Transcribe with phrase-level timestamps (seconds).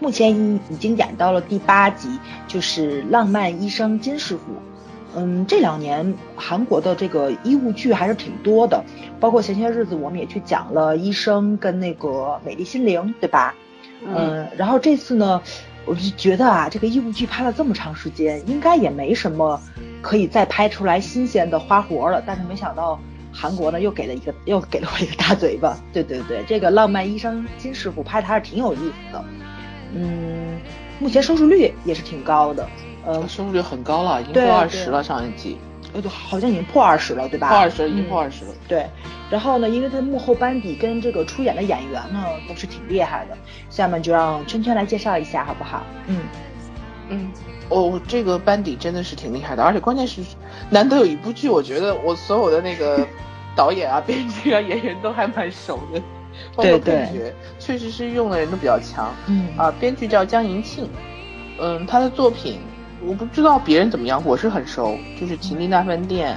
[0.00, 4.52] 目前已已经演到了第八集，就是《浪漫医生金师傅》。
[5.18, 8.84] 嗯，这两年韩国的这个医务剧还是挺多的，
[9.18, 12.08] 包括前些日子我们也去讲了《医生》跟那个
[12.44, 13.54] 《美丽心灵》，对吧？
[14.04, 15.40] 嗯，然后这次呢，
[15.86, 19.58] 我就觉得啊，这个医务剧拍了这么长时间，应该也没什么
[20.02, 23.00] 可以再拍出来新鲜的花活了，但是没想到
[23.32, 25.78] 韩国呢又给了一个又给了我一个大嘴巴。
[25.94, 29.24] 对对对，这个《浪漫医生金师傅》拍的还是挺有意思的。
[29.94, 30.60] 嗯，
[30.98, 32.68] 目前收视率也是挺高的。
[33.04, 35.02] 呃，收视率很高了，已经破二十了。
[35.02, 35.56] 上一季，
[35.92, 37.48] 呃，对，好像已经破二十了，对吧？
[37.48, 38.50] 破二十，已经破二十了。
[38.66, 38.86] 对，
[39.30, 43.36] 然后呢，因为他幕后班底跟这个出演的演员呢都是挺厉害的。
[43.70, 45.84] 下面就让圈圈来介绍一下，好不好？
[46.08, 46.18] 嗯
[47.08, 47.30] 嗯，
[47.68, 50.20] 哦，这个班底真的是挺厉害的，而且关键是
[50.68, 53.06] 难得有一部剧，我觉得我所有的那个
[53.54, 56.02] 导演啊、编剧啊、演员都还蛮熟的，
[56.54, 59.14] 包括配角，确实是用的人都比较强。
[59.26, 60.88] 嗯啊，编剧叫江银庆，
[61.60, 62.60] 嗯，他的作品。
[63.04, 66.36] 我不知道别人怎么样，我是很熟，就是《情定大饭店》，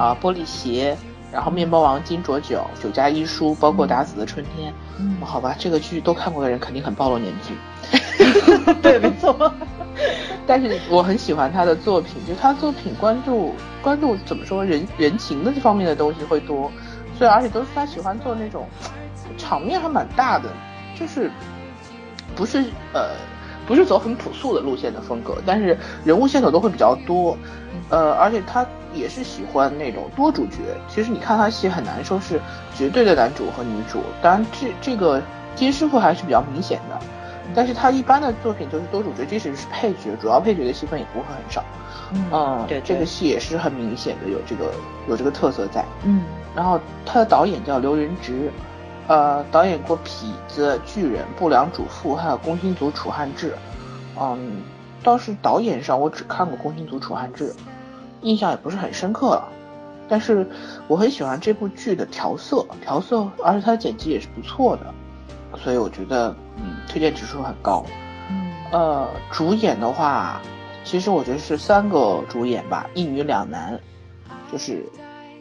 [0.00, 0.94] 啊，《玻璃鞋》，
[1.32, 4.70] 然后《面包王金卓酒》，《酒家医书》，包括《打死的春天》。
[5.00, 7.54] 嗯，好吧，这个剧都看过的人肯定很暴露年纪。
[8.82, 9.52] 对，没错。
[10.46, 16.70] 但是我很喜欢他的作品，就他作品关注关注怎么说人人情的这方面的东西会多，
[17.18, 18.68] 所以而且都是他喜欢做那种
[19.36, 20.48] 场面还蛮大的，
[20.94, 21.30] 就是
[22.34, 23.10] 不是呃。
[23.66, 25.74] 不是走很朴素的路线的风格，但是
[26.04, 27.34] 人物线索都会比较多，
[27.88, 30.58] 呃，而且他也是喜欢那种多主角。
[30.86, 32.38] 其实你看他戏很难说是
[32.76, 35.22] 绝对的男主和女主，当然这这个
[35.56, 37.00] 金师傅还是比较明显的，
[37.54, 41.64] 但是他一般的作品就是多主角，即使是配角，主要配角的戏份也不会很少。
[42.12, 44.74] 嗯，对，这个戏也是很明显的有这个
[45.08, 45.82] 有这个特色在。
[46.02, 46.20] 嗯，
[46.54, 48.52] 然后他的导演叫刘仁植。
[49.06, 53.50] 呃，导演过《痞子》《巨人》《不良主妇》，还有《工薪族楚汉志》。
[54.18, 54.62] 嗯，
[55.02, 57.50] 倒是导演上我只看过《工薪族楚汉志》，
[58.22, 59.48] 印象也不是很深刻了。
[60.08, 60.46] 但是
[60.86, 64.94] 我很喜欢这部剧的调色，调色，而且它的剪辑也是不错的，
[65.58, 67.84] 所以我觉得，嗯，推荐指数很高。
[68.30, 70.40] 嗯，呃，主演的话，
[70.82, 73.78] 其实我觉得是三个主演吧，一女两男，
[74.50, 74.84] 就是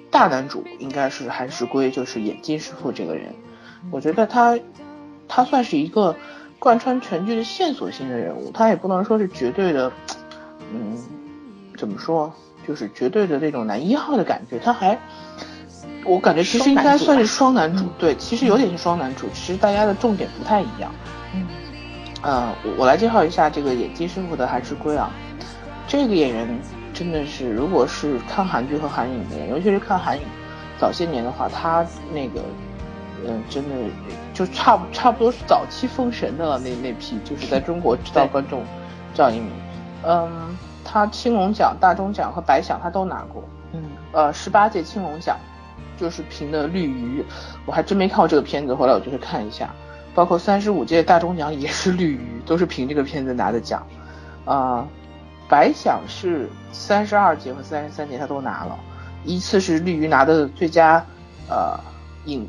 [0.10, 3.34] 大男主应该是韩石圭，就是演金师傅这个人。
[3.92, 4.58] 我觉得他，
[5.28, 6.16] 他算是一个
[6.58, 9.92] 贯穿全剧的线索性的人物，他也不能说是绝对的，
[10.74, 10.98] 嗯，
[11.78, 12.34] 怎么说，
[12.68, 14.58] 就是绝对的那种男一号的感觉。
[14.58, 14.98] 他还，
[16.06, 20.92] 我感觉其实应该算是双男主，对，其实有点是双男主，其实大家的重点不太一样。
[21.36, 21.46] 嗯，
[22.22, 25.12] 呃，我我来介绍一下这个演金师傅的韩世圭啊，
[25.88, 26.48] 这个演员
[26.94, 30.24] 真的是，如果是看韩剧和韩影的人，尤其是看韩影
[30.80, 32.42] 早些年的话，他那个。
[33.26, 33.76] 嗯，真的
[34.34, 38.64] 就差不差不多是早期封神的了，那那批就是在中国知道观众
[39.14, 39.50] 赵一鸣。
[40.04, 43.44] 嗯，他青龙奖、大钟奖和白奖他都拿过。
[43.72, 45.38] 嗯，呃，十八届青龙奖
[45.98, 47.22] 就是凭的《绿鱼》，
[47.66, 49.70] 我还真没看过这个片子，后来我就去看一下。
[50.14, 53.86] 包括三十五届大钟奖也是《绿鱼》，都是凭这个片子拿的奖。
[54.46, 54.86] 啊，
[55.48, 58.78] 白奖是三十二届和三十三届他都拿了，
[59.24, 61.04] 一次是《绿鱼》拿的最佳
[61.50, 61.80] 呃
[62.26, 62.48] 影。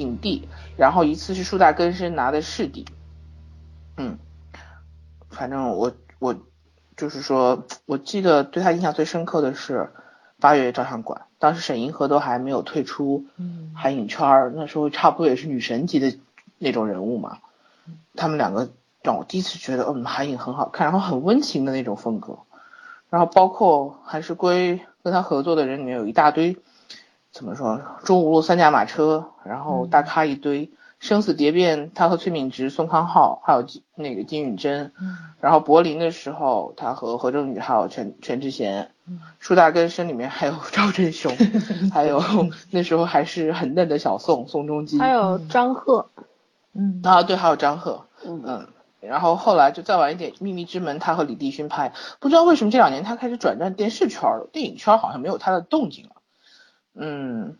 [0.00, 2.84] 影帝，然后一次是树大根深拿的视帝，
[3.96, 4.18] 嗯，
[5.30, 6.34] 反正我我
[6.96, 9.90] 就是说，我记得对他印象最深刻的是
[10.40, 13.24] 八月照相馆，当时沈银河都还没有退出
[13.74, 16.18] 韩影圈，那时候差不多也是女神级的
[16.58, 17.38] 那种人物嘛，
[18.14, 18.70] 他们两个
[19.02, 22.38] 让我第一次觉得，嗯，韩影很好看，然后很温情的那种风格，
[23.10, 26.56] 然后包括韩世圭跟他合作的人里面有一大堆。
[27.34, 27.80] 怎么说？
[28.04, 30.70] 中五路三驾马车，然后大咖一堆，
[31.00, 33.66] 生死蝶变，他和崔敏植、宋康昊，还有
[33.96, 34.92] 那个金允珍。
[35.40, 38.92] 然后柏林的时候，他和何正宇还有全全智贤。
[39.40, 41.36] 树大根深里面还有赵振雄，
[41.92, 42.22] 还有
[42.70, 46.10] 那时候还是很嫩的小宋宋仲基， 还有张赫。
[46.72, 48.06] 嗯啊对，还有张赫。
[48.24, 48.68] 嗯，
[49.00, 56.12] 然后后来就再晚一点，《秘密之门》他和李帝勋拍，不知道为什么这两年他开始转战电视圈了，电影圈好像没有他的动静了。
[56.94, 57.56] 嗯，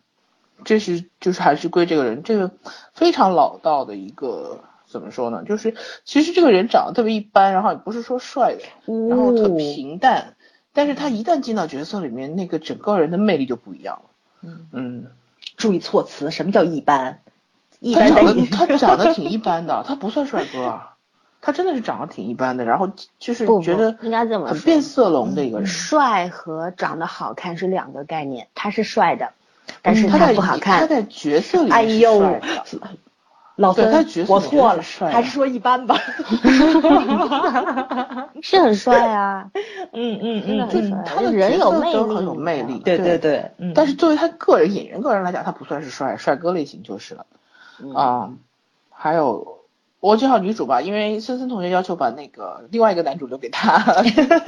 [0.63, 2.51] 这是就是还是归这个人，这个
[2.93, 5.43] 非常老道的一个怎么说呢？
[5.45, 8.63] 就是其实这个人长得特别一般，然后也不是说帅的，
[9.09, 10.35] 然后特平淡，
[10.73, 14.09] 但是他一旦进到角色里面，那个整个人的魅力就不一样了。
[14.41, 15.07] 嗯嗯，
[15.57, 17.19] 注意措辞，什么叫一般？
[17.81, 20.94] 一般他长得他长得挺一般的，他不算帅哥，啊，
[21.45, 22.89] 他真的是长得挺一般的，然后
[23.19, 25.67] 就是觉得应该怎么很变色龙的一个人。
[25.67, 29.29] 帅和长得好看是两个概念，他是帅的，
[29.83, 30.79] 但是他不好看。
[30.79, 32.19] 他在角色里哎呦，
[33.57, 35.95] 老对他角，色错了，帅还是说一般吧。
[38.41, 39.51] 是很帅啊，
[39.93, 47.27] 嗯嗯嗯就是他的人有魅力都很有魅力，对对对但是作为他个人演员个人来讲，他不算是帅帅哥类型就是了
[47.83, 48.29] 嗯啊、
[48.89, 49.59] 还有
[50.05, 53.73] 我介绍女主吧，因为森森同学要求把那个另外一个男主留给他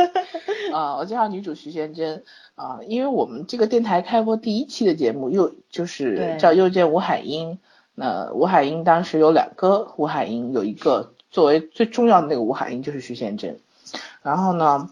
[0.72, 2.24] 啊、我介绍女主徐贤真
[2.54, 7.58] 啊、因为我们这个电台开播第一期的节目又就是叫又见吴海英，
[7.96, 13.60] 那吴海英当时有两个吴海英，有一个作为最重要的那个吴海英就是徐贤真，
[14.22, 14.90] 然后呢。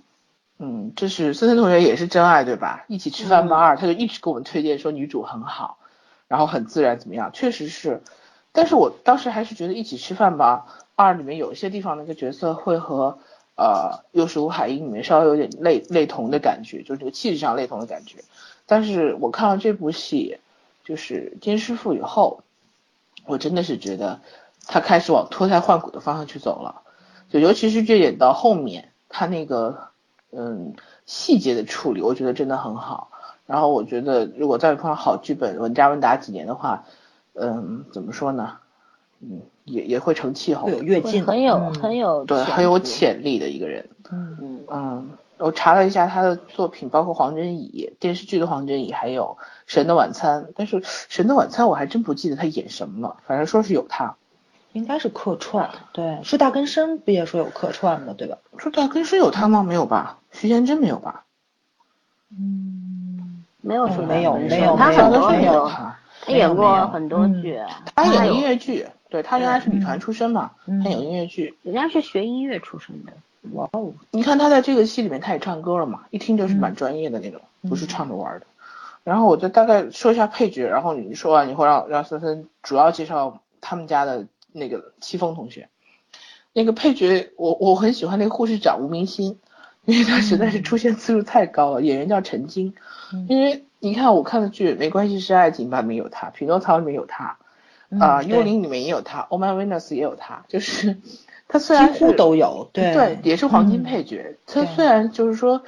[0.58, 2.86] 嗯，这是森森同学也是真爱对吧？
[2.88, 5.78] 一起吃饭吧二，他就一直给我们推荐说女主很好，
[6.30, 8.02] 然后很自然怎么样，确实是。
[8.56, 10.66] 但是我当时还是觉得一起吃饭吧
[10.96, 13.20] 二里面有一些地方那个角色会和
[13.56, 18.20] 呃又是吴海英里面稍微有点类类同的感觉，就是这个气质上类同的感觉。
[18.66, 20.40] 但是我看了这部戏，
[20.84, 22.42] 就是金师傅以后，
[23.26, 24.22] 我真的是觉得
[24.66, 26.82] 他开始往脱胎换骨的方向去走了，
[27.30, 29.90] 就尤其是这演到后面，他那个
[30.32, 30.74] 嗯
[31.06, 33.12] 细节的处理，我觉得真的很好。
[33.46, 36.86] 然后我觉得如果再碰上好剧本，稳扎稳打几年的话，
[37.36, 38.58] 嗯，怎么说呢？
[39.22, 43.90] 嗯，也也会成气候会有的，跃进，很有嗯很有对，很有潜潜力的一个人。
[44.12, 50.44] 嗯嗯嗯，我查了一下他的作品，包括黄真乙电视剧的黄真乙，还有《神的晚餐》。
[50.56, 54.16] 但是《神的晚餐》我还真不记得他演什么了，反正说是有他。
[54.74, 58.14] 应该是客串，对，是大根生不也说有客串吗？
[58.18, 58.38] 对吧？
[58.58, 59.64] 说大根生有他吗？
[59.64, 60.20] 没有吧？
[60.32, 61.24] 徐贤真没有吧？
[62.38, 65.72] 嗯，没有什么没有本没有事他很多，没有
[66.26, 66.34] 他。
[66.34, 67.60] 演过很多嗯剧，
[67.96, 71.56] 他演音乐剧，对他原来是女团出身嘛，嗯他演音乐剧。
[71.62, 73.14] 人家是学音乐出身的，
[73.54, 77.40] 哇哦，你看他在这个戏里面，他也唱歌了嘛，一听就是嗯蛮专业的那种，
[77.70, 78.46] 不是唱着玩儿的。
[79.04, 85.70] 然后我就大概说一下配角，然后你说完以后让让森森主要介绍他们家的那个戚风同学。
[86.54, 89.38] 那个配角，我我很喜欢那个护士长吴明星，
[89.84, 91.82] 因为他实在是出现次数太高了。
[91.82, 92.74] 演员叫陈晶，
[93.14, 97.38] 嗯因为你看我看的剧《没关系是爱情吧》里面有他，《匹诺曹》里面有他，
[98.00, 100.98] 啊，嗯幽灵里面也有他，《Oh My Venus》也有他，就是
[101.48, 104.38] 他虽然几乎都有，对对，也是黄金嗯配角。
[104.48, 105.62] 他虽然就是说，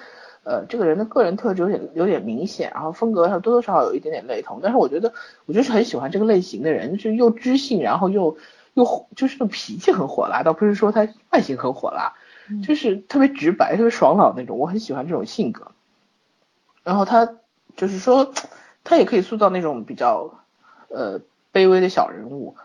[0.44, 5.14] 呃，这个人的个人特质有点有点明显，然后风格上多多少少有一点点类同，但是我觉得
[5.46, 8.36] 我就是很喜欢这个类型的人，就是又知性，然后又
[8.74, 12.14] 又就是那种脾气很火辣，倒不是说他外形很火辣，
[12.50, 15.68] 嗯就是特别直白、特别爽朗那种，我很喜欢这种性格。
[16.84, 17.36] 然后他
[17.78, 18.34] 就是说，
[18.84, 20.42] 他也可以塑造那种比较
[20.90, 21.22] 呃
[21.54, 22.58] 卑微的小人物。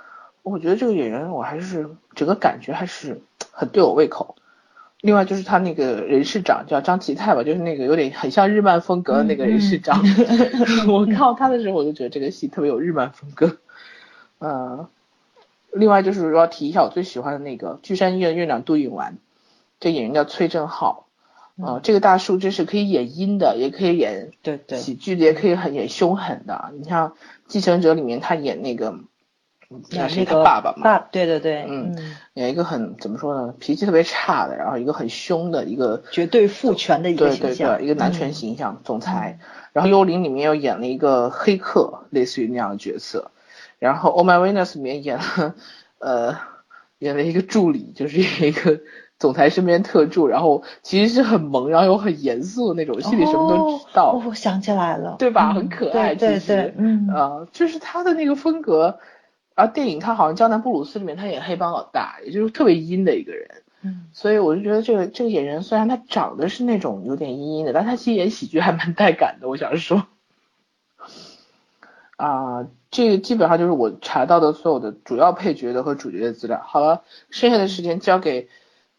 [0.42, 3.20] 我觉得这个演员我还是整个感觉还是
[3.52, 4.34] 很对我胃口。
[5.00, 10.00] 另外就是他那个人事长叫张其泰吧，就是那个有点很像日漫风格的那个人事长。
[10.88, 13.58] 我看到他的时候，我就觉得这个戏特别有日漫风格。
[14.38, 14.88] 呃，
[15.72, 19.18] 另外就是要提一下我最喜欢的那个巨山医院院长杜允完，
[19.80, 21.06] 这演员叫崔振浩。
[21.64, 26.70] 啊、这个大叔真是可以演阴的，也可以演对对，喜剧的，也可以很演凶狠的。
[26.76, 27.10] 你像
[27.46, 28.90] 《继承者》里面他演那个，
[29.70, 30.08] 嗯叫谁？
[30.08, 39.38] 他演那个爸爸嘛，爸，对对对，嗯嗯，演一个很怎么说呢，脾气特别差的，然后一个很凶的一个绝对父权的一个对对形象，对，一个男权嗯形象，总裁。
[39.72, 43.30] 然后《幽灵》里面又演了一个黑客，类似于那样的角色。
[43.78, 45.54] 然后《Oh My Venus》里面演了，
[45.98, 46.36] 呃，
[46.98, 48.80] 演了一个助理，就是一个
[49.22, 54.14] 总裁身边特助，然后其实是很萌，然后又很严肃的那种，心里什么都知道。
[54.14, 55.52] 哦，我想起来了，对吧？
[55.52, 58.98] 嗯很可爱对对嗯，呃，就是他的那个风格，
[59.54, 63.48] 啊，电影他好像《江南布鲁斯》里面他演黑帮老大，也就是特别阴的一个人，
[63.82, 64.06] 嗯。
[64.12, 70.04] 所以我就觉得这个这个演员虽然他长得是那种有点阴阴的，但他其实演喜剧还蛮带感的，我想说，
[72.16, 76.60] 啊、这个基本上就是我查到的所有的主要配角的和主角的资料。
[76.64, 78.48] 好了，剩下的时间交给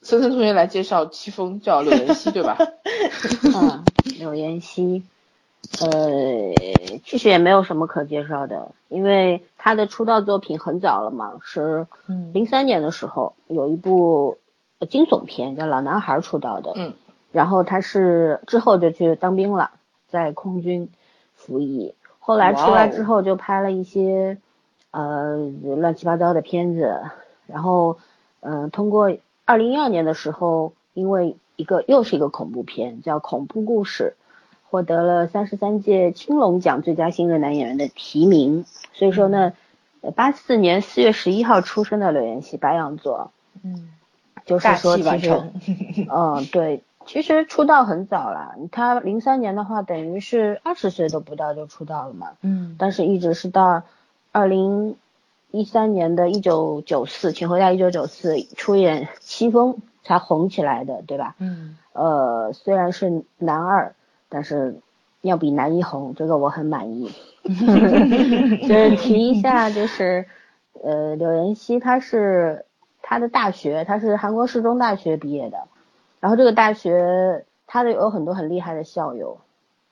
[0.04, 2.58] 森森同学来介绍戚风，叫柳妍希对吧？
[3.56, 3.84] 嗯，
[4.20, 5.04] 柳妍希，
[5.80, 5.90] 呃，
[7.06, 12.32] 其实也没有什么可介绍的，因为他的出道作品很早了嘛，是嗯。
[12.34, 14.38] 零三年的时候有一部
[14.80, 16.94] 呃惊悚片叫《老男孩》出道的，嗯，
[17.32, 19.72] 然后他是之后就去当兵了，
[20.10, 20.90] 在空军
[21.34, 24.38] 服役，后来出来之后就拍了一些
[24.92, 25.38] 呃
[25.78, 27.00] 乱七八糟的片子，
[27.48, 27.98] 然后
[28.42, 34.16] 嗯、呃通过二零一二年的时候，因为一个又是一个恐怖片叫《恐怖故事》，
[34.70, 38.66] 获得了三十三届青龙奖最佳新人男演员的提名。
[38.94, 39.54] 所以说呢，
[40.16, 43.32] 八四年四月十一号出生的柳岩希，白羊座，
[43.64, 43.90] 嗯，
[44.46, 45.44] 就是说其实
[46.10, 48.56] 嗯，对，其实出道很早了。
[48.72, 52.32] 他零三年的话，等于是二十岁都不到就出道了嘛。
[52.42, 53.84] 嗯但是一直是到
[54.32, 54.96] 二零
[55.54, 61.36] 一三年的《一九九四》，请回答《一九九四》出演戚风才红起来的，对吧？
[61.38, 61.78] 嗯。
[61.94, 63.94] 呃，虽然是男二，
[64.30, 64.80] 但是
[65.22, 67.12] 要比男一红，这个我很满意。
[67.44, 70.26] 就是提一下，就是
[70.84, 72.66] 呃，柳妍希她是
[73.04, 75.68] 她的大学，她是韩国世宗大学毕业的，
[76.20, 79.38] 然后这个大学她的有很多很厉害的校友，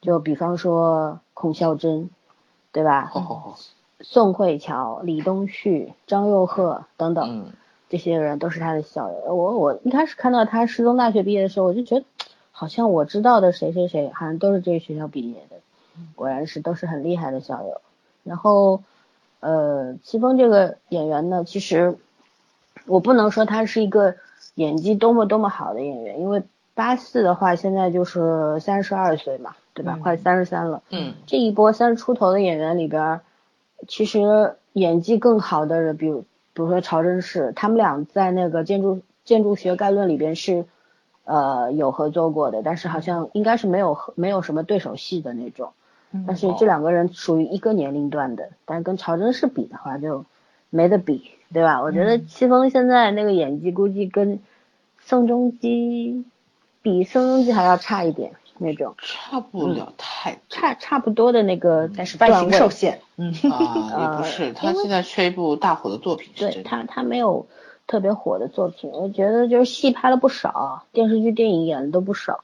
[0.02, 2.10] 就比方说孔孝真，
[2.72, 3.12] 对吧？
[4.04, 7.52] 宋慧乔、李东旭、张佑赫等等，
[7.90, 9.36] 这些人都是他的校友。
[9.36, 12.06] 我我一开始看到他师宗大学毕业的时候，我就觉得
[12.52, 15.58] 好像我知道的谁谁谁，好像都是这个学校毕业的。
[16.16, 17.82] 果然是都是很厉害的校友。
[18.24, 18.82] 然后，
[19.40, 21.98] 呃，戚风这个演员呢，其实
[22.86, 24.16] 我不能说他是一个
[24.56, 26.44] 演技多么多么好的演员，因为
[26.74, 30.00] 八四的话现在就是三十二岁嘛，对吧？
[30.02, 30.82] 快三十三了。
[30.90, 31.14] 嗯。
[31.28, 33.22] 这一波三十出头的演员里边。
[33.88, 36.22] 其实演技更好的人，比如
[36.54, 40.66] 比如说曹真是，他们俩在那个建筑建筑学概论里边是
[41.26, 45.72] 呃有合作过的，但是好像应该是没有没有什么对手戏的那种。
[46.28, 50.26] 但是这两个人属于一个年龄段的，但是跟曹真是比的话就
[50.70, 51.82] 没得比，对吧？
[51.82, 54.40] 我觉得戚风现在那个演技估计跟
[55.00, 56.26] 宋仲基
[56.82, 58.34] 比宋仲基还要差一点。
[58.62, 63.34] 那种差不了太差差不多的那个，但是外形受限，嗯。
[63.52, 67.48] 啊，也不是，他现在缺一部大火的作品，对他他没有
[67.88, 72.44] 特别火的作品，我觉得就是戏拍了不少，电视剧、电影演的都不少，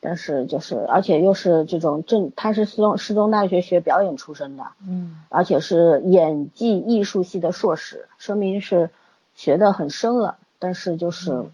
[0.00, 8.90] 但是就是而且又是这种正，他是四中四中大学学表演出身的，嗯，而且是演技艺术系的硕士，说明是
[9.36, 11.44] 学的很深了，但是就是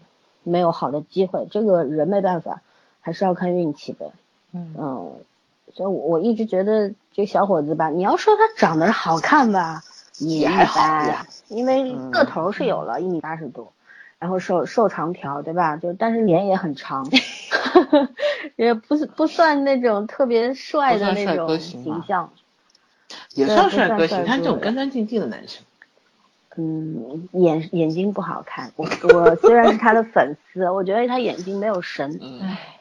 [0.41, 2.61] 没有好的机会，这个人没办法。
[3.01, 4.11] 还是要看运气的，
[4.53, 5.13] 嗯嗯，
[5.73, 9.83] 所以我我一直觉得这小伙子吧，你要说他长得好看吧，
[10.17, 13.71] 也还好呀，因为个头是有了一米八十多，
[14.19, 15.77] 然后瘦瘦长条，对吧？
[15.77, 17.09] 就但是脸也很长，
[18.55, 22.31] 也不是不算那种特别帅的那种形象，
[23.33, 25.63] 也算帅哥型，他这种干干净净的男生。
[26.55, 28.71] 嗯，眼眼睛不好看。
[28.75, 32.19] 我我 虽然是他的粉丝，我觉得他眼睛没有神，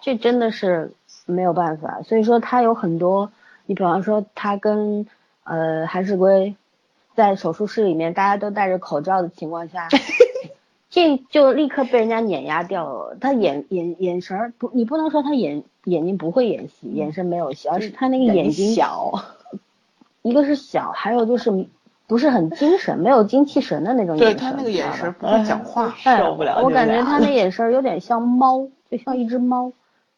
[0.01, 0.93] 这真的是
[1.27, 2.01] 没有办法。
[2.03, 3.31] 所以说他有很多，
[3.67, 5.07] 你比方说他跟
[5.45, 6.57] 呃韩世圭
[7.15, 9.89] 在手术室里面，大家都戴着口罩的情况下，
[10.89, 13.17] 这就立刻被人家碾压掉了。
[13.21, 19.13] 他眼眼眼神不，你不能说他眼眼睛不会演戏，眼神没有戏，而是他那个眼睛小，
[20.23, 21.67] 一个是小，还有就是。
[22.09, 24.35] 不是很精神，没有精气神的那种眼神。
[24.35, 26.63] 对他那个眼神不会讲话，受不了。
[26.63, 29.73] 我感觉他那眼神有点像猫，就像一只猫，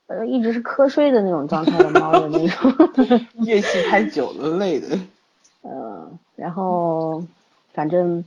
[0.07, 3.27] 呃，一直是瞌睡的那种状态的猫的那种。
[3.45, 5.01] 夜戏太久了，累的。
[5.65, 7.25] 嗯，然后
[7.75, 8.25] 反正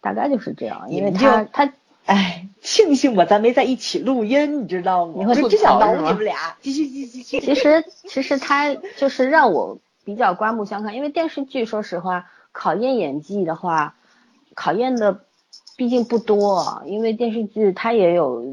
[0.00, 1.72] 大概就是这样，因为他他，
[2.06, 5.14] 哎，庆幸吧，咱没在一起录音，你知道吗？
[5.16, 7.40] 我就想挠你们俩，继续继续继续。
[7.40, 12.26] 其实其实他就是让我比较刮目相看，因为电视剧，说实话。
[12.52, 13.94] 考验演技的话，
[14.54, 15.20] 考验的
[15.76, 18.44] 毕竟不多，因为电视剧它也有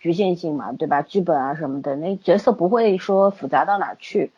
[0.00, 1.02] 局限性嘛，对吧？
[1.02, 4.32] 剧本啊什么的，那角色不会说复杂到哪去。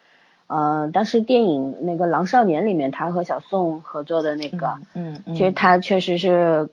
[0.49, 6.69] 嗯，但是电影那个《狼少年》里面，他和小宋合作的那个，嗯嗯，其实他确实是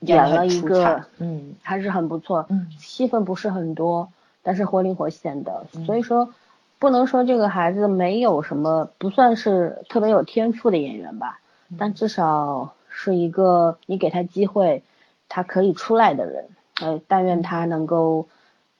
[0.00, 4.08] 演了一个，嗯，还是很不错，嗯，戏份不是很多，
[4.42, 6.32] 但是活灵活现的，所以说。
[6.80, 11.38] 不能说这个孩子没有什么，不算是特别有天赋的演员吧，
[11.78, 14.82] 但至少是一个你给他机会，
[15.28, 16.48] 他可以出来的人。
[16.80, 18.26] 呃，但愿他能够，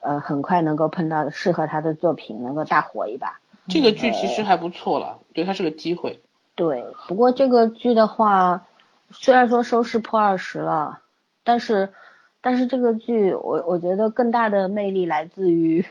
[0.01, 3.39] 呃，很快能够碰到适合他的作品，能够大火一把。
[3.69, 6.23] 这个剧其实还不错了，对他是个机会。
[6.55, 8.67] 对，不过这个剧的话，
[9.11, 11.01] 虽然说收视破二十了，
[11.45, 11.93] 但是，
[12.41, 15.85] 但是这个剧我我觉得更大的魅力来自于。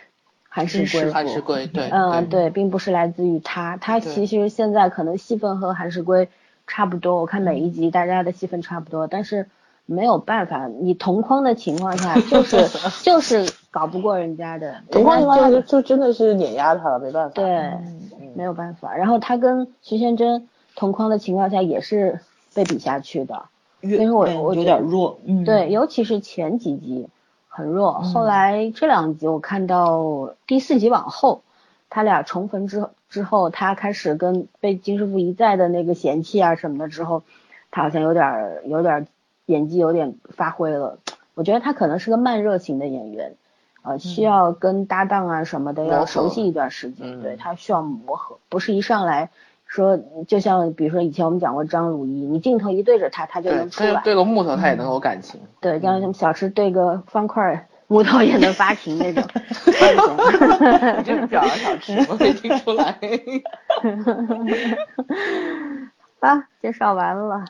[0.50, 6.28] 韩世圭，韩世圭，对，嗯，对，并不是来自于他，他其实现在可能戏份和韩世圭
[6.66, 9.48] 差不多，我看每一集大家的戏份差不多，但是
[9.86, 12.68] 没有办法，你同框的情况下， 就是
[13.04, 17.72] 就是搞不过人家的，同框情况下就就真的是碾压他了，没办法，对，
[18.34, 18.96] 没有办法。
[18.96, 22.20] 然后他跟徐贤真同框的情况下也是
[22.56, 23.46] 被比下去的，
[23.82, 27.08] 因为我我有点弱，嗯，对，尤其是前几集。
[27.60, 31.42] 很弱，后来这两集我看到第四集往后，
[31.90, 37.24] 他俩重逢之之后，他开始跟被金师傅一再的那个嫌弃啊什么的之后，
[37.70, 39.08] 他好像有点有点
[39.46, 41.00] 演技有点发挥了。
[41.34, 43.36] 我觉得他可能是个慢热型的演员，
[43.82, 49.32] 呃，需要跟搭档啊什么的要熟悉一段时间，对他需要磨合，不是一上来
[49.70, 54.02] 说就像比如说以前我们讲过张鲁一，你镜头一对着他，他就能出来。
[54.04, 55.40] 对个木头他也能有感情。
[55.62, 59.24] 对，像什么小吃对个方块木头也能发情那种。
[59.38, 62.98] 你这是表扬小吃，我没听出来。
[66.20, 67.46] 啊，介绍完了，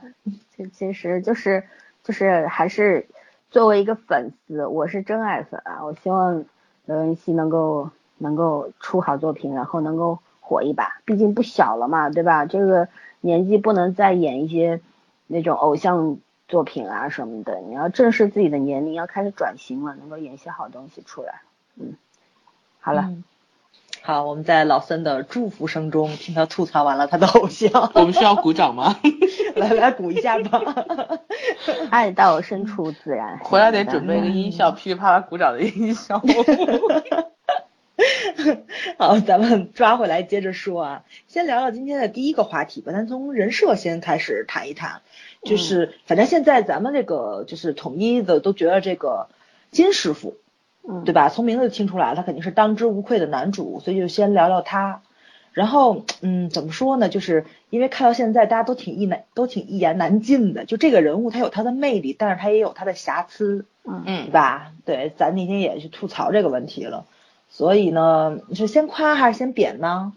[0.57, 1.63] 这其实就是
[2.03, 3.07] 就是还是
[3.49, 6.43] 作为一个粉丝，我是真爱粉啊，我希望
[6.85, 10.19] 刘文熙能够能够出好作品，然后能够。
[10.49, 12.47] 火一把，毕竟不小了嘛，对吧？
[12.47, 12.87] 这个
[13.21, 14.81] 年纪不能再演一些
[15.27, 21.41] 那种偶像作品啊什么的，你要正视自己的年龄，要开始转型了，能够演些好东西出来。
[21.77, 21.93] 嗯，
[22.79, 23.13] 好了，
[24.01, 28.95] 好，我们在老森的祝福声中听他吐槽完了他的偶像， 我们需要鼓掌吗？
[29.55, 30.59] 来来鼓一下吧，
[31.91, 33.37] 爱到深处自然。
[33.43, 36.19] 回来得准备一个音效，噼里啪啦鼓掌的音效。
[38.97, 42.91] 好，咱们抓回来接着说啊，先聊聊今天的第一个话题吧。
[42.91, 45.01] 咱从人设先开始谈一谈，
[45.43, 49.27] 就是反正现在咱们这个就是统一的都觉得这个
[49.71, 50.37] 金师傅，
[50.87, 51.29] 嗯，对吧？
[51.29, 55.01] 从名字听出来，他肯定是当之无愧的男主，所以就先聊聊他。
[55.51, 57.09] 然后，嗯，怎么说呢？
[57.09, 60.63] 就是因为看到现在大家都挺一难，都挺一言难尽的。
[60.63, 64.71] 就这个人物，他有他的魅力，但是他也有他的瑕疵，嗯，对吧？
[64.85, 67.05] 对，咱那天也去吐槽这个问题了。
[67.49, 70.13] 所以呢，你是先夸还是先贬呢？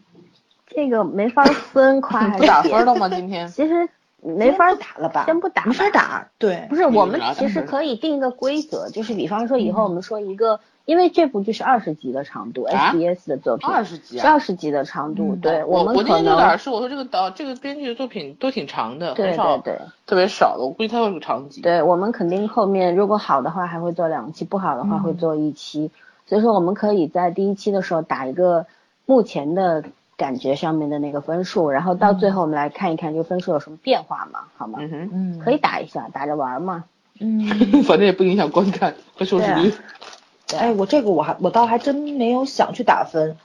[0.69, 3.09] 这个没法分夸 还是打分了吗？
[3.09, 3.89] 今天其实
[4.21, 5.25] 没法打了吧？
[5.27, 6.29] 先不打，没法打。
[6.39, 15.37] 对，不是我们其实可以定一个规则，就是比方说以后我们说一个，因为这部剧是二十集的长度，SBS 的作品，二十集，是二十集的长度。
[15.37, 21.61] 对，我们可能哪是我说这个导这个编剧的作品都挺长的，对对对，特别少的，我估计它会是长集。
[21.61, 25.91] 对我们肯定后面如果好的话还会做两期，不好的话会做一期。
[26.27, 28.67] 所以说，我们可以在第一期的时候打一个
[29.07, 29.85] 目前的
[30.17, 34.79] 感觉上面的那个分数，然后到最后我们来看一看这个分数有什么变化嘛，好吗？
[34.81, 36.85] 嗯哼，嗯，可以打一下，打着玩嘛。
[37.21, 37.47] 嗯，
[37.85, 39.73] 反正也不影响观看和收视率。
[40.57, 43.37] 哎，我这个我还我倒还真没有想去打分，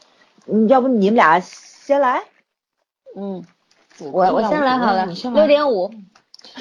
[0.46, 2.22] 嗯，要不你们俩先来？
[3.16, 3.44] 嗯，
[4.00, 5.92] 我我先来好了，六点五。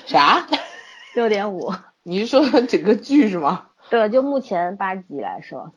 [0.07, 0.46] 啥？
[1.14, 1.72] 六点五。
[2.02, 3.66] 你是说整个剧是吗？
[3.90, 5.72] 对，就目前八集来说，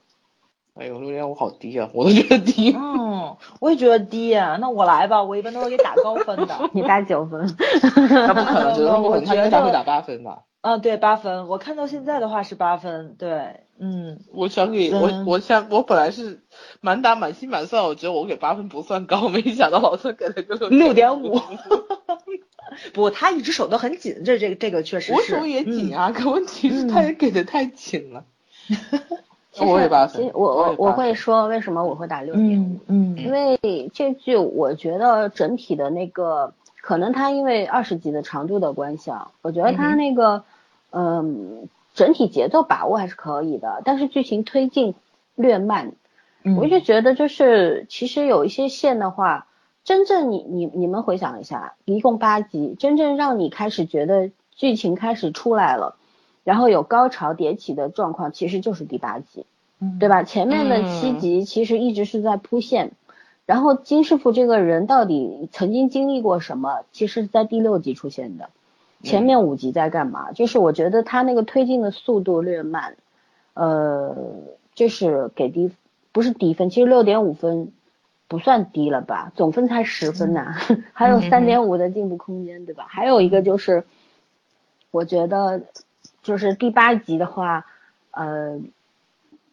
[0.80, 2.74] 哎呦，六点五好低啊，我都觉得低。
[2.74, 4.58] 嗯，我也觉得低啊。
[4.62, 6.58] 那我来吧，我一般都是给打高分的。
[6.74, 7.54] 你打九分？
[8.10, 10.44] 那不可能，觉得不可能，他应该会打八分吧？
[10.62, 11.48] 嗯，对，八分。
[11.48, 14.20] 我看到现在的话是八分，对，嗯。
[14.34, 16.44] 我想给我，我想我本来是
[16.82, 21.40] 满打满心满算，我觉得我给八分不算高，没想到老师给了个六点五。
[22.94, 25.14] 不，他一直守得很紧，这这个这个确实是。
[25.14, 28.24] 我手也紧啊，可问题是他也给的太紧了。
[29.58, 30.22] 我也八分。
[30.22, 40.44] 其实我我我会说为什么我会打六点五，嗯，因为这剧我觉得整体的那个，可能它因为二十集的长度的关系啊，我觉得它那个，
[40.92, 44.96] 嗯，整体节奏把握还是可以的，但是剧情推进
[45.36, 45.94] 略慢。
[46.58, 49.46] 我就觉得就是其实有一些线的话。
[49.86, 55.96] 真正你你你们回想一下，一共八集，真正让你开始觉得剧情开始出来了，
[56.50, 59.46] 然后有高潮迭起的状况，其实就是第八集，
[60.00, 60.24] 对吧？
[60.24, 62.94] 前面的七集其实一直是在铺线，
[63.46, 68.50] 然后金师傅这个人到底曾经经历过什么，其实是在第六集出现的。
[69.04, 70.32] 前面五集在干嘛？
[70.32, 72.96] 就是我觉得他那个推进的速度略慢，
[73.54, 74.16] 呃，
[74.74, 75.72] 就是给低
[76.12, 77.72] 不是低分，其实六点五分。
[78.32, 80.54] 不算低了吧，总分才十分呐，
[80.94, 82.86] 还有三点五的进步空间，对吧？
[82.88, 83.86] 还有一个就是，
[84.92, 85.64] 我觉得
[86.22, 87.66] 就是第八集的话，
[88.12, 88.60] 呃，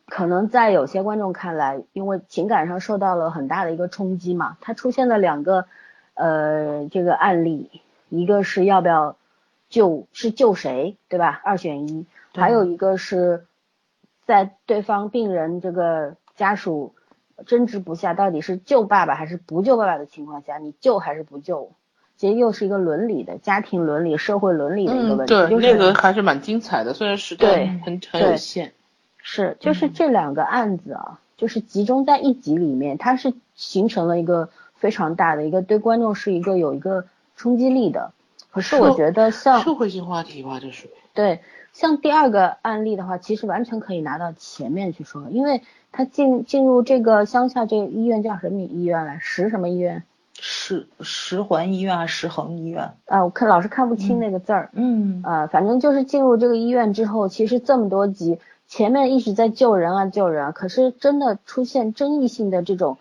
[0.07, 5.67] 可能在有些观众看来，因为情感上受到了很大的一个冲击嘛，它出现了两个
[6.15, 9.17] 呃这个案例，一个是要不要
[9.69, 11.41] 救，是救谁，对吧？
[11.45, 13.47] 二选一，还有一个是
[14.25, 16.95] 在对方病人这个家属。
[17.45, 21.71] 争执不下，到底是救爸爸还是不救爸爸的情况下，你救还是不救？
[22.17, 25.35] 其实又是一个伦理的、家庭伦理、社会伦理的一个问题。
[25.35, 28.73] 对，那个还是蛮精彩的，虽然时间很很有限。
[29.19, 37.05] 是，就是这两个案子啊，就是集中在一集里面，它是形成了一个非常大的一个对观众是一个有一个
[37.37, 38.13] 冲击力的。
[38.51, 40.89] 可是我觉得像社会性话题吧，就是。
[41.15, 41.41] 对，
[41.73, 45.63] 像第二个案例的话，其实完全可以拿到前面去说，因为。
[45.93, 49.19] 他进进入这个乡下这个医院叫什么医院来？
[49.19, 50.03] 石什么医院？
[50.39, 52.93] 石石环医院还是石恒医院？
[53.07, 54.71] 啊，我看老是看不清那个字儿。
[54.73, 55.23] 嗯。
[55.25, 62.99] 啊，反正就是进入这个医院之后，其实这么多集前面一直在救人啊救人啊，可是真的出现争议性的这种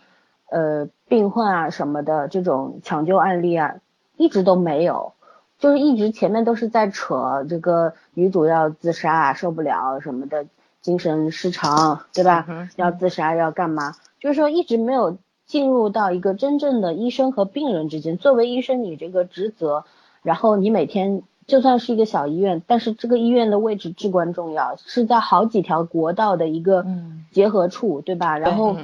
[0.49, 3.75] 呃病患啊什么的这种抢救案例啊，
[4.15, 5.13] 一直都没有，
[5.59, 10.45] 就是一直前面都是在扯这个女主要自杀啊，受不了什么的，
[10.81, 12.45] 精神失常，对吧？
[12.75, 13.95] 要自杀要干嘛？
[14.19, 18.17] 就是说一直没有进入到一个真正的医生和病人之间。
[18.17, 19.85] 作为医生，你这个职责，
[20.21, 26.85] 然后你每天就算是一个小医院，但是这个医院的位置至关重要，是在好几条国道的一个
[27.31, 28.37] 结合处，对吧？
[28.37, 28.75] 然后。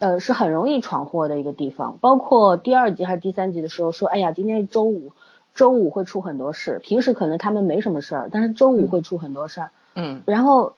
[0.00, 1.98] 呃，是很容易闯祸的一个地方。
[2.00, 5.12] 包括第二集还是第三集的时候说，哎呀，今天是周五，
[5.54, 6.80] 周五会出很多事。
[6.82, 9.70] 平时可能他们没什么事儿，但是周五会出很多事儿。
[9.94, 10.22] 嗯。
[10.24, 10.72] 然后，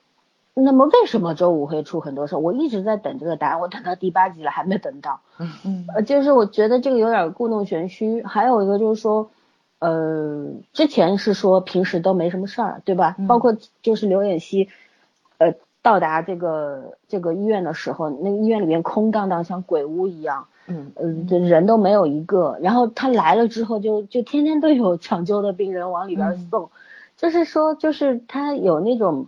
[0.55, 2.39] 那么为什么周五会出很多事儿？
[2.39, 5.21] 我一直在等这个答案，我等到第八集了还没等到。
[5.39, 5.87] 嗯嗯。
[5.95, 8.23] 呃，就是我觉得这个有点故弄玄虚。
[8.23, 9.31] 还有一个就是说，
[9.79, 13.17] 呃，之前是说平时都没什么事儿，对吧？
[13.29, 14.69] 包括就是刘演熙，
[15.39, 15.55] 呃。
[15.85, 21.09] 到达这个这个医院的时候，那个医院里面空荡荡，像鬼屋一样，嗯，呃，
[21.41, 22.57] 人都没有一个。
[22.63, 26.71] 然后他来了之后，就就天天都有抢救的病人往里边送，
[27.17, 29.27] 就是说，就是他有那种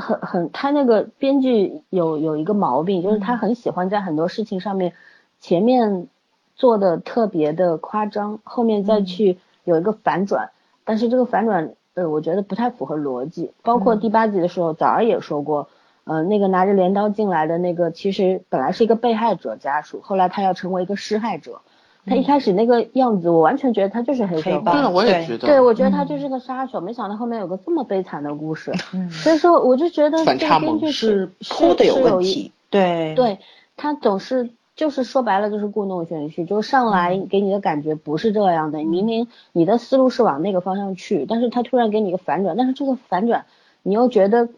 [0.00, 4.92] 很很，他那个编剧有有一个毛病，就是他很喜欢在很多事情上面
[5.40, 6.08] 前面
[6.54, 10.50] 做的特别的夸张，后面再去有一个反转，
[10.84, 11.74] 但是这个反转。
[11.94, 13.50] 呃，我觉得不太符合逻辑。
[13.64, 15.68] 包括第八集的时候，早儿也说过，
[16.04, 21.60] 呃，那个拿着镰刀进来的那个，其实本来是一个被害者家属，后来他要成为一个施害者。
[22.08, 24.72] 他一开始那个样子，我完全觉得他就是黑社会。
[24.72, 25.46] 对我也觉得。
[25.46, 28.72] 对，我觉得他就是个杀手，没想到后面有个这么悲惨的故事。
[28.92, 29.10] 嗯。
[29.10, 32.52] 所以说，我就觉得这个编剧是哭的有问题。
[32.70, 33.14] 对。
[33.14, 33.38] 对
[33.76, 34.50] 他总是。
[34.78, 38.78] 就是说白了，就是故弄玄虚，就上来给你的感觉不是这样的。
[38.84, 43.46] 明明你的思路是往那个方向去，但是他突然给你一个反转，但是这个反转
[43.82, 44.48] 你又觉得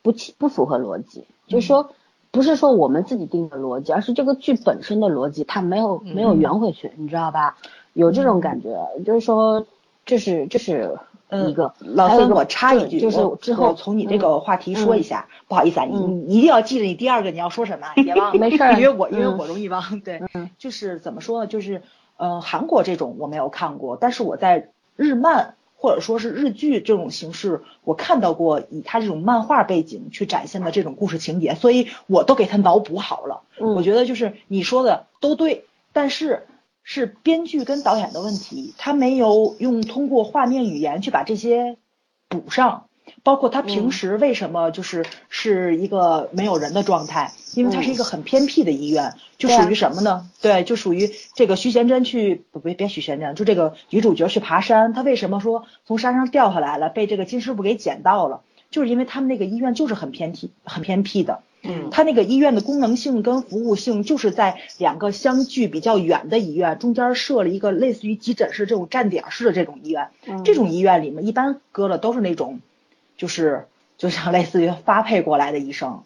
[0.00, 1.26] 不不符合逻辑。
[1.48, 1.90] 就是说，
[2.38, 7.56] 不是说我们自己定的逻辑，而是这个剧本身的逻辑，它没有没有圆回去，你知道吧？
[7.94, 9.66] 有这种感觉，就是说，
[10.06, 10.96] 这是这是。
[11.30, 20.22] 一个老孙，我插一句，就是之后从你这个话题说一下，不好意思啊，你你一定要记着你第二个你要说什么，别忘 了，没事，因为我因为我容易忘，对，
[20.56, 21.82] 就是怎么说呢，就是
[22.16, 35.64] 呃韩国这种我没有看过，但是我在日漫或者说是日剧这种形式，我看到过以他这种漫画背景去展现的这种故事情节，所以我都给他脑补好了，我觉得就是你说的都对，
[35.94, 36.46] 但是。
[36.90, 41.76] 是编剧跟导演的问题，他没有用通过画面语言去把这些
[42.30, 42.87] 补上，
[43.28, 50.30] 包括他平时为什么就是是一个没有人的状态，因为他是一个很偏僻的医院，就属于什么呢？
[50.40, 61.40] 对，就属于这个徐贤真去不别别徐贤真，就这个女主角去爬山，她为什么说从山上掉下来了，被这个金师傅给捡到了，就是因为他们那个医院就是很偏僻很偏僻的。
[61.62, 70.08] 嗯，他那个医院的功能性跟服务性，就是在两个相距比较远的医院中间设了一个类似于急诊室这种站点式的这种医院。
[70.44, 72.60] 这种医院里面一般搁的都是那种，
[73.18, 73.66] 就是
[73.98, 76.02] 就像类似于发配过来的医生。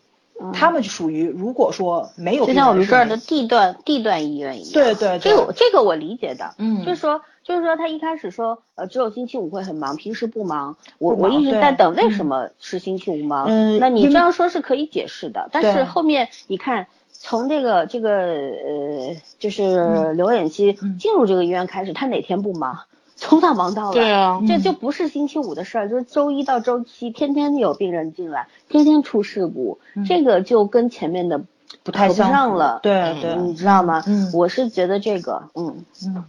[0.53, 4.73] 他们就属于，如果说没有，就像我们这儿的地段地段医院一样。
[4.73, 6.55] 对对，这个这个我理解的。
[6.59, 10.77] 嗯，就是说就是说他一开始说，呃，只有星期五会很忙，平时不忙。
[10.99, 13.47] 我我一直在等，为什么是星期五忙？
[13.47, 22.81] 嗯，那你这样说是可以解释的，但是后面你看，从这个这个呃，就是刘演熙进入这个医院开始，他哪天不忙？
[23.23, 31.41] 从早忙到晚，对啊，这就不是星期五的事儿，就是周一到周七，天天有病人进来，天天出事故，这个就跟前面的
[31.85, 34.03] 不太像了，对对，你知道吗？
[34.07, 35.85] 嗯，我是觉得这个，嗯。
[36.05, 36.25] 嗯，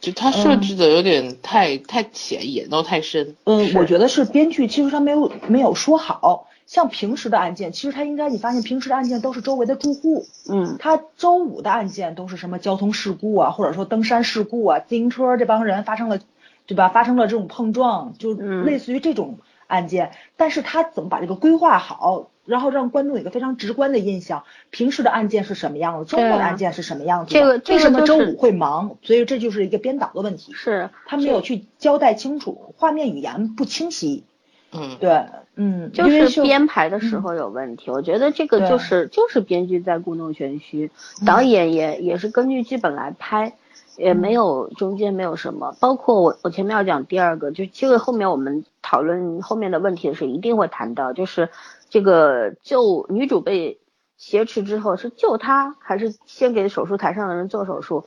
[0.00, 3.36] 就他设置的有点太太浅，演都太深。
[3.44, 6.48] 嗯，我觉得是编剧其实他没有没有说好。
[6.66, 16.18] 像平时的案件，其实他应该，你发现平时的案件都是周围的住户，嗯，他周五的案件都是什么交通事故啊，或者说登山事故啊，自行车这帮人发生了，
[16.66, 16.88] 对吧？
[16.88, 20.10] 发生了这种碰撞，就类似于这种案件。
[20.36, 24.42] 但是他怎么把这个规划好，然后让观众有一个非常直观的印象？
[24.70, 26.10] 平时的案件是什么样子？
[26.10, 27.32] 周末的案件是什么样子？
[27.32, 28.96] 这个为什么周五会忙？
[29.02, 34.24] 所以这就是一个编导的问题，是他没有去交代清楚，画面语言不清晰。
[34.72, 35.24] 嗯，对，
[35.54, 37.90] 嗯，就是编排的时候有问题。
[37.90, 40.90] 我觉得这个就是就是编剧在故弄玄虚，
[41.24, 43.54] 导演也也是根据剧本来拍，
[43.96, 45.74] 也没有中间没有什么。
[45.80, 51.48] 包括我我前面要讲第二个，就其实后面我们讨论后面的问题的时候一定会谈到，就是
[51.88, 53.78] 这个救女主被
[54.18, 58.04] 挟持之后是救她还是先给手术台上的人做手术？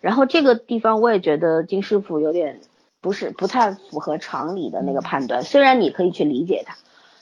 [0.00, 2.60] 然后这个地方我也觉得金师傅有点。
[3.00, 6.76] 不是不太符合常理的那个判断，虽然你可以去理解它，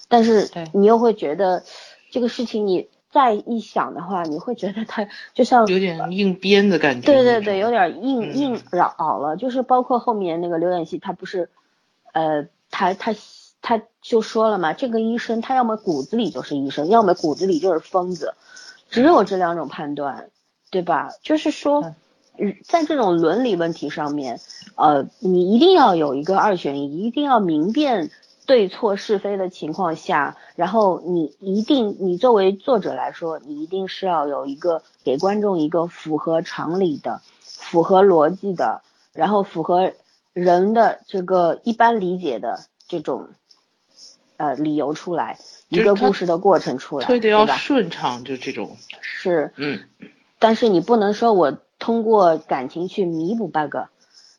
[0.09, 1.63] 但是你又会觉得
[2.11, 7.07] 这个事情你再一想的话，你会觉得他就像有点硬编的感觉。
[7.07, 9.37] 对对对，有点硬嗯硬绕了。
[9.37, 11.49] 就是包括后面那个刘演熙，他不是，
[12.13, 13.15] 呃，他他
[13.63, 18.35] 他就说了嘛，这个医生他要么骨子里就是医生，要么骨子里就是疯子，
[18.91, 20.29] 只有这两种判断，
[20.71, 21.11] 对吧？
[21.23, 21.95] 就是说，嗯
[22.65, 24.41] 在这种伦理问题上面，
[24.77, 28.11] 呃，你一定要有一个二选一，一定要明辨
[28.47, 39.93] 对错是非的情况下，然后你一定，你作为作者来说，你一定是要有一个给观众一个符合常理的、符合逻辑的，然后符合
[40.33, 43.29] 人的这个一般理解的这种
[44.37, 47.47] 呃理由出来，一个故事的过程出来，推的要？
[47.47, 48.77] 顺畅，就这种。
[49.01, 49.81] 是，嗯，
[50.39, 53.75] 但是你不能说我通过感情去弥补 bug，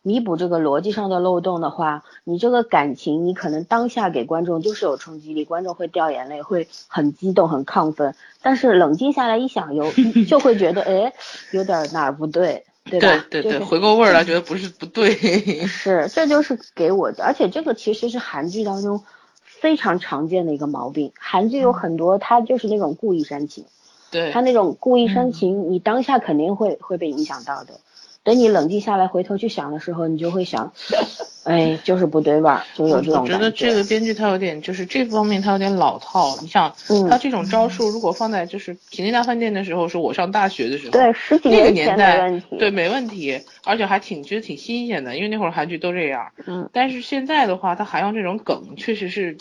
[0.03, 9.91] 弥补这个逻辑上的漏洞的话，你这个感情你可能当下给观众就是有冲击力，观众会掉眼泪，会很激动、很亢奋，但是冷静下来一想，有
[10.29, 11.11] 就会觉得哎，
[11.51, 13.25] 有点哪儿不对，对吧？
[13.31, 15.15] 对对对，就是回过味儿来，觉得不是不对。
[15.65, 19.03] 是，这就是给我的，而且这个其实是韩剧当中
[19.41, 21.13] 非常常见的一个毛病。
[21.17, 23.65] 韩剧有很多，它就是那种故意煽情，
[24.11, 27.79] 对他，那种故意煽情，你当下肯定会会被影响到的。
[28.23, 30.73] 等你冷静下来，回头去想的时候，你就会想，
[31.43, 36.37] 哎，就是不对味儿，就有这种感我觉得这个编剧他有点，就是这方面他有点老套。
[36.41, 42.45] 你想，嗯他这种招数如果放在就是平内大饭店的时候，是我上大学的时候，对十几那个年前没年代问题。
[42.57, 46.31] 对，没问题，而且还挺觉得挺新鲜的，因为那会儿韩剧都这样。
[46.45, 49.37] 嗯，但是现在的话，他还用这种梗，确实是，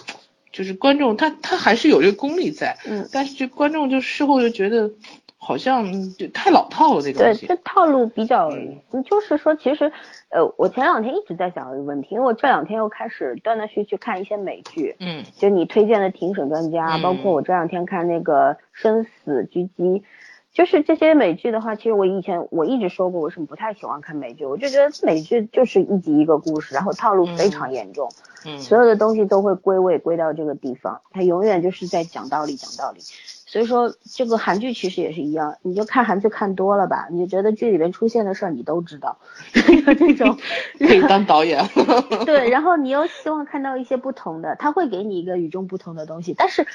[0.59, 4.90] 就是观众他他还是有这个功力在，嗯，但是这观众就事后就觉得
[5.37, 7.57] 好像就太老套了这东对，这。
[7.62, 9.92] 套路比较，嗯就是说，其实，
[10.31, 19.85] 呃，我前两天一直在想一个问题，因为我这两天又开始断断续续看一些美剧，嗯就你推荐的《庭审专家》嗯包括我这两天看那个《生死狙击》，
[20.59, 28.11] 就是这些美剧的话，其实我以前我一直说过，我什么不太喜欢看美剧，我就觉得美剧就是一集一个故事，然后套路非常严重，
[28.44, 33.01] 嗯，所有的东西都会归位归到这个地方，它永远就是在讲道理讲道理。
[33.50, 39.16] 所以说，这个韩剧其实也是一样，你就看韩剧看多了吧，你就觉得剧里面出现的事儿你都知道，
[39.87, 40.38] 有这种
[40.78, 41.68] 可以当导演了。
[42.26, 46.66] 对，然后你又希望看到一些不同的，他会给你一个与众不同的东西，但是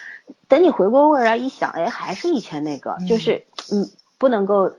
[0.48, 4.74] 等你回过味儿来一想，哎，还是以前那个，就是嗯，不能够，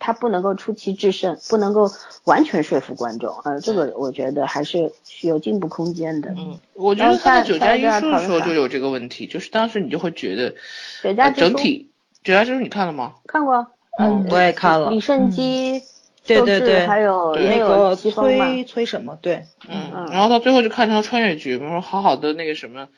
[0.00, 1.88] 他不能够出奇制胜，不能够
[2.24, 6.30] 完全说服观众，呃，这个我觉得还是是有进步空间的。
[6.30, 10.54] 嗯，我觉得他在九加一书的时候就有这个问题，就是当时你就会觉得，
[11.02, 11.90] 呃九加整体
[12.24, 13.14] 九加之书你看了吗？
[13.26, 13.66] 看过，
[13.98, 15.82] 嗯我也看了李胜基、
[16.24, 19.18] 对对对还有也有那个崔崔什么？
[19.20, 22.88] 对，嗯嗯，然后到最后就看成了穿越剧，比如说好好的那个什么，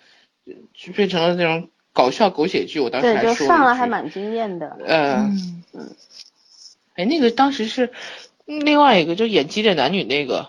[0.47, 2.79] 呃就变成了那种搞笑狗血剧。
[2.79, 4.77] 我当时对，还就说了一句上来还蛮惊艳的。
[4.87, 5.15] 呃，
[5.73, 5.91] 嗯，
[6.95, 7.91] 哎，那个当时是
[8.45, 10.49] 另外一个，就演急诊男女那个，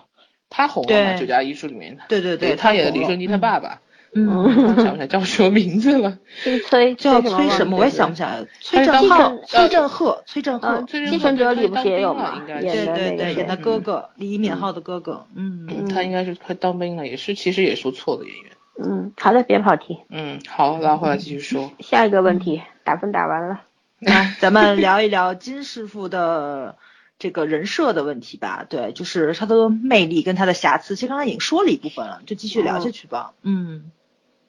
[0.49, 3.79] 他红了嘛，九加一书里面，对对对，他演的李胜基他，爸爸，
[4.13, 6.17] 嗯，想不起来叫什么名字了。
[6.43, 7.77] 姓崔，叫崔崔什么？
[7.77, 8.47] 我也想不起起来了。
[8.59, 18.51] 崔他是当振浩，崔振赫，崔振赫嗯，，崔振继赫里不是也有嘛应该，演对对对，演他哥哥李敏镐的哥哥，嗯，嗯，他应该是快当兵了，也是其实也是不错的演员。
[18.83, 19.99] 嗯，好的，别跑题。
[20.09, 21.71] 嗯，好，拉回来继续说。
[21.79, 23.61] 下一个问题，打分打完了。
[24.05, 26.77] 来，咱们聊一聊金师傅的
[27.19, 28.65] 这个人设的问题吧。
[28.67, 33.33] 对，就是他的魅力跟他的瑕疵，其实刚才已经说了一部分了，就继续聊下去吧。
[33.41, 33.91] 嗯，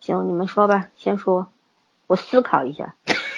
[0.00, 1.48] 行，你们说吧，先说，
[2.06, 2.94] 我思考一下。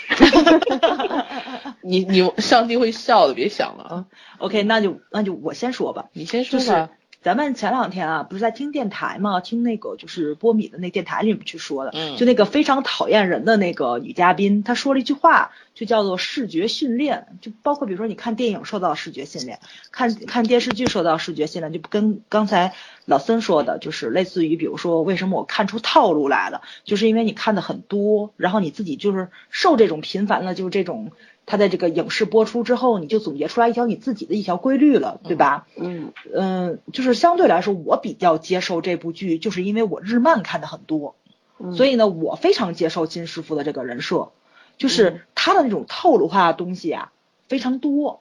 [1.83, 4.07] 你你上帝会笑的，别想了啊
[4.38, 6.07] ！OK，那就那就我先说吧。
[6.12, 6.90] 你先就是说吧。
[7.27, 19.59] 咱们前两天啊，不是在听电台嘛，听那个就是波米的那电台里面去说的，嗯就那个非常讨厌人的那个女嘉宾，她说了一句话，就叫做视觉训练，就包括比如说你看电影受到视觉训练，
[19.91, 22.75] 看看电视剧受到视觉训练，就跟刚才
[23.07, 31.11] 老森说的，就是类似于比如说为什么我看出套路来了，就是因为你看的很多，然后你自己就是受这种频繁的，就是这种。
[31.46, 35.66] 它在这个影视播出之后，你就总结出来一条你自己的一条规律了，对吧？
[35.76, 41.14] 嗯嗯，就是相对来说，我比较接受这部剧，就是因为我日漫看的很多，
[41.59, 44.30] 嗯，所以呢，我非常接受金师傅的这个人设，
[44.76, 47.12] 就是他的那种套路化的东西啊
[47.48, 48.20] 非常多。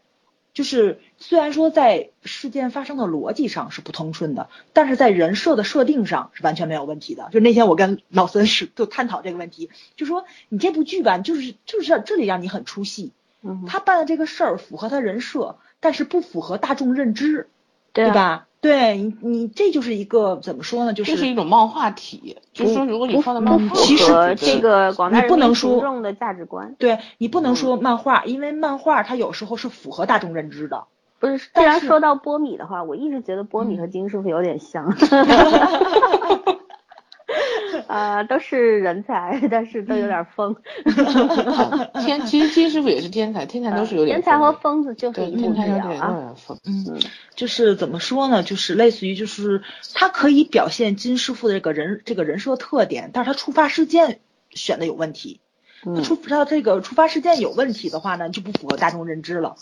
[0.55, 7.29] 就是虽然说在事件发生的逻辑上是不通顺的，但是在人设的设定上是完全没有问题的。
[7.31, 13.11] 就那天我跟老孙是就探讨这个问题，就说你这部剧吧，就是就是这里让你很出戏，
[13.43, 17.49] 嗯他办的这个事儿符合他人设，但是不符合大众认知。
[17.91, 18.47] 对啊对吧？
[18.65, 20.93] 对你，你这就是一个怎么说呢？
[20.93, 30.85] 就是这是一种漫画体，就是说如果你放在漫画，其实这个广大人民群众的价值观，对你不能说漫画，因为漫画它有时候是符合大众认知的。
[31.19, 34.91] 不是，既然说到波米的话，我一直觉得波米和金师傅有点像。
[37.87, 40.55] 啊，都是人才，但是都有点疯。
[42.05, 44.17] 天，其实金师傅也是天才，天才都是有点。
[44.17, 46.35] 天才和疯子就是天才有点啊。
[46.65, 46.99] 嗯，
[47.35, 48.43] 就是怎么说呢？
[48.43, 54.19] 就是类似于，就是他可以表现金师傅的这个人这个人设特点，但是他触发事件
[54.51, 55.39] 选的有问题。
[55.85, 56.03] 嗯。
[56.03, 59.55] 触他这个触发事件有问题的话呢，就不符合大众认知了。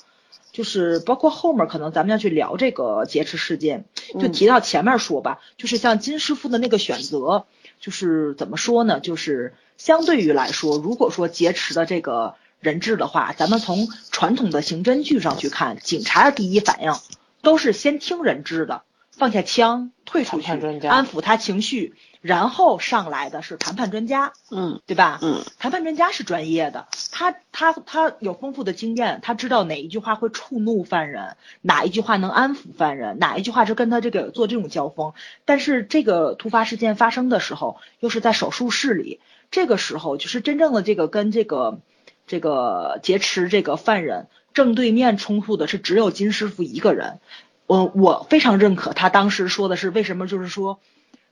[0.51, 3.85] 就是包括后面可能咱们要去聊这个劫持事件，
[4.19, 7.45] 就提到前面说吧，就是像金师傅的那个选择。
[7.83, 9.01] 就是怎么说呢？
[9.01, 16.93] 就是相对于来说，如果说劫持的这个人质的话，咱们从传统的刑侦剧上去看，警察的第一反应
[17.41, 18.83] 都是先听人质的，
[19.23, 20.51] 放下枪退出去，
[20.85, 25.17] 安抚他情绪，然后上来的是谈判专家，嗯，对吧？
[25.21, 35.13] 嗯，谈判专家是专业的，他他他有丰富的经验，他知道哪一句话会触怒犯人，哪一句话能安抚犯人，哪一句话是跟他这个做这种交锋。
[35.45, 41.79] 但是这个突发事件发生的时候，又是在手术室里，这个时候就是真正的这个跟这个
[42.27, 47.21] 这个劫持这个犯人正对面冲突的是只有金师傅一个人。
[47.67, 50.79] 我我非常认可他当时说的是为什么，就是说。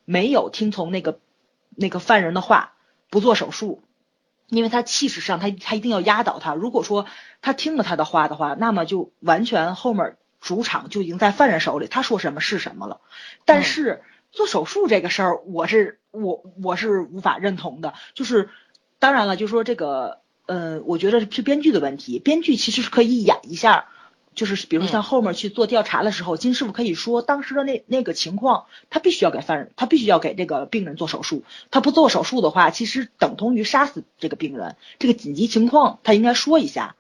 [0.04, 1.20] 没有听从那个
[1.70, 2.74] 那个犯人的话，
[3.12, 3.84] 不做手术，
[4.50, 6.56] 因为他气势上他他一定要压倒他。
[6.56, 7.06] 如果说
[7.42, 13.00] 他听了他的话的话，那么就完全后面主场就已经在犯人手里，他说什么是什么了。
[13.46, 17.94] 但是做手术这个事儿，我是我我是无法认同的。
[18.16, 18.50] 就是
[18.98, 23.86] 当然了，就说这个，呃，我觉得是编剧的问题，编剧其实是可以演一下。
[24.34, 31.44] 就是比如像后面去做调查的时候，金师傅可以说当时的那那个情况，他必须要给犯人，他必须要给这个病人做手术。
[31.70, 34.78] 他不做手术的话，其实等同于杀死这个病人。
[35.00, 36.96] 这个紧急情况他应该说一下，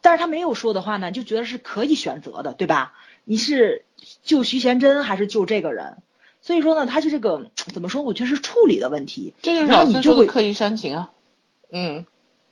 [0.00, 2.92] 但是他没有说的话呢，就觉得是可以选择的，对吧？
[3.22, 3.84] 你是
[4.24, 5.98] 救徐贤真还是救这个人？
[6.40, 8.02] 所以说呢，他就这个怎么说？
[8.02, 9.32] 我觉得是处理的问题。
[9.42, 11.10] 这个老就会刻意煽情啊，
[11.70, 12.04] 嗯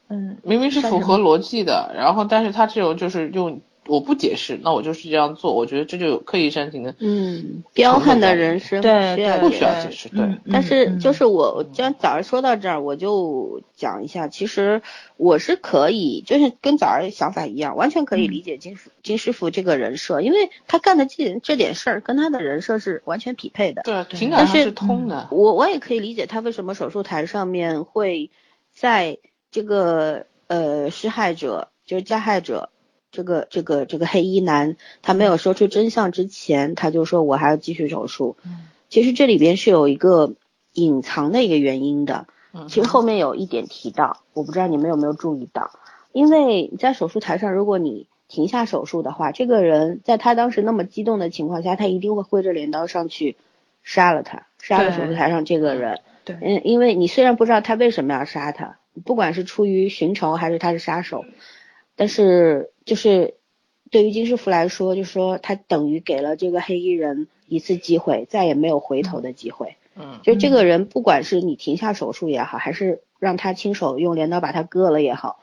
[0.07, 3.61] 嗯，明明是符合逻辑的，然后但是他这种就是用。
[3.87, 5.55] 我不解释，那我就是这样做。
[5.55, 10.09] 我觉得这就有刻意煽情的，嗯，彪悍的人生对需要不需要解释？
[10.11, 14.29] 对，但是就是我，既然早上说到这儿，我就讲一下。
[14.29, 14.83] 其实
[15.17, 23.83] 我是可以，就是跟早上想法一样，完全可以理解金金师傅这个人设，因为他干的这这点事儿跟他的人设是完全匹配的。
[23.83, 25.29] 对，情感上是通的。
[25.33, 28.31] 我我也可以理解他为什么手术台上面会
[28.73, 29.19] 在
[29.51, 32.69] 这个呃施害者就是加害者。
[33.13, 38.37] 这个这个这个黑衣男，他没有说出真相之前，他就说我还要继续手术。
[38.45, 40.35] 嗯，其实这里边是有一个
[40.75, 42.27] 隐藏的一个原因的。
[42.53, 45.71] 嗯，其实后面有一点提到，我不知道你们有没有注意到，
[46.13, 53.37] 因为在手术台上，如果你停下手术的话，这个人在他当时那么激动的情况下，他一定会挥着镰刀上去
[53.83, 56.01] 杀了他，杀了手术台上这个人。
[56.25, 61.25] 对，嗯，因为你虽然不知道他为什么要杀他，不管是出于寻仇还是他是杀手。
[61.97, 63.35] 但是，就是
[63.89, 69.77] 对于金师傅来说，就是说他等于给了这个黑衣人一次机会，再也没有回头的机会。
[69.95, 75.39] 嗯，就这个人，不管是你停下手术也好，还是让他亲手用镰刀把他割了也好，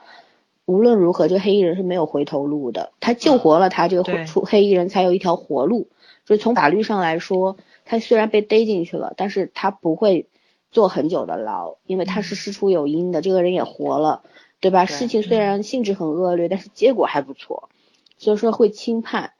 [0.65, 2.91] 无论如何，这个黑衣人是没有回头路的。
[2.99, 5.87] 他救活了他，这个出黑衣人才有一条活路。
[6.25, 10.27] 就是从法律上来说，他虽然被逮进去了，但是他不会
[10.69, 14.23] 坐很久的牢，因为他是事出有因的，这个人也活了。
[14.59, 14.85] 对吧？
[14.85, 17.69] 事情虽然性质很恶劣，但是结果还不错，
[18.17, 19.31] 所以说会轻判。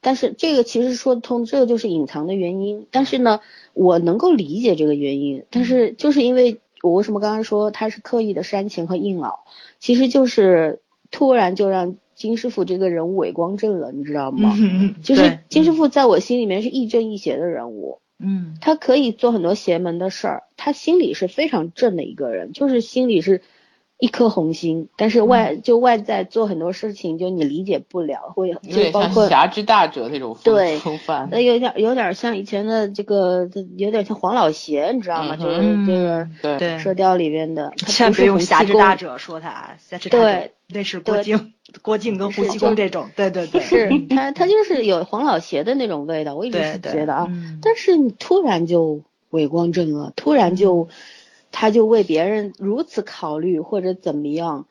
[0.00, 2.86] 但是这个其实说得通，这个就是隐藏的原因。
[2.90, 3.40] 但是呢，
[3.74, 5.44] 我能够理解这个原因。
[5.50, 9.44] 但是就是因为我为什么刚刚说他是刻意的煽情和硬熬，
[9.78, 14.56] 其实就是突然就让金师傅这个人物伟光正了，你知道吗？
[15.04, 18.00] 就是金师傅在我心里面是亦正亦邪的人物。
[18.18, 23.42] 嗯，他可以做很多邪门的事儿，他心里是非常正的一个人，就是心里是。
[24.02, 35.36] 一颗红心，但是外就外在做很多事情，就你理解不了，会就包括侠之大者那种对风范，那有点有点像以前的这个，有点像黄老邪，你知道吗？
[35.36, 36.28] 就是这个
[36.58, 47.28] 对射雕里边的，千别用侠之大者说他，侠之大者那是郭靖，郭靖跟胡七公这种，对对对，是他他就是有黄老邪的那种味道，我一直是觉得啊，
[47.62, 50.88] 但是你突然就伟光正了，突然就。
[51.52, 54.66] 他就为别人如此考虑或者怎么样，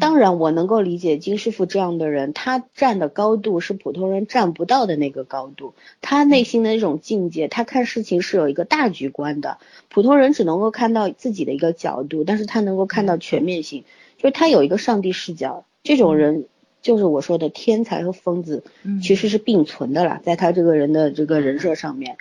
[0.00, 9.58] 当然我能够理解金师傅这样的人，他站的高度是普通人站不到的那个高度，他内心的那种境界，他看事情是有一个大局观的，
[9.90, 13.84] 普通人只能够看到自己的一个角度，但是他能够看到全面性，
[14.16, 16.46] 就是他有一个上帝视角，这种人
[16.80, 18.64] 就是我说的天才和疯子，
[19.02, 22.16] 其实是并存的啦，在他这个人的这个人设上面，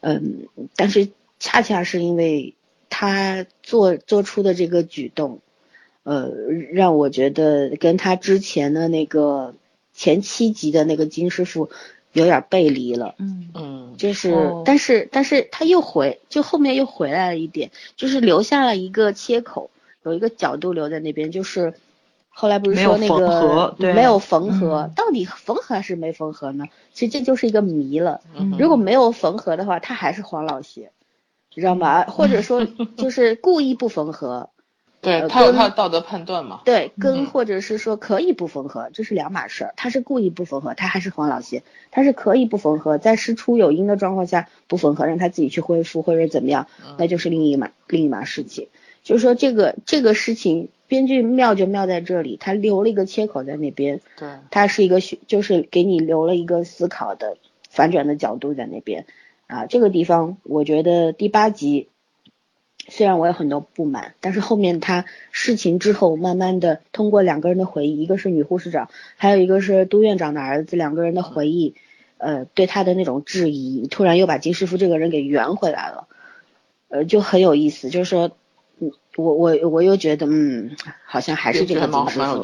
[0.00, 0.46] 嗯，
[0.76, 1.08] 但是
[1.40, 2.54] 恰恰是因为
[2.88, 5.40] 他做做出的这个举动。
[6.04, 6.30] 呃，
[6.72, 9.54] 让我觉得跟他之前的那个
[9.92, 11.68] 前七集的那个金师傅
[12.14, 13.14] 有点背离了。
[13.18, 14.32] 嗯嗯，就是，
[14.64, 19.70] 但是但是他又回，就后面又回来了一点，就是留下了一个切口，
[20.02, 21.74] 有一个角度留在那边，就是
[22.30, 26.64] 后来不是说那个没有缝合，到底缝合还是没缝合呢？
[26.94, 28.22] 其实这就是一个谜了。
[28.58, 30.90] 如果没有缝合的话，他还是黄老邪，
[31.50, 32.04] 知道吗？
[32.04, 34.50] 或者说 就是故意不缝合。
[35.00, 36.62] 对他有他的道德判断嘛？
[36.64, 39.74] 对，跟或者是说可以不缝合，这是两码事儿。
[39.76, 46.66] 他是故意不缝合，他还是黄老邪，他是可以不缝合，在事出有因的状况下不缝合，让他自己去恢复或者怎么样，
[46.98, 48.66] 那就是另一码另一码事情。
[49.04, 57.36] 就是说这个这个事情，编剧妙就妙在这里，他留了一个切口在那边，对，他是一个就是给你留了一个思考的
[57.70, 59.06] 反转的角度在那边
[59.48, 59.66] 啊。
[59.66, 61.88] 这个地方我觉得第八集。
[62.90, 71.74] 虽然我有很多不满，但是后面他事情之后，慢慢的通过两个人的回忆，一个是女护士长，还有一个是都院长的儿子，两个人的回忆，
[72.16, 76.08] 呃，对他的那种质疑，突然又把金师傅这个人给圆回来了，
[76.88, 77.90] 呃，就很有意思。
[77.90, 78.30] 就是说，
[78.78, 80.74] 嗯，我我我又觉得，嗯，
[81.04, 82.42] 好像还是这个金师傅，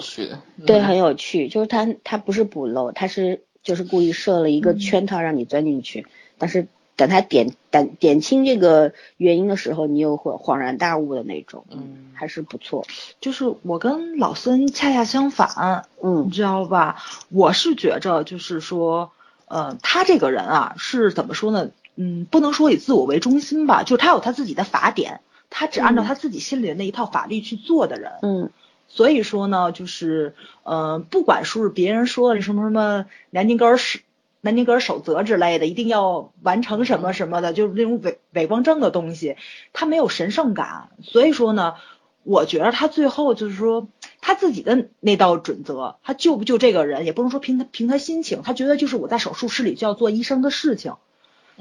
[0.66, 1.48] 对，很有趣。
[1.48, 6.66] 就是他他不是补漏，他是就是故意设了一个圈套让你钻进去，但是。
[6.96, 12.86] 等他点点点清这个原因的时候，你又会恍然大悟的那种，嗯，还是不错。
[13.20, 17.02] 就是我跟老孙恰恰相反，嗯，你知道吧？
[17.30, 19.10] 我是觉着就是说，
[19.46, 21.70] 呃，他这个人啊，是怎么说呢？
[21.96, 25.20] 嗯，不能说以自我为中心吧，就他有他自己的法典，
[25.50, 28.50] 他只按照他自己心里的那一套法律去做的人，嗯，
[28.86, 34.00] 所以说呢，就是，呃，不管说是别人说的什么什么南京根是。
[34.44, 39.38] 南丁格尔守则之类的，一定要完成什么什么的，就是那种伪伪光正的东西，
[39.72, 40.90] 他没有神圣感。
[41.02, 41.76] 所以说呢，
[42.24, 43.88] 我觉得他最后就是说
[44.20, 50.96] 他自己的那道准则，他救不救这个人，也不能说凭他凭他心情，他觉得就是我在手术室里就要做医生的事情，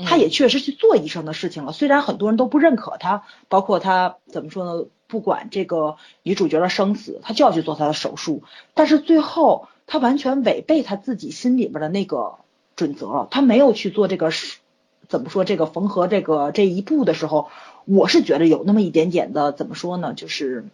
[0.06, 1.72] 他也确实去做医生的事情了。
[1.72, 4.86] 虽然很多人都不认可他，包括他怎么说呢？
[5.08, 12.36] 不管这个女主角的生死，他就要去做他的手术，但是最后他完全违背他自己心里边的那个。
[12.76, 14.58] 准则，他没有去做这个是
[15.08, 17.50] 怎么说这个缝合这个这一步的时候，
[17.86, 20.66] 我是觉得有那么一点点的怎么说呢，就是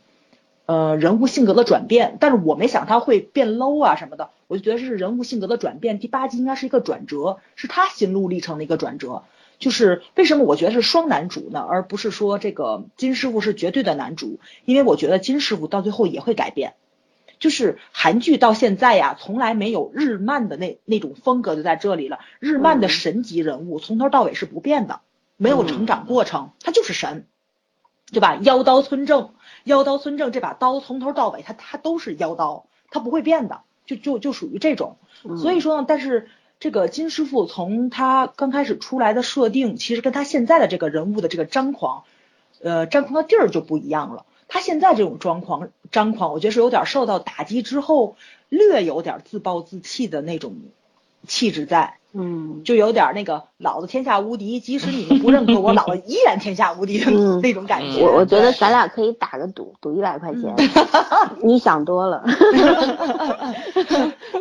[0.66, 6.00] 呃人物性格的转变，但是我没想他会变 low 啊什么的，我就觉得是人物性格的转变。
[6.00, 9.24] 第八集应该是一个转折，是他心路历程的一个转折。
[9.58, 16.76] 就是为什么我觉得是双男主呢，而不是说这个金师傅是绝对的男主，因为我觉得金师傅到最后也会改变。
[17.39, 22.19] 就是韩剧到现在呀，从来没有日漫的那那种风格就在这里了。
[22.39, 24.99] 日漫的神级人物从头到尾是不变的，
[25.37, 27.25] 没有成长过程，他就是神，
[28.11, 28.35] 对吧？
[28.35, 29.33] 妖刀村正，
[29.63, 34.97] 妖刀村正这把刀从头到尾他他都是妖刀，他不会变的，就就就属于这种。
[35.37, 36.27] 所以说呢，但是
[36.59, 42.03] 这个金师傅从他刚开始出来的设定，其实跟他现在的这个人物的这个张狂，
[42.61, 44.25] 呃，张狂的地儿就不一样了。
[44.50, 48.18] 他现在这种张狂张狂，我觉得是有点受到打击之后，
[48.50, 50.56] 略有点自暴自弃的那种
[51.28, 58.02] 气质在，嗯，就有点那个老子天下无敌，即使你们不认可我，老子依然天下无敌的 那种感觉。
[58.02, 60.56] 我我觉得咱俩可以打个赌，赌一百块钱。
[61.43, 62.24] 你想多了，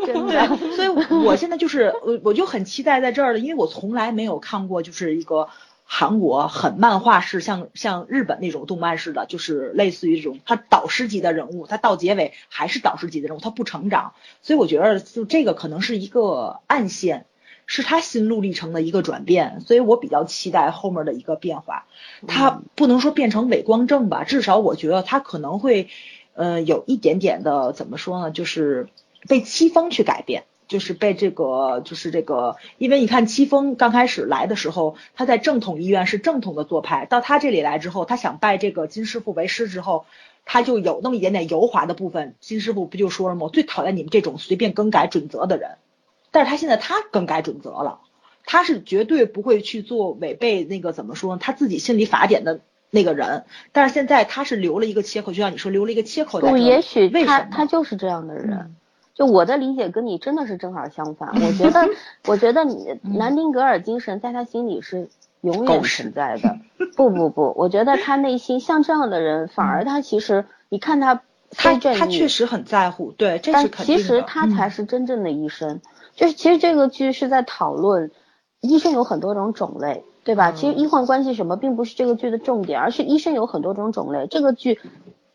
[0.07, 0.57] 真的。
[0.75, 0.89] 所以
[1.23, 5.49] 我现在就是我我就很期待在这儿了，因为我从来没有看过就是一个。
[5.91, 14.13] 韩国很漫画式，像像日本那种动漫似的，就是类似于这种他导师级的人物，他到结尾还是导师级的人物，他不成长，
[14.43, 17.25] 所以我觉得就这个可能是一个暗线，
[17.65, 21.87] 是他心路历程的一个转变，所以我比较期待后面的一个变化。
[22.27, 25.89] 他不能说变成伪光正吧，至少我觉得他可能会，
[26.35, 28.89] 呃，有一点点的怎么说呢，就是
[29.27, 30.45] 被西方去改变。
[30.69, 40.05] 就是被这个，就是这个，因为你看戚风刚开始来的时候，他在正统医院是正统的做派，到他这里来之后，他想拜这个金师傅为师之后，
[40.45, 42.35] 他就有那么一点点油滑的部分。
[42.39, 43.45] 金师傅不就说了吗？
[43.45, 45.73] 我最讨厌你们这种随便更改准则的人。
[46.31, 48.01] 但是他现在他更改准则了，
[48.45, 51.41] 他是绝对不会去做违背那个怎么说呢？
[51.43, 52.61] 他自己心里法典的
[52.91, 57.09] 那个人，但是现在他是留了一个切口，就像你说留了一个切口不，也许？
[57.25, 58.75] 他他就是这样的人。
[59.19, 61.29] 嗯就我的理解跟你真的是正好相反。
[61.35, 61.89] 我觉得，
[62.29, 65.09] 我觉得你嗯南丁格尔精神在他心里是
[65.41, 66.57] 永远存在 的。
[66.97, 71.21] 不不不，我觉得他内心像这样的人，反而他其实你看他嗯
[71.57, 74.03] 他他确实很在乎，对，这是肯定的。
[74.03, 75.81] 其实他才嗯是真正的医生。
[76.15, 78.11] 就是其实这个剧是在讨论
[78.61, 80.51] 医生有很多种种类，对吧？
[80.51, 84.27] 嗯其实医患关系什么并不是这个剧的重点，而是医生有很多种种类。
[84.29, 84.79] 这个剧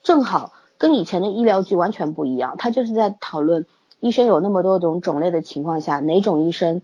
[0.04, 0.54] 正好
[0.84, 3.66] 跟以前的医疗剧完全不一样，它就是在讨论
[4.02, 6.82] 医生有那么多种种类的情况下，哪种医生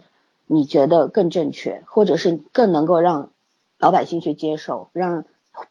[0.47, 3.31] 你觉得更正确，或者是更能够让
[3.77, 5.25] 老百姓去接受，让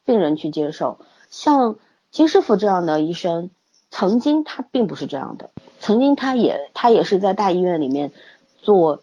[0.05, 0.99] 病人去接受。
[1.31, 1.77] 像
[2.11, 3.49] 金师傅这样的医生，
[3.91, 5.49] 曾经他并不是这样的，
[5.81, 8.13] 曾经他也他也是在大医院里面
[8.59, 9.03] 做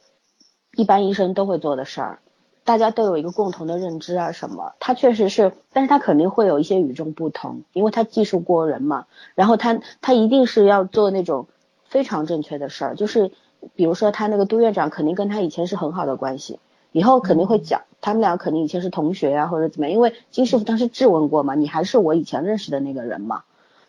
[0.76, 2.20] 一般医生都会做的事儿，
[2.66, 9.06] 大家都有一个共同的认知啊什么，他确实是，但是他肯定会有一些与众不同，因为他技术过人嘛，
[9.36, 11.48] 然后他他一定是要做那种
[11.86, 13.32] 非常正确的事儿，就是
[13.76, 16.60] 比如说他那个杜院长肯定跟他以前是很好的关系。
[16.92, 23.44] 以后肯定会讲，他们俩肯定以前是同学啊，或者怎么样，因为金师傅当时质问过嘛，你还是我以前认识的那个人嘛，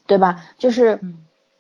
[0.09, 0.43] 对吧？
[0.59, 1.19] 就是嗯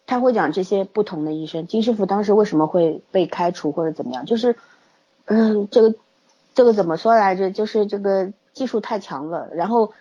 [0.09, 4.57] 他会讲这些不同的医生，金师傅当时为什么会被开除或者怎么样，就是，
[5.27, 5.95] 嗯，这个
[6.57, 7.51] 这个怎么说来着？
[7.51, 9.93] 就是这个技术太强了，然后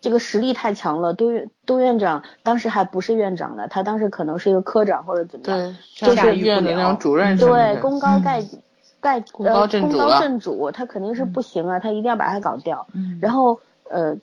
[0.00, 1.12] 这个实力太强了。
[1.12, 8.62] 杜院督院长当时还不是院长呢，他当时可能是一个科长或者怎么样，对，就是医院的那种主任对，功高盖嗯
[9.00, 12.86] 盖功高呃功高震主他肯定是不行啊，他一定要把他搞掉。
[12.94, 13.58] 嗯然后
[13.90, 14.16] 呃，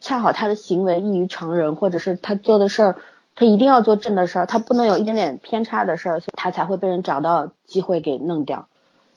[0.00, 2.96] 恰好他的行为异于常人，或者是他做的事儿，
[3.34, 8.68] 他一定要做正的事儿，他不能有一点点偏差的事儿，所以他才会被人找到机会给弄掉，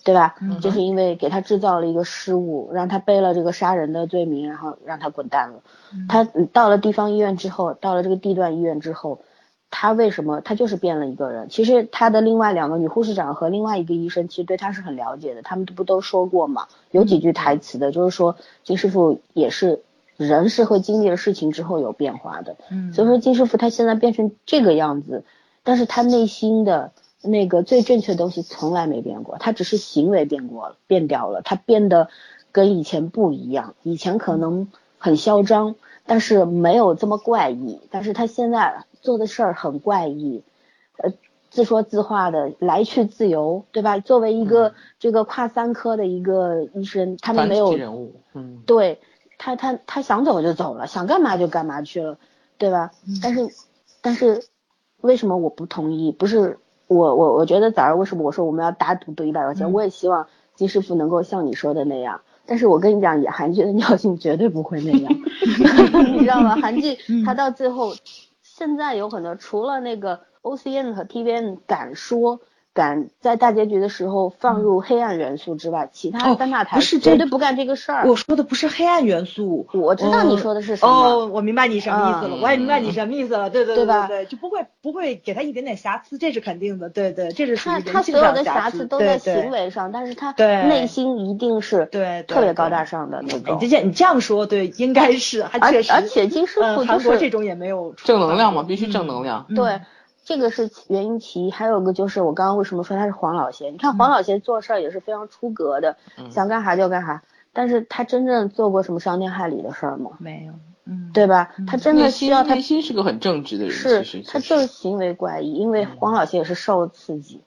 [0.08, 0.36] 对吧？
[0.41, 5.60] 嗯就是因为给他制造了一个失误，让他背了这个杀人的罪名，然后让他滚蛋了。
[6.08, 9.20] 他嗯到了地方医院之后，到了这个地段医院之后，
[9.70, 11.49] 他为什么他就是变了一个人？
[11.49, 16.68] 其实他的另外两个女护士长和另外一个医生其实对他是很了解的，他们不都说过嘛？
[16.91, 19.82] 有几句台词的，就是说金师傅也是
[20.16, 25.26] 人是会经历了事情之后有变化的，嗯所以说金师傅他现在变成这个样子，
[25.64, 26.91] 但是他内心的
[27.22, 32.09] 那个最正确的东西从来没变过，他只是行为变过了，变掉了，他变得
[32.51, 40.43] 跟以前不一样，以前可能很嚣张，但是没有这么怪异，但是他现在做的事儿很怪异，
[40.97, 41.13] 呃。
[41.49, 43.97] 自说自话的来去自由，对吧？
[43.99, 48.99] 作为一个这个跨三科的一个医生，他们没有人物，嗯，对
[49.39, 52.20] 他，他他想走就走了，想干嘛就干嘛去了，
[52.57, 52.91] 对吧？
[53.24, 53.49] 但是，
[54.01, 54.43] 但是
[54.99, 56.11] 为什么我不同意？
[56.11, 59.68] 不是我我我觉得早上为什么我说我们要打赌赌一百块钱？
[59.68, 62.22] 嗯我也希望金师傅能够像你说的那样。
[62.46, 65.14] 但是我跟你讲，演韩剧的尿性绝对不会那样，
[66.14, 66.56] 你知道吗？
[66.62, 67.94] 韩剧他到最后，
[68.42, 72.40] 现在有很多除了那个 OCN 和 TVN 敢说。
[72.78, 78.08] 敢在大结局的时候放入黑暗元素之外，其他哦三大台不是绝对不干这个事儿。
[78.08, 93.68] 我说的不是黑暗元素，我知道你说的是什么哦，我明白你什么意思了，嗯我也明白你什么意思了，对对对对吧对，就不会不会给他一点点瑕疵，这是肯定的，对对，这是属于他所有的瑕疵都在行为上，但是他内心一定是对对特别高大上的那哎种你。
[93.68, 99.46] 这你这样说，对，应该是，还而确实，而且金师傅嗯，就是韩国这种也没有正能量嘛，必须嗯正能量。
[99.50, 99.82] 嗯对，
[100.28, 103.70] 这个是原因其一，还有个就是我刚刚为什么说他是黄老邪？
[103.70, 107.24] 你看黄老邪做事儿也是非常出格的，嗯想干啥就干啥，
[107.54, 110.12] 但是他真正做过什么伤天害理的事儿吗？
[110.20, 110.54] 没有，
[110.84, 111.54] 嗯，对吧？
[111.58, 117.42] 嗯他真的需要他内心是个很正直的人，是他就是行为怪异，因为黄老邪也是受了刺激，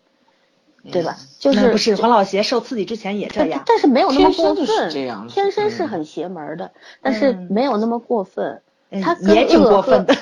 [0.90, 1.18] 对吧？
[1.20, 6.70] 嗯就是不是黄老邪受刺激之前也这样，但是没有那么天生是过分，这样天生是嗯很邪门的，
[7.02, 8.62] 但是嗯没有那么过分。
[8.92, 10.12] 嗯他跟也挺过分的，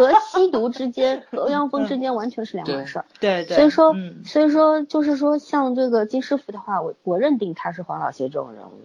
[0.00, 3.04] 和和吸毒之间和欧阳锋之间完全是两回事儿。
[3.20, 4.24] 对对，所以说，嗯。
[4.24, 8.80] 所以说就是说，像这个金师傅的话，我我认定他是黄老邪这种人物，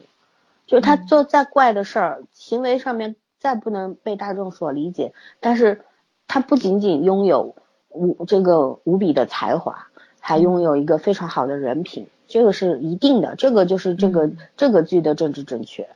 [0.67, 1.07] 就是他嗯。
[1.07, 5.81] 做再怪的事儿，行为上面再不能被大众所理解，但是
[6.27, 7.55] 他不仅仅拥有
[7.89, 9.87] 无这个无比的才华，
[10.19, 14.37] 还拥有一个非常好的人品，这个是一定的，这个就是这个、嗯。
[14.57, 15.87] 这个剧的政治正确。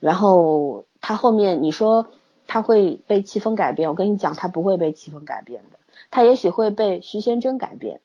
[0.00, 2.08] 然后他后面你说
[2.46, 5.78] 他会被气氛改变，我跟你讲，他不会被气氛改变的，
[6.10, 8.00] 他也许会被徐贤真改变。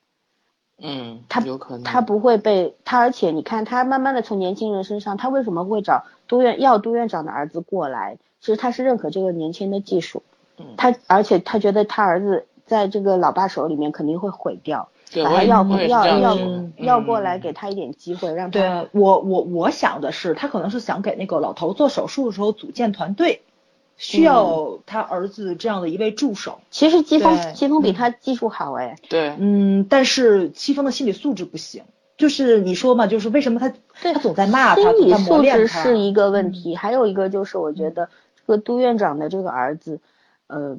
[0.84, 8.18] 嗯，他有可能他不会被他，而且你看他慢慢的从年轻人身上，他为什么会找都院要都院长的儿子过来？
[8.40, 10.24] 其实他是认可这个年轻的技术，
[10.58, 16.36] 嗯他而且他觉得他儿子在这个老爸手里面肯定会毁掉，对把他要要要
[16.78, 23.42] 要过来嗯给他一点机会，让他对我我我想的是，他可能是想给那个老头做手术的时候组建团队，
[23.96, 26.60] 需要他儿子这样的一位助手。
[26.70, 27.52] 其实季风对。
[27.52, 31.84] 季风比他技术好哎，对，嗯，但是季风的心理素质不行，
[32.16, 33.72] 就是你说嘛，就是为什么他
[34.02, 35.62] 对他总在骂他，心理总在磨素练他。
[35.62, 38.08] 质是一个问题，还有一个就是我觉得
[38.46, 40.00] 这个杜院长的这个儿子，
[40.48, 40.76] 呃，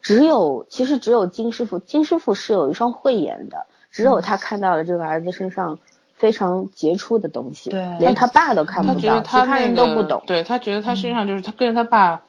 [0.00, 5.78] 只有其实只有金师傅，金师傅是有一双慧眼的，只有他看到了这个儿子身上
[6.18, 10.22] 非常杰出的东西，对连他爸都看不到，其觉得他他人都不懂。
[10.26, 12.22] 对他觉得他身上就是他跟着他爸，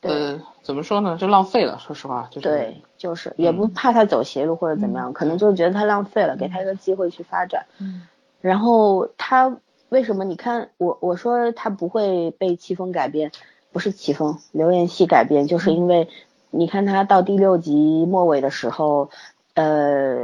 [0.00, 1.78] 呃，怎么说呢，就浪费了。
[1.78, 7.66] 说实话，就是对，就是也不怕他走邪路或者怎么样，可能就是觉得他浪费了，给他一个机会去发展。
[7.78, 8.02] 嗯
[8.40, 9.56] 然后他
[9.88, 10.24] 为什么？
[10.24, 13.32] 你看我我说他不会被戚风改变，
[13.72, 16.08] 不是戚风，刘彦希改编，就是因为
[16.50, 19.08] 你看他到第六集末尾的时候，
[19.54, 19.64] 呃，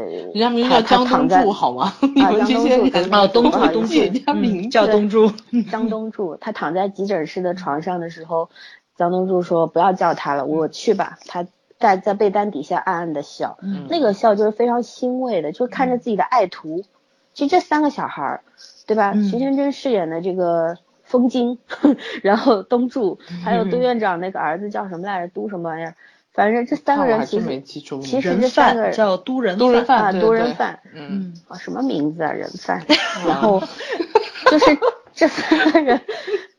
[0.06, 1.92] 人家名他叫江东柱好吗？
[2.00, 5.30] 你们这些人江哦，东柱不好意思东柱人家名嗯叫东柱，
[5.70, 8.50] 江东柱，他躺在急诊室的床上的时候，
[8.96, 11.18] 江东柱说不要叫他了，我去吧。
[11.26, 11.46] 他
[11.78, 16.84] 在在被单底下暗暗的笑，嗯那个笑就是非常欣慰的，就是看着自己的爱徒。
[17.32, 18.42] 其实这三个小孩儿，
[18.86, 19.12] 对吧？
[19.14, 21.58] 嗯徐贤真饰演的这个风金，
[22.22, 25.32] 然后东柱，还有 杜院长那个儿子叫什么来着？
[25.32, 25.94] 都什么玩意儿？
[26.40, 27.60] 反正这三个人其实。
[28.00, 32.82] 其实人这三个人叫都人都人贩，啊，对对多人犯，嗯，嗯啊，什么名字啊，人贩，
[33.28, 33.62] 然后
[34.50, 34.78] 就是
[35.12, 36.00] 这三个人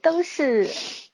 [0.03, 0.69] 都是，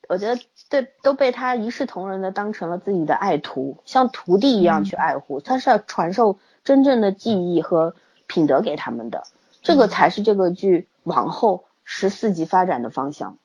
[0.09, 7.95] 我觉得对都被他一视同仁的当成了自己的爱徒，像徒弟一样去爱护，他是要传授真正的技艺和
[8.27, 9.23] 品德给他们的，
[9.61, 13.37] 这个才是这个剧往后十四集发展的方向。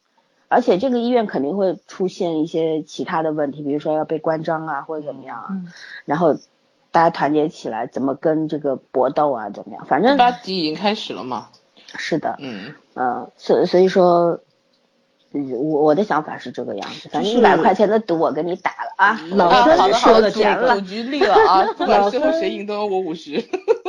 [0.52, 5.72] 而且这个医院肯定会出现一些其他的问题，比如说要被关张啊，或者怎么样啊，嗯
[6.04, 6.34] 然后
[6.90, 9.86] 大家团结起来，怎么跟这个搏斗啊，怎么样？
[9.86, 11.48] 反正八级已经开始了嘛。
[11.94, 14.40] 是的，嗯，嗯，所所以说，嗯
[15.32, 17.08] 我我的想法是这个样子。
[17.08, 23.42] 反正就是一百块钱的赌我给你打了啊，老孙说好的好的，的这个赌局立了啊， 不管最后谁赢都要我五十。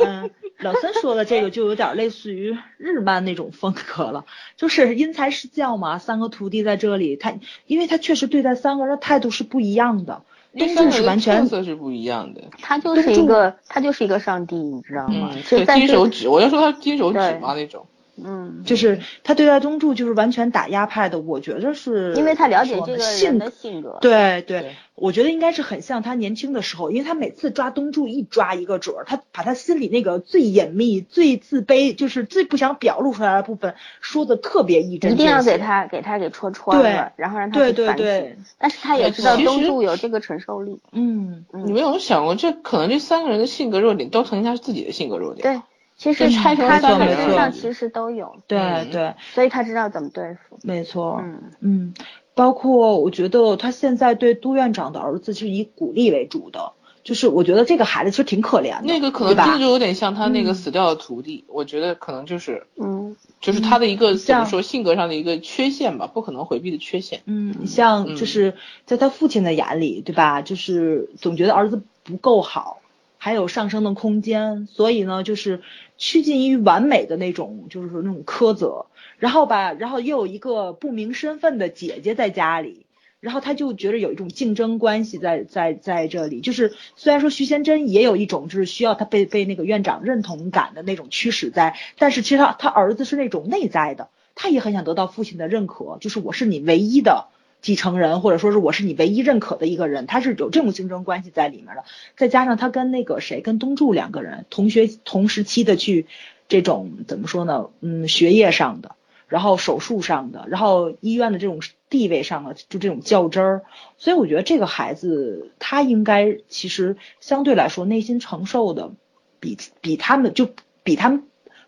[0.05, 0.29] 嗯，
[0.59, 4.25] 老孙说的这个就有点类似于日漫那种风格了，
[4.57, 5.97] 就是因材施教嘛。
[5.97, 7.33] 三个徒弟在这里，他
[7.67, 10.21] 因为他确实对待三个人的态度是不一样的。
[10.55, 12.41] 东柱是完全特色是不一样的。
[12.61, 15.31] 他就是一个他就是一个上帝，你知道吗？
[15.33, 17.87] 嗯，是金手指，我要说他金手指对嘛那种。
[18.15, 23.97] 嗯，就是他对待东柱就是完全打压派的，我觉得是因为他了解这个人性的性格。
[24.01, 38.45] 对对，对我觉得应该是很像他年轻的时候，因为他每次抓东柱一抓一个准儿，他把他心里那个最隐秘、最自卑，就是最不想表露出来的部分说的特别一针一定要给他给他给戳穿了，然后让他对去反对对省。
[38.59, 40.79] 但是他也知道东柱有这个承受力。
[40.91, 45.41] 嗯，嗯你们有没有想过，这可能这三个人的性格弱点都曾经他自己的性格弱点。
[45.41, 45.61] 对，
[45.95, 50.57] 其实就拆成他三个他身上其实都有，对嗯对，所以他知道怎么对付。
[50.63, 51.93] 没错，嗯嗯，
[52.33, 56.73] 包括我觉得他现在对杜院长的儿子是以鼓励为主的，
[57.03, 67.21] 就是我觉得这个孩子其实挺可怜的，那个可能真的就有点像他那个嗯死掉的徒弟，我觉得可能就是嗯就是他的一个怎么说性格上的一个缺陷吧，不可能回避的缺陷。
[67.25, 70.41] 嗯，你像嗯就是在他父亲的眼里，对吧？
[70.41, 72.79] 就是总觉得儿子不够好，
[73.23, 75.61] 还有上升的空间，所以呢，就是
[75.97, 78.87] 趋近于完美的那种，就是说那种苛责。
[79.17, 82.85] 然后吧，然后又有一个不明身份的姐姐在家里，
[83.21, 86.41] 然后他就觉得有一种竞争关系在在在这里。
[86.41, 97.29] 就是虽然说徐贤真也有一种就是需要他被被那个院长认同感的那种驱使在，但是其实他他儿子是那种内在的，他也很想得到父亲的认可，就是我是你唯一的
[97.63, 101.85] 继承人，或者说是我是你唯一认可的一个人，他是有这种竞争关系在里面的。
[102.15, 106.05] 再加上他跟那个谁，跟东柱两个人同学同时期的去
[106.49, 107.69] 这种怎么说呢？
[107.79, 108.95] 嗯，学业上的，
[109.29, 113.61] 然后手术上的，然后医院的这种地位上的，就这种较真儿。
[113.97, 118.91] 所以我觉得这个孩子他应该其实相对来说内心承受的
[119.39, 120.49] 比比他们就
[120.83, 121.23] 比他们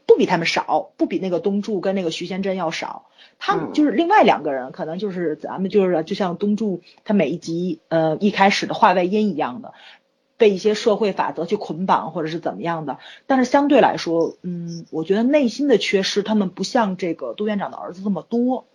[0.07, 3.07] 不比他们少，不比那个东柱跟那个徐贤真要少。
[3.37, 9.73] 他们嗯就是另外两个人，可能就是咱们就是就像东柱他每一集呃一开始的话外音一样的，
[10.37, 12.97] 被一些社会法则去捆绑或者是怎么样的。
[13.25, 18.65] 但是相对来说，嗯，我觉得内心的缺失，他们不像这个杜院长的儿子这么多。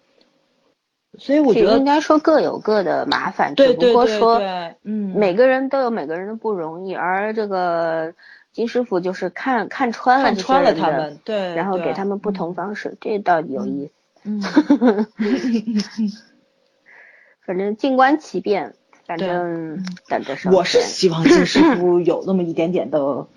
[1.18, 8.14] 所以我觉得应该说各有各的麻烦，对只不过说对，嗯，每个人都有每个人的不容易，而这个
[8.60, 13.92] 金师傅就是看看穿了这些看穿了他们，对，然后给他们不同方式，这倒有意思。
[14.24, 14.42] 嗯
[17.46, 18.74] 反正静观其变，
[19.06, 23.28] 反正等着上我是希望金师 傅有那么一点点的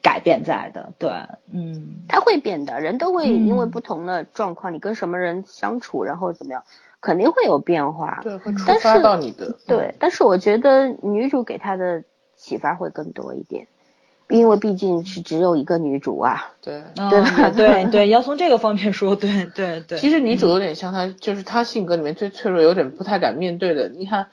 [0.00, 0.94] 改变在的。
[0.96, 1.10] 对，
[1.52, 6.64] 嗯，他会变的，人都会因为不同的状况，你跟什么人相处，然后怎么样，
[7.02, 8.20] 肯定会有变化。
[8.22, 9.54] 对，会触发到你的。
[9.66, 12.04] 对，但是我觉得女主给他的
[12.36, 13.66] 启发会更多一点。
[14.32, 19.98] 因为毕竟是只有一个女主啊，对对对 对，要从这个方面说，对对对。
[19.98, 23.88] 其实女主有点像她，就是她性格里面最脆弱，有点不太敢面对的。
[23.90, 24.28] 你看，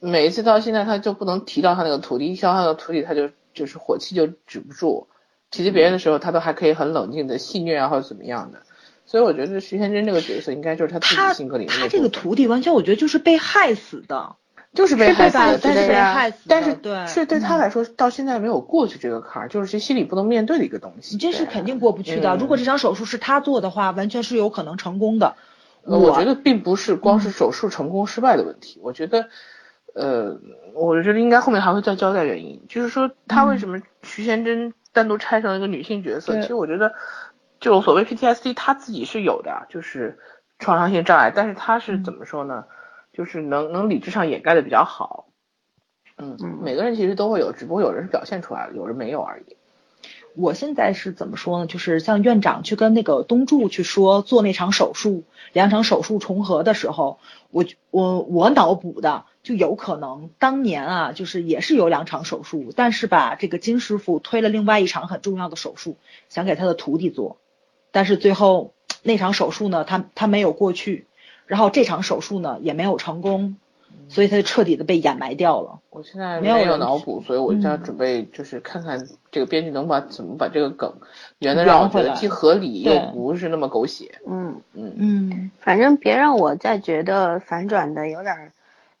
[0.00, 5.06] 每一次到现在，她就不能提到她那个徒弟，一提到她的徒弟，她就就是火气就止不住。
[5.50, 8.62] 提及别人的时候，她都还可以很冷静的戏谑啊，或者怎么样的。
[9.04, 11.76] 所以我觉得徐天真这个角色，应该就是她自己性格里面。
[11.78, 14.36] 她这个徒弟完全，我觉得就是被害死的。
[14.76, 21.16] 就是被害死的，但是但是对，是对他来说到现在没有过去这个坎儿，就是这心里不能面对的一个东西。
[21.16, 22.36] 你这是肯定过不去的。
[22.36, 25.34] 如果这场手术是他做的话，完全是有可能成功的。
[25.82, 29.28] 我觉得并不是光是手术成功失败的问题，我觉得，
[29.94, 30.38] 呃，
[30.74, 36.40] 我觉得应该后面还会再交代原因，就是说他为什么徐贤真单独拆成了一个女性角色。
[36.40, 36.92] 其实我觉得，
[37.60, 40.18] 就所谓 PTSD，他自己是有的，就是
[40.58, 42.64] 创伤性障碍，但是他是怎么说呢？
[43.16, 45.28] 就是能能理智上掩盖的比较好，
[46.18, 49.56] 嗯，每个人其实都会有，只不过有人是表现出来了，有人没有而已。
[50.34, 51.66] 我现在是怎么说呢？
[51.66, 57.18] 就是像院长去跟那个东柱去说做那场手术，两场手术重合的时候，
[57.50, 65.96] 我我我脑补的就有可能当年啊，就是也是有两场手术，但是吧，这个金师傅推了另外一场很重要的手术，
[66.28, 67.38] 想给他的徒弟做，
[67.92, 71.06] 但是最后那场手术呢，他他没有过去。
[71.46, 73.56] 然后这场手术呢也没有成功，
[74.08, 75.80] 所以他就彻底的被掩埋掉了。
[75.90, 80.92] 我现在没有脑补，所以我在准备就是看看这个编剧能把怎么把这个梗
[81.38, 84.16] 圆的让我觉得既合理又不是那么狗血。
[84.26, 88.52] 嗯嗯嗯，反正别让我再觉得反转的有点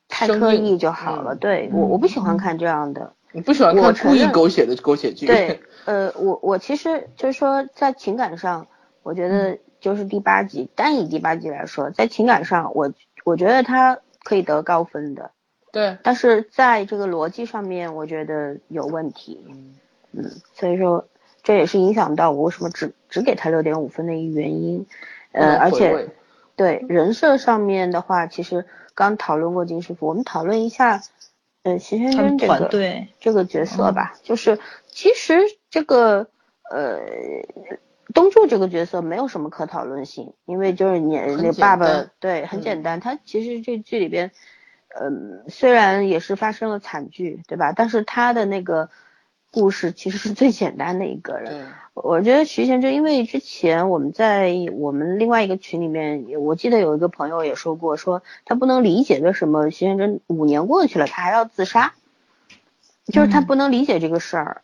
[0.08, 1.34] 太刻意就好了。
[1.34, 3.12] 对我我不喜欢看这样的。
[3.32, 5.26] 你不喜欢看故意狗血的狗血剧？
[5.26, 8.66] 对，呃，我我其实就是说在情感上，
[9.02, 9.58] 我觉得。
[9.86, 15.30] 就是第八集，单以第八集来说，在情感上，我我觉得他可以得高分的。
[15.70, 19.46] 对，但是在这个逻辑上面，我觉得有问题。
[19.48, 19.76] 嗯
[20.10, 21.06] 嗯，所以说
[21.44, 24.88] 这也是影响到我为什么只只给他六点五分的一个原因。
[25.30, 26.08] 呃，而且
[26.56, 28.66] 对人设上面的话，其实
[28.96, 31.00] 刚讨论过金师傅，我们讨论一下，
[31.62, 32.68] 呃，徐先生这个
[33.20, 34.58] 这个角色吧，就是
[34.88, 36.26] 其实这个
[36.72, 36.98] 呃。
[38.14, 44.30] 东柱这个角色没有什么可讨论性，因为就是你那爸爸对很简单，他其实这剧里边，
[44.98, 47.72] 嗯，虽然也是发生了惨剧，对吧？
[47.72, 48.88] 但是他的那个
[49.50, 51.66] 故事其实是最简单的一个人。
[51.94, 61.94] 我觉得徐贤真，因为之前我们在我们另外一个群里面，我记得有一个朋友也说过，说他不能理解为什么徐贤真五年过去了，他还要自杀，
[63.06, 64.62] 就是他不能理解这个事儿，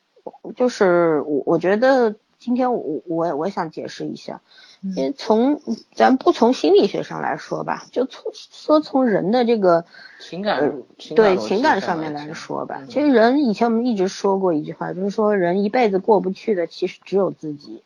[0.54, 2.14] 就是我我觉得。
[2.42, 4.40] 今天我我我想解释一下，
[4.80, 5.60] 因为从
[5.94, 9.84] 咱不从心理学上来说吧，就从说从人的这个
[10.18, 10.82] 情感
[11.14, 17.84] 对情感上面来说吧，其实人以前我们一直说过一句话，就是说人一辈子过不去的其实只有自己，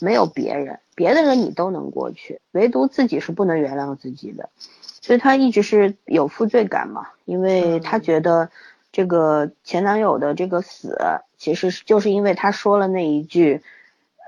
[0.00, 4.48] 没有别人，别的人你都能过去，唯独自己是不能原谅自己的，
[5.02, 8.48] 所以他一直是有负罪感嘛，因为他觉得
[8.90, 10.96] 这个前男友的这个死，
[11.36, 13.60] 其实就是因为他说了那一句。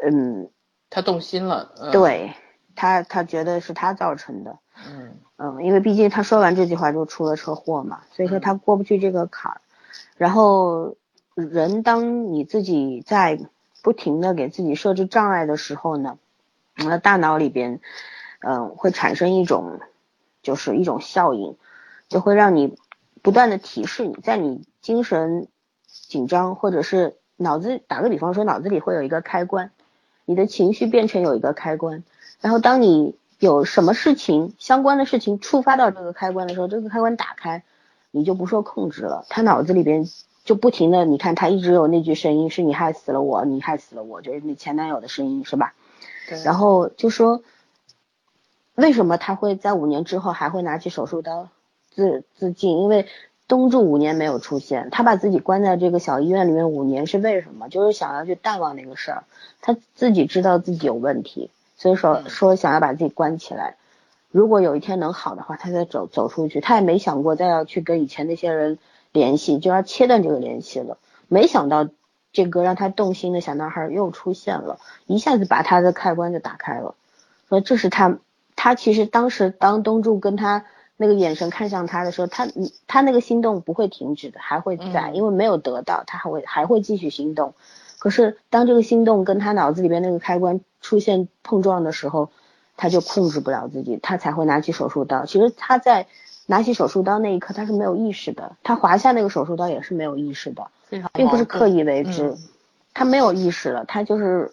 [0.03, 0.51] 嗯，
[0.88, 2.32] 他动心了，对
[2.74, 9.61] 他，他觉得是他造成的，嗯嗯，因为毕竟他说完这句话就出了车祸嘛，所以说他过不去这个坎儿。
[10.16, 10.96] 然后
[11.34, 13.38] 人当你自己在
[13.82, 16.18] 不停的给自己设置障碍的时候呢，
[16.76, 17.80] 那大脑里边，
[18.40, 19.80] 嗯，会产生一种
[20.42, 21.57] 就是一种效应，
[22.09, 22.76] 就会让你
[23.22, 25.48] 不断的提示你在你精神
[25.86, 29.72] 紧张或者是脑子打个比方说脑子里会有一个开关。
[30.25, 32.05] 你的情绪变成有一个开关，
[32.41, 37.64] 然后当你有什么事情相关的事情触发到这个开关的时候，这个开关打开，
[38.11, 39.25] 你就不受控制了。
[39.29, 40.09] 他脑子里边
[40.45, 45.75] 就不停的，你看他一直有那句声音，是你害死了我，你害死了我，就是你前男友的声音，是吧？
[46.29, 46.43] 对。
[46.43, 47.43] 然后就说，
[48.75, 51.49] 为什么他会在五年之后还会拿起手术刀
[51.91, 52.79] 自自尽？
[52.79, 53.07] 因为。
[53.51, 57.68] 东柱五年没有出现，他把自己关在这个小医院里面五年是为什么？
[57.68, 59.24] 就是想要去淡忘那个事儿。
[59.61, 63.74] 他自己知道自己有问题，所以说说想要把自己关起来。
[64.30, 66.61] 如果有一天能好的话，他再走走出去。
[66.61, 68.78] 他也没想过再要去跟以前那些人
[69.11, 70.96] 联系，就要切断这个联系了。
[71.26, 71.88] 没想到
[72.32, 76.94] 这个让他动心的小男孩又出现了，一下子把他的开关就打开了。
[77.48, 78.18] 说这是他，
[78.55, 80.66] 他其实当时当东柱跟他。
[81.03, 82.46] 那个眼神看向他的时候，他
[82.86, 87.55] 他那个心动不会停止的，还会在，因为没有得到，他还会还会继续心动，
[87.98, 92.28] 可是当这个心动跟他脑子里边那个开关出现碰撞的时候，
[92.76, 95.24] 他就控制不了自己，他才会拿起手术刀。
[95.24, 96.07] 其实他在
[96.44, 100.70] 拿起手术刀那一刻他是没有意识的，他划下那个手术刀也是没有意识的，
[101.14, 102.36] 并不是刻意为之，
[102.92, 104.53] 他没有意识了，他就是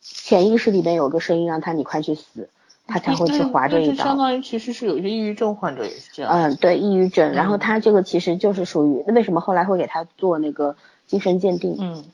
[0.00, 2.48] 潜意识里边有个声音让他你快去死。
[2.86, 6.32] 他才会去划这一刀，相当于其实是有些抑郁症患者也是这样。
[6.32, 7.32] 嗯，对，抑郁症。
[7.32, 10.76] 然后他这个其实就是属于，那为什么后来会给他做那个
[11.06, 11.76] 精神鉴定？
[11.80, 12.04] 嗯，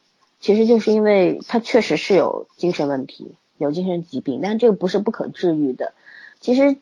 [0.41, 5.93] 其实就是因为他确实是有精神问题，有精神疾病，但这个不是不可治愈的。
[6.41, 6.77] 其实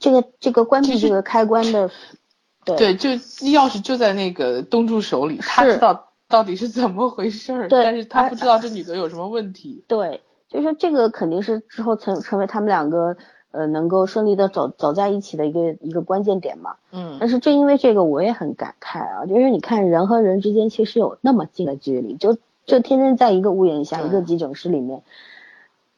[0.00, 1.90] 这个这个关闭这个开关的，
[2.64, 3.10] 对对，就
[3.46, 9.84] 钥匙就在那个东柱手里，他知道到底是怎么回事儿，但是他不知道这女的有什么问题。
[9.86, 10.22] 对。
[10.48, 13.16] 就是说，这个肯定是之后成成为他们两个
[13.50, 16.76] 呃能够顺利的走走在一起的一个一个关键点嘛。
[16.90, 17.16] 嗯。
[17.20, 25.02] 但是正因为这个，我也很感慨啊，就是你看人和人之间其实有那么近的距离，就就天天在一个屋檐下，一个急诊室里面，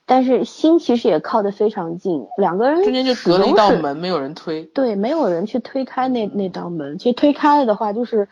[0.06, 4.64] 但是心其实也靠得非常近，两个人中间就隔了一道门，没有人推。
[4.64, 6.98] 对，没有人去推开那那道门。
[6.98, 8.28] 其实推开了的话，就是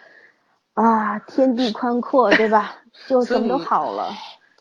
[0.74, 2.76] 啊，天地宽阔，对吧？
[3.08, 4.08] 就什么都好了。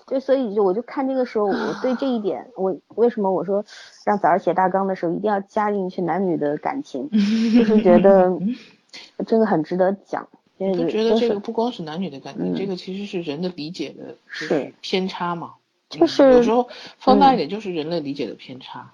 [0.07, 3.65] 就所以就我就看这个时候，我对这一点，我为什么我说
[4.05, 8.31] 让早上写大纲的时候一定要加进去男女的感情，就是觉得
[9.27, 10.27] 这个很值得讲。
[10.59, 15.53] 我就觉得这个不光是男女的感情，这个其实是人的理解的是偏差嘛。
[15.89, 18.91] 就是有时候放大一点，就是人类理解的偏差。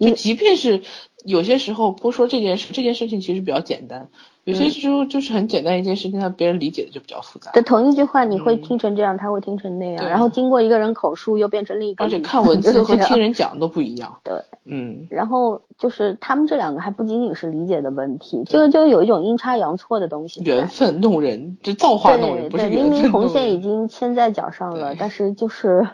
[0.00, 0.82] 就即便是
[1.24, 4.08] 有些时候不说这件事，这件事情其实比较简单。
[4.44, 7.50] 有些时候就是很简单一件事情，但别人理解的就比较复杂。
[7.52, 12.04] 对，同一句话你会听成这样，他会听成那样，然后经过一个人口述又变成另一个。
[12.04, 14.14] 而且看文字和听人讲都不一样。
[14.22, 14.34] 对，
[14.64, 15.06] 嗯。
[15.10, 20.42] 然后就是他们这两个还不仅仅是理解的问题，这个就有一种阴差阳错的东西。
[20.44, 25.88] 缘分弄人，这造化弄人，不是明明红线已经牵在脚上了，但是就是。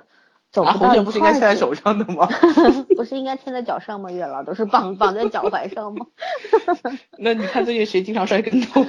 [0.52, 2.28] 走不到不是应该牵在手上的吗？
[2.96, 4.10] 不是应该牵在脚上吗？
[4.10, 6.06] 月老都是绑绑在脚踝上吗？
[7.18, 8.84] 那你看最近谁经常摔跟头？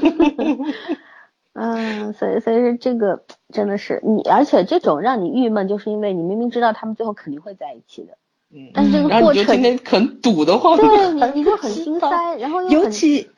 [1.53, 8.17] 嗯，所以所以这个真的是你，而且这种让你郁闷，就是因为你明明知道他们最后肯定会在一起的，
[8.55, 12.91] 嗯，但是这个过程今天很堵的话，对你你就很心塞，然后又很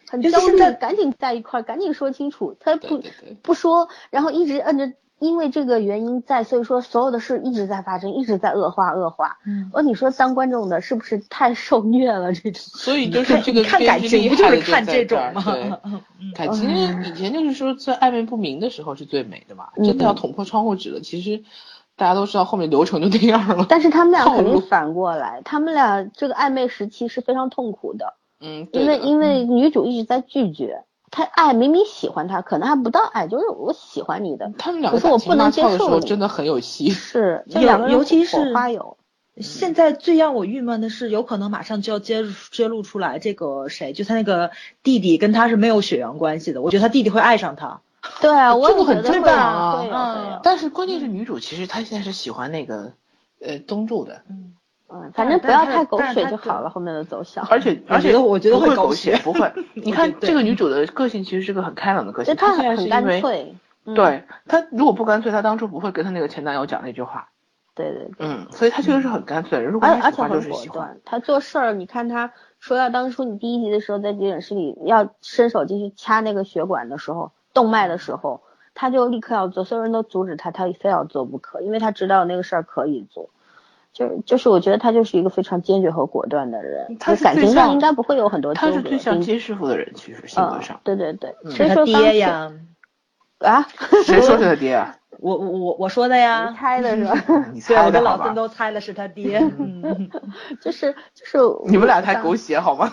[0.07, 3.01] 很焦虑，赶紧在一块儿，赶紧说清楚，他不
[3.41, 4.93] 不说，然后一直摁着。
[5.19, 9.37] 因为这个原因在，所以说所有的事一直在发生，一直在恶化恶化。
[9.45, 12.33] 嗯，而你说当观众的是不是太受虐了？
[12.33, 15.43] 这种，所以就是这个看感情不就是看这种吗？
[15.45, 15.71] 对，
[16.35, 16.69] 感情
[17.05, 21.43] 以前就是说在暧昧不明的时候是最美的嘛，真的要捅破窗户纸了，其实
[21.95, 23.65] 大家都知道后面流程就那样了。
[23.69, 28.15] 但是他们俩肯定反过来，他们俩这个暧昧时期是非常痛苦的。
[28.41, 30.83] 嗯，因为因为女主一直在拒绝。
[31.15, 34.51] 他爱明明喜欢他，可能还不到爱，就是我喜欢你的。
[34.57, 36.89] 他们两个可是我不能接受真的很有戏。
[36.89, 38.97] 是， 尤尤其是花有。
[39.37, 44.49] 现在最让我郁闷的是，有可能马上就要揭揭露出来，这个谁，就他那个
[44.81, 46.63] 弟弟跟他是没有血缘关系的。
[46.63, 47.81] 我觉得他弟弟会爱上他。
[48.19, 49.85] 对啊，我这个很正常啊。
[49.91, 50.39] 嗯。
[50.41, 52.93] 但是关键是女主其实她现在是喜欢那个
[53.39, 54.23] 呃东柱的。
[54.27, 54.55] 嗯。
[54.93, 57.43] 嗯，反正不要太狗血就好了，后面的走向。
[57.49, 59.51] 而且而且我觉得会狗血，不会。
[59.73, 63.55] 你看这个女主的个性其实是个很开朗的个性，她很干脆。
[63.95, 67.29] 对她如果不干脆，她当初不会跟她那个前男友讲那句话。
[67.75, 68.11] 对对。
[68.19, 69.59] 嗯，所以她确实是很干脆。
[69.61, 78.41] 如果而且很果断，她做事儿，你看她说要当初你第一集的时候在急诊室里要伸手进去掐那个血管的时候，动脉的时候，
[78.75, 83.31] 她就立刻要做，所有人都阻止她，她非要做不可，因为她知道那个事儿可以做。
[83.93, 90.81] 就就是我觉得他就是一个非常坚决和果断的人，他感情上应该不会有很多他是最像金师傅的人，其实性格上。
[90.83, 92.51] 对对对， 谁说爹呀？
[93.39, 93.67] 啊？
[94.03, 94.95] 谁说是他爹啊？
[95.19, 96.49] 我我我我说的呀。
[96.49, 97.45] 你猜的是吧？
[97.53, 99.39] 你猜的我的老孙都猜的是他爹。
[100.59, 101.37] 就是就是。
[101.65, 102.91] 你们俩太狗血好吗？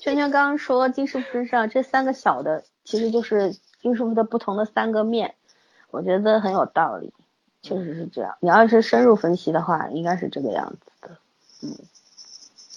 [0.00, 5.34] 圈圈刚刚说金师傅身上这三个小的，其实就是金师傅的不同的三个面，
[5.90, 7.12] 我觉得很有道理。
[7.62, 11.16] 确实是这样，你要是深入分析的话，应该是这个样子的。
[11.62, 11.76] 嗯，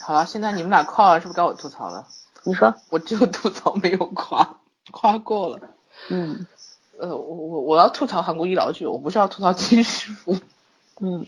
[0.01, 2.05] 好了，现在你们俩夸了，是不是该我吐槽了？
[2.43, 4.57] 你说，我只有吐槽没有夸，
[4.91, 5.69] 夸过了。
[6.09, 6.45] 嗯，
[6.97, 10.35] 呃，我我我要吐槽韩国医疗剧，我不是要吐槽金师傅。
[10.99, 11.25] 嗯，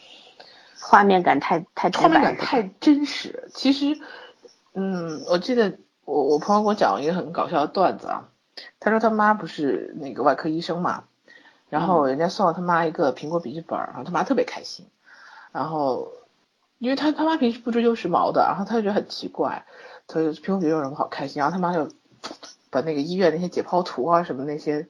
[0.81, 3.49] 画面感太太画面感太真实。
[3.53, 3.97] 其实，
[4.73, 8.27] 嗯，我记得我我朋友给我讲一个很搞笑的段子啊，
[8.81, 11.05] 他说他妈不是那个外科医生嘛。
[11.69, 14.85] 然后人家送了他妈一个苹果笔记本，然后他妈特别开心。
[15.51, 16.11] 然后，
[16.79, 19.65] 因为他他妈平时不追求时髦的，然后他就觉得很奇怪，
[20.05, 21.39] 他就苹果笔有什么好开心？
[21.39, 21.89] 然后他妈就
[22.69, 24.87] 把那个医院那些解剖图啊什么那些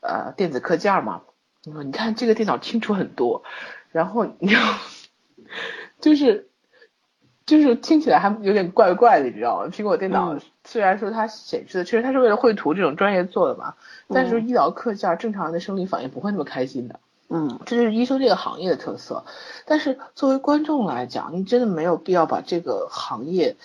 [0.00, 1.22] 呃电子课件嘛，
[1.64, 3.42] 你说你看这个电脑清楚很多，
[3.90, 4.62] 然后你知道，
[6.00, 6.48] 就是
[7.46, 9.70] 就是听起来还有点怪怪的，你知道吗？
[9.72, 13.74] 苹果电脑虽然说它显示的，其实它是为了绘图这种专业做的嘛，
[14.08, 16.98] 但是医疗课件正常人的生理反应不会那么开心的。
[17.28, 19.24] 嗯，这就是医生这个行业的特色。
[19.64, 23.56] 但是作为观众来讲，你真的没有必要把这个行业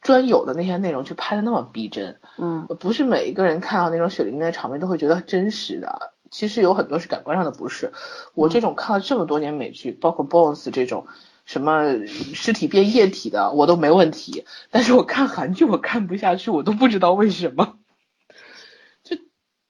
[0.00, 2.16] 专有的那些内容去拍的那么逼真。
[2.38, 6.12] 嗯，不是每一个人看到那种血淋淋的场面都会觉得真实的。
[6.30, 7.92] 其实有很多是感官上的不适。
[8.34, 11.06] 我这种看了这么多年美剧，包括 Bones 这种
[11.48, 14.44] 什么尸体变液体的，我都没问题。
[14.70, 17.78] 但是我看韩剧我看不下去，我都不知道为什么。
[19.02, 19.16] 就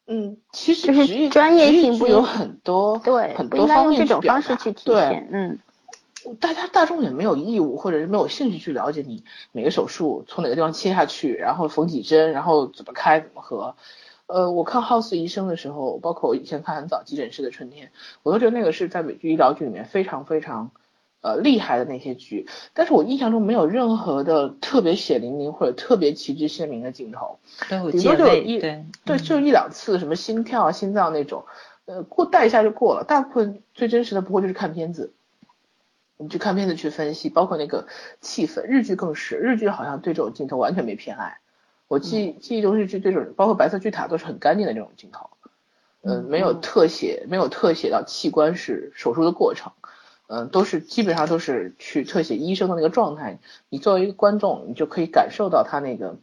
[0.09, 5.29] 嗯，其实就是专业性不有很多，对，很多方面这种方式去体现。
[5.31, 5.61] 嗯，
[6.41, 9.23] 大家大众也没有义务或者是没有兴趣去了解你
[9.53, 13.77] 每个手术从哪个地方切下去，然后缝几针，然后怎么开怎么合。
[14.27, 17.93] 呃，我看 House 医生的时候，包括我以前看很早急诊室的春天，
[18.25, 20.73] 我都觉得那个是在美剧医疗剧里面非常非常
[21.21, 22.47] 呃厉害的那些剧。
[22.75, 27.39] 但是我印象中没有任何的特别血淋淋或者特别旗帜鲜明的镜头，
[27.91, 31.45] 顶多就一对对，就一两次什么心跳啊、心脏那种，
[31.87, 33.05] 呃，过带一下就过了。
[33.05, 35.13] 大部分最真实的不过就是看片子，
[36.17, 37.87] 你去看片子去分析，包括那个
[38.21, 38.63] 气氛。
[38.63, 41.39] 日剧更是，日剧好像对这种镜头完全没偏爱。
[41.89, 45.31] 我记记忆中日剧对这种，包括白色巨塔都是很干净的这种镜头，
[46.03, 49.73] 嗯，没有特写，没有特写到器官是手术的过程，
[50.29, 53.39] 嗯，都是基本上都是去特写医生的那个状态。
[53.69, 56.17] 你作为一个观众，你就可以感受到他那个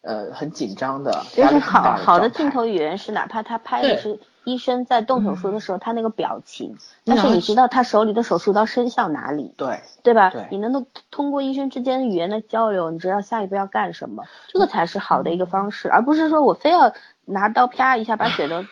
[0.00, 4.18] 呃很紧张的，就是好好的镜头语言是，哪怕他拍的是。
[4.44, 10.32] 医生在动手术的时候，他那个表情，但是你知道他手里的手术刀伸向哪里，对对吧？
[10.50, 16.94] 你能够通过医生之间语言的交流，你知道下一步要干什么，这个才是好的一个方式，而不是说我非要
[17.26, 18.64] 拿刀啪一下把血都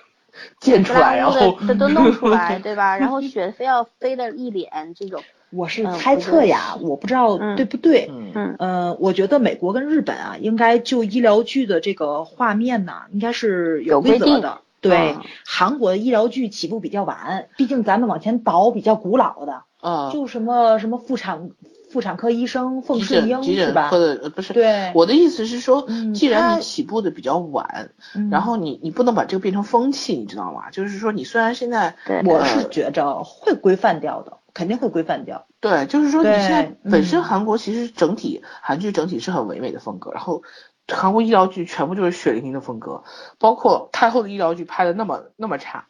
[0.60, 2.96] 溅出来，然后都都弄出来， 对吧？
[2.98, 5.22] 然后雪非要飞的一脸这种。
[5.52, 8.10] 我是猜测呀，我不知道对不对。
[8.10, 14.58] 嗯嗯，我觉得美国跟日本啊，应该就医疗剧的这个画面呢，应该是有规则的。
[14.80, 15.16] 对，
[15.46, 21.50] 韩国的医疗剧起步比较晚，毕竟咱们往前倒比较古老的，啊，就什么什么妇产
[21.90, 23.90] 妇产科医生凤顺英是吧？
[23.98, 27.90] 的不是，对，我的意思是说，既然你起步的比较晚，
[28.30, 30.70] 然后你你不能把这个变成风气，你知道吗？
[30.70, 35.46] 就是说，你虽然现在，我是觉着会规范掉的，肯定会规范掉。
[35.60, 40.42] 对，就是说你现在本身韩国其实整体韩剧整体是很唯美的风格，然后。
[40.88, 43.02] 韩国医疗剧全部就是血淋淋的风格，
[43.40, 45.86] 包括太后的医疗剧拍的那么那么差，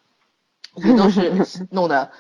[0.76, 1.32] 也都是
[1.70, 2.10] 弄的，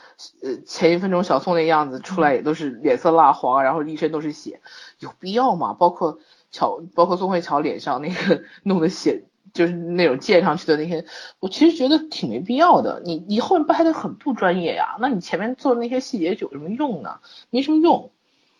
[0.42, 4.60] 呃，前一分钟小宋那样子出来也都是脸色蜡黄，然后一身都是血，
[4.98, 5.74] 有必要吗？
[5.74, 6.18] 包括
[6.50, 11.04] 乔，包括宋慧乔脸上那个弄的血，就是那种溅上去的那些，
[11.40, 13.02] 我其实觉得挺没必要的。
[13.04, 17.18] 你你后面拍的很不专业呀，那你前面做的那些细节有什么用呢？
[17.50, 18.10] 没什么用。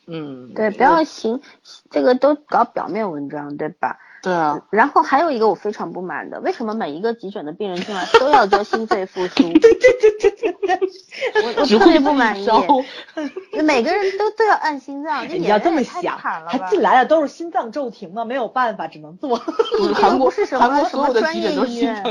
[0.09, 1.41] 嗯，对，不要行，
[1.91, 3.99] 这个都搞表面文章，对吧？
[4.27, 9.43] 对啊， 然后还有一个我非常不满的，为什么每一个急诊的病人进来都要做心肺复苏？
[9.53, 10.81] 对对对对对，
[11.45, 12.45] 我我特别不满意。
[13.63, 19.41] 每个人都都要按心脏，你要这么想，他进来的都是心脏骤停嘛，没有办法，只能做。
[19.95, 22.03] 韩国是什么什么专业医院？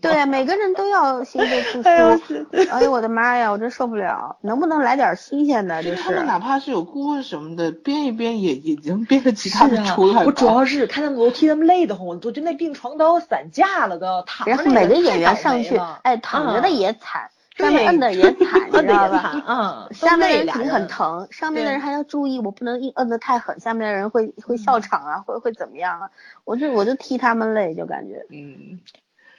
[0.00, 2.46] 对啊，每个人都要心肺复苏。
[2.72, 4.38] 哎呦我的妈呀，我真受不了！
[4.40, 5.82] 能不能来点新鲜的？
[5.82, 10.24] 就是他们哪怕是有顾问什么的，编一编也也能编个其他的出来。
[10.24, 11.41] 我主要是看他们楼梯。
[11.46, 14.50] 那么累得慌，我觉得那病床都要散架了，都躺着。
[14.50, 19.44] 然后每个演员上去，哎，躺着的也惨，上面摁的也惨， 你知道吧？
[19.46, 26.10] 嗯，下面的人肯定很疼，上面的人还要注意，我不能硬摁的太狠，下面的人会会笑场啊，会会怎么样啊？
[26.44, 28.24] 我就我就替他们累，就感觉。
[28.30, 28.80] 嗯，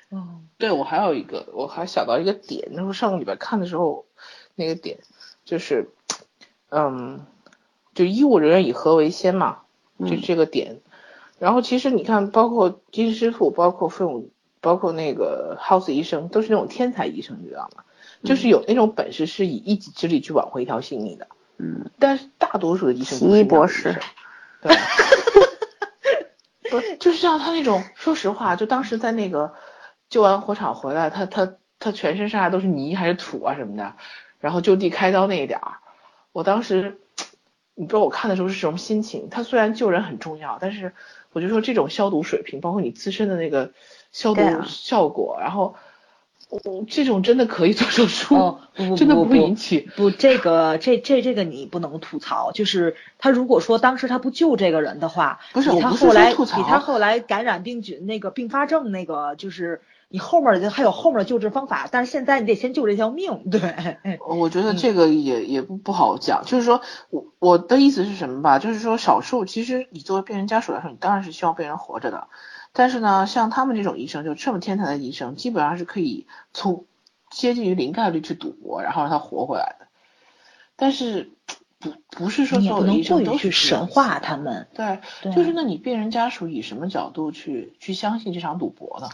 [0.09, 4.05] 哦，对我还有一个，我还想到一个点，那时候上个礼拜看的时候，
[4.55, 4.99] 那个点
[5.43, 5.89] 就是，
[6.69, 7.25] 嗯，
[7.95, 9.59] 就医务人员以和为先嘛，
[9.99, 10.79] 就这个点。
[11.43, 14.29] 然后其实你看，包括金师傅，包括费勇，
[14.61, 17.83] 包括那个 House 医生，都是那种天才医生，你知道吗？
[18.23, 21.27] 就是有那种本事，是以一己之力去挽回一条性命的。
[21.57, 21.91] 嗯。
[21.99, 23.93] 但是大多数的医生，奇异博士。
[24.63, 24.73] 对。
[26.71, 29.53] 不，就是像他那种，说实话，就当时在那个
[30.09, 33.95] 救完火场回来，他他他全身上下都是泥还是土啊什么的，
[34.39, 35.79] 然后就地开刀那一点儿，
[36.31, 37.01] 我当时，
[37.75, 39.27] 你知道我看的时候是什么心情。
[39.29, 40.93] 他虽然救人很重要，但是。
[41.33, 43.71] 我就说这种消毒水平，包括你自身的那个
[44.11, 45.75] 消毒效果，然后，
[46.87, 48.59] 这种真的可以做手术，
[48.95, 59.81] 真的不会引起不这个这这这个你不能吐槽，就是他如果说当时他不救这个人的话，不是他后来比他后来感染病菌那个并发症那个就是
[60.13, 64.19] 你后面的还有后面的救治方法，但是现在你得先救这条命，对。
[64.27, 68.59] 我觉得这个也也不不好讲，就是说我我的意思是什么吧？
[68.59, 72.27] 就是说少数，其实你作为病人家属来说，你当然是希望病人活着的，
[72.73, 76.85] 但是呢，像他们这种医生，就这么天才的医生，基本上是可以从
[77.31, 79.87] 接近于零概率去赌博，然后让他活回来的。
[80.75, 81.31] 但是
[81.79, 84.99] 不不是说所有的医生都去神化他们，对，
[85.33, 89.09] 就是那你病人家属以什么角度去去相信这场赌博呢？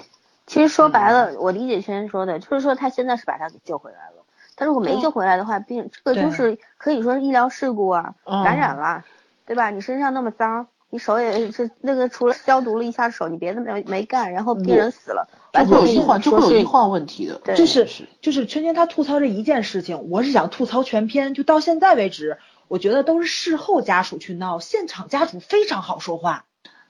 [0.49, 4.25] 其实说白了，我理解轩说的，就是说他现在是把他给救回来了，
[4.55, 9.05] 他如果没救回来的话，病这个就是可以说是医疗事故啊，感染了，
[9.45, 9.69] 对吧？
[9.69, 17.87] 你身上那么脏，你手也是那个除了消毒了一下手，你别的没没干，然后病人死了，就会有医患就会有医患问题的，就是
[18.19, 26.45] 就是圈圈他吐槽这一件事情，我是想吐槽全篇，就到现在为止，我觉得都是事后家属去闹，现场家属非常好说话，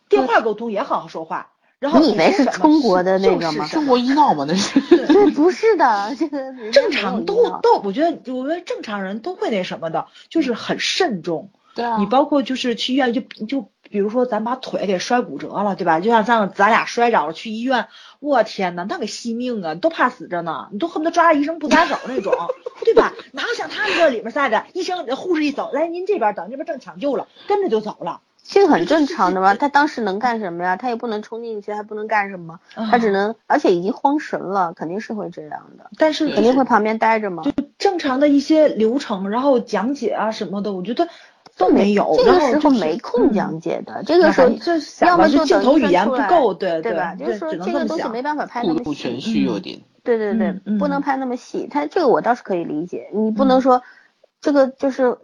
[0.07, 1.49] 电话沟通也好好说话。
[1.79, 3.65] 然后你以为是中国的那个吗？
[3.67, 4.45] 中国医闹吗？
[4.47, 11.51] 那是 对，不是的，这个正常都都，我觉得我觉得正常人都会那什么的，就是很慎重。
[11.75, 16.01] 对啊，你包括就是去医院，就就比如说咱把腿给摔骨折了，对吧？
[16.01, 17.87] 就像咱咱俩摔着了去医院，
[18.19, 22.33] 我天呐，那个惜命啊，都怕死着呢，你都恨不得抓着医生不撒手那种，
[22.83, 23.13] 对吧？
[23.31, 28.19] 哪有像他们这里面撒的，医生护士一走，来您这边等，这边正抢救了，跟着就走了。
[28.51, 30.75] 这个很正常的嘛，他当时能干什么呀？
[30.75, 35.91] 他也不能冲进去，还不能干什么，他只能，而且已经慌神了，肯定是会这样的。
[35.99, 37.43] 但是肯定会旁边待着嘛。
[37.43, 41.07] 就正常的一些流程，然后讲解啊什么的，我觉得
[41.57, 42.15] 都没有。
[42.17, 44.49] 这个时候没空讲解的，这个时候
[45.05, 47.13] 要么就镜头语言不够，对对吧？
[47.13, 48.93] 就是说这个东西没办法拍那么细。
[48.95, 49.79] 全虚有点。
[50.03, 51.67] 对对对，不能拍那么细。
[51.69, 53.83] 他这个我倒是可以理解，你不能说
[54.41, 55.19] 这个就是。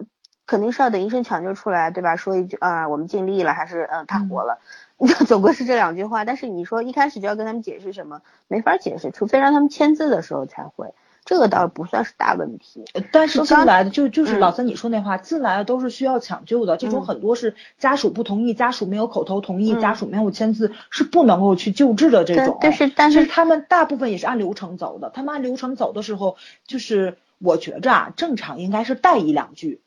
[0.46, 2.16] 肯定是要等医生抢救出来，对吧？
[2.16, 4.60] 说一句啊，我们尽力了，还是嗯，他活了，
[5.28, 6.26] 总归是这两句话。
[6.26, 10.94] 但是你说一开始就要跟他们解释什么，没法解释，除非让他们签字的时候才会。
[11.26, 12.86] 这个倒不算是大问题。
[13.12, 22.60] 但是进来的就就是老三你说那话，进来的都是需要抢救的，这种很多是家属不同意，家属没有口头同意，家属没有签字，是不能够去救治的这种。
[22.62, 26.38] 但是但是他们大部分也是按流程走的，他们按流程走的时候，
[26.68, 29.82] 就是我觉着啊，正常应该是带一两句。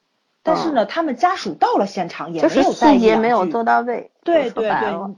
[0.49, 4.11] 但是呢，他们家属到了现场也没有细节没有做到位。
[4.25, 4.71] 对对对，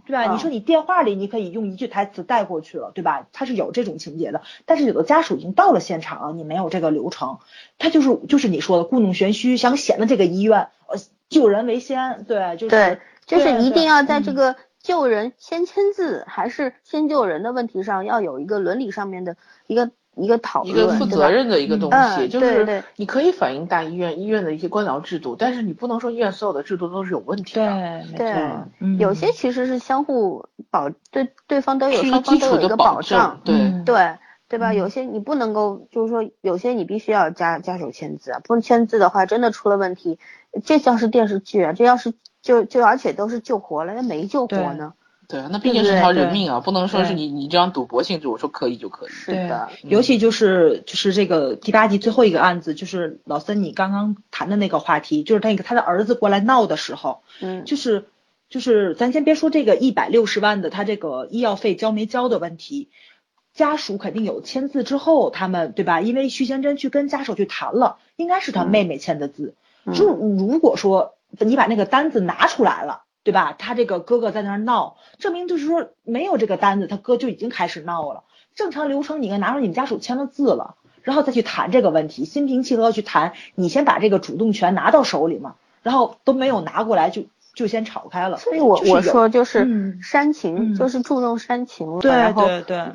[0.06, 0.32] 对吧？
[0.32, 3.26] 你说你电话里你可以用一句台词带过去了，对吧？
[3.32, 4.42] 他是有这种情节的。
[4.66, 7.38] 但是有的家属已经到了现场了，你没有这个流程，
[7.78, 19.90] 他就是就是你说的故弄玄虚，想显得这个医院呃救人为先，对，就是对，就是一定要在这个救人先签字还是先救人的问题上要有一个伦理上面的一个。
[20.16, 28.02] 一个讨论，一个负责任的一个东西，就是你可以反映大医院医院的一些官僚制度，但是你不能说医院所有的制度都是有问题的。
[28.16, 33.54] 对，对，有些其实是相互保，对对方都有双方都有一个保障，对
[33.84, 34.16] 对
[34.48, 34.74] 对吧？
[34.74, 40.18] 有些你不能够，就是说有些你必须要家家属签字啊，不签字的话，真的出了问题，
[40.64, 44.94] 这像是电视剧啊，这要是就就而且都是救活了，那没救活呢？
[45.30, 49.08] 对，那毕竟是条人命啊，不能说是你你这样赌博性质，我说可以就可以。
[49.10, 58.06] 是的，尤其就是就是这个第八集最后一个案子，就是老森你刚刚谈的那个话题，就是那个他的儿子过来闹的时候，嗯，就是
[58.48, 62.88] 就是咱先别说这个一百六十万的他这个医药费交没交的问题，
[63.54, 66.00] 家属肯定有签字之后，他们对吧？
[66.00, 69.54] 因为徐贤真去跟家属去谈了，应该是他妹妹签的字，
[69.94, 73.02] 就如果说你把那个单子拿出来了。
[73.30, 73.54] 对吧？
[73.56, 78.24] 他这个哥哥在那儿闹，证明就是说没有这个单子，他哥就已经开始闹了。
[78.56, 83.34] 正常流程，你应该拿出你们家属签了字了，然后再去谈这个问题，心平气和去谈。
[83.54, 85.54] 你先把这个主动权拿到手里嘛，
[85.84, 87.22] 然后都没有拿过来，就
[87.54, 88.36] 就先吵开了。
[88.38, 92.48] 所以我我说就是煽情，就是注重煽情，然后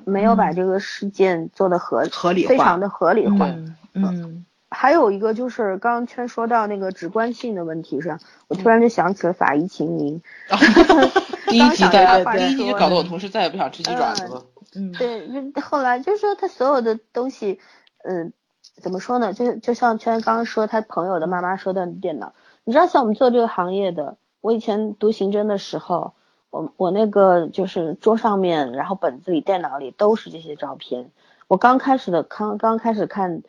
[0.03, 3.47] 没有把这个事件做的合合理化，非常的合理化。
[3.93, 4.45] 嗯。
[4.69, 10.21] 还有一个就是刚刚圈说到那个直观性的问题上，我突然就想起了法医秦明。
[11.47, 14.43] 第一集大第一集就搞得我同事再也不想吃鸡爪子了。
[14.75, 17.61] 嗯，对，后来就是说他所有的东西，
[18.03, 18.33] 嗯，
[18.81, 19.33] 怎么说呢？
[19.33, 22.33] 就就像圈刚刚说他朋友的妈妈说的电脑，
[22.63, 26.15] 你知道像我们做这个行业的，我以前读刑侦的时候，
[26.49, 31.11] 我我那个就是桌上面，然后本子里、电脑里都是这些照片。
[31.47, 33.43] 我刚开始的刚刚开始看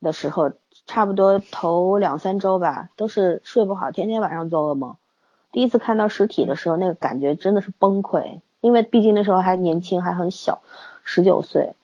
[0.00, 0.50] 的时候。
[0.86, 4.96] 差不多头两三周吧，都是睡不好，天天晚上做噩梦。
[5.52, 10.62] 第一次看到实体的时候，那个感觉真的是崩溃，因为毕竟那时候还年轻，还很小，
[11.04, 11.74] 十九岁。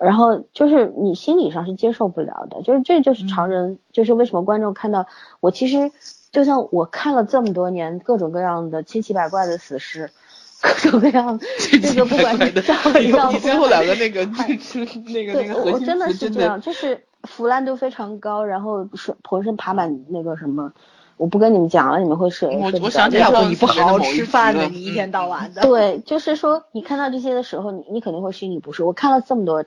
[0.00, 5.06] 然后就是你心理上是接受不了的，就是这就是常人，就是为什么观众看到
[5.38, 5.92] 我，其实
[6.32, 10.10] 就像我看了这么多年各种各样的千奇百怪的死尸，
[10.60, 11.38] 各种各样，
[11.80, 12.74] 这个不管是照
[13.12, 20.72] 照，你最后两个那个就是 那个那个核心真的是这样，就是腐烂度非常高，然后是浑身爬满那个什么。
[21.18, 22.56] 我不跟你们讲了，你们会睡。
[22.58, 25.62] 我我想起来，你不好好吃饭呢，你一天到晚的。
[25.62, 28.88] 对，就是说，你看到这些的时候，你你肯定会心里不舒服。
[28.88, 29.64] 我看了这么多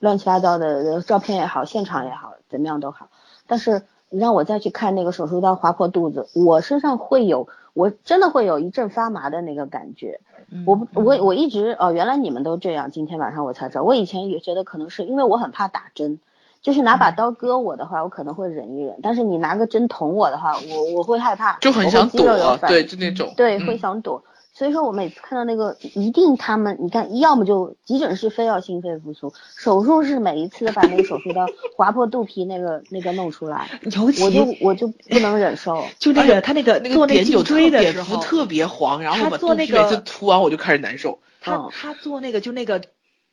[0.00, 3.08] 乱七八糟的照片也好，现场也好，怎么样都好。
[3.46, 10.20] 但是你让我再去看那个手术刀划破肚子，我身上会有，我真的会有一阵发麻的那个感觉。
[10.66, 13.84] 我我我一直哦，原来你们都这样，今天晚上我才知道。
[13.84, 16.18] 我以前也觉得可能是因为我很怕打针。
[16.62, 24.22] 就是拿把刀割我的话，我可能会忍一忍；但是你拿个针捅我的话，我我会害怕，就很想躲，对，就那种，对，会想躲。
[24.52, 31.46] 所以说我每次看到那个，一定他们，你看，要么就急诊室非要心肺复苏，手术室每一次把那个手术刀
[31.76, 35.82] 划破肚皮，那个那个弄出来，尤其我就我就不能忍受。
[35.98, 41.20] 就那个他那个做那颈椎的时候特别黄，然后他做那个每次涂完我就开始难受。
[41.40, 42.82] 他他做那个就那个。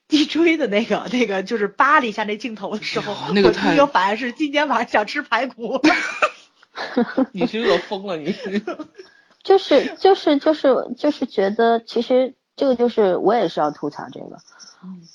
[0.07, 5.81] 地锥的那个， 那个就是扒了一下那镜头的时候，那个第一个反应是今天晚上想吃排骨。
[7.33, 8.35] 你是饿疯了，你
[9.43, 14.37] 就是就是就是就是觉得，其实这个就是我也是要吐槽这个，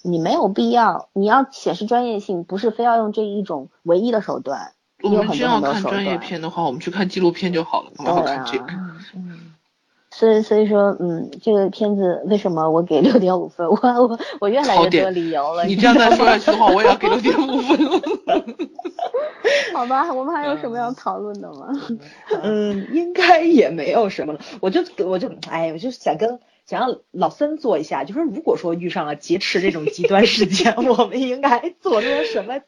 [0.02, 4.72] 你没有必要，你要显示专业性，不是非要用这一种唯一的手段。
[5.02, 8.66] 我们需要看专业片的话，我们去看纪录片就好了，干嘛要看这个？
[9.14, 9.51] 嗯。
[10.14, 13.66] 所以，所以说，嗯，这个片子为什么我给六点五分？
[13.72, 15.64] 我我我越来越多理由了。
[15.64, 17.78] 你这样再说下去的话，我也要给六点五分。
[19.72, 21.68] 好吧，我们还有什么要讨论的吗？
[22.42, 24.40] 嗯，应该也没有什么了。
[24.60, 32.60] 我就我就哎，我就想跟想让老森做一下，就是如果说遇上了劫持这种极端事件，我们应该做出什么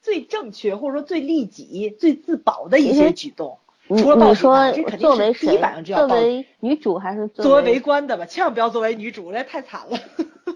[0.00, 3.58] 最正确或者说最利己、最自保的一些举动。
[3.92, 5.58] 你你说作为谁？
[5.84, 8.24] 作为女主还是作为围观的吧？
[8.24, 9.98] 千万不要作为女主，那太惨了。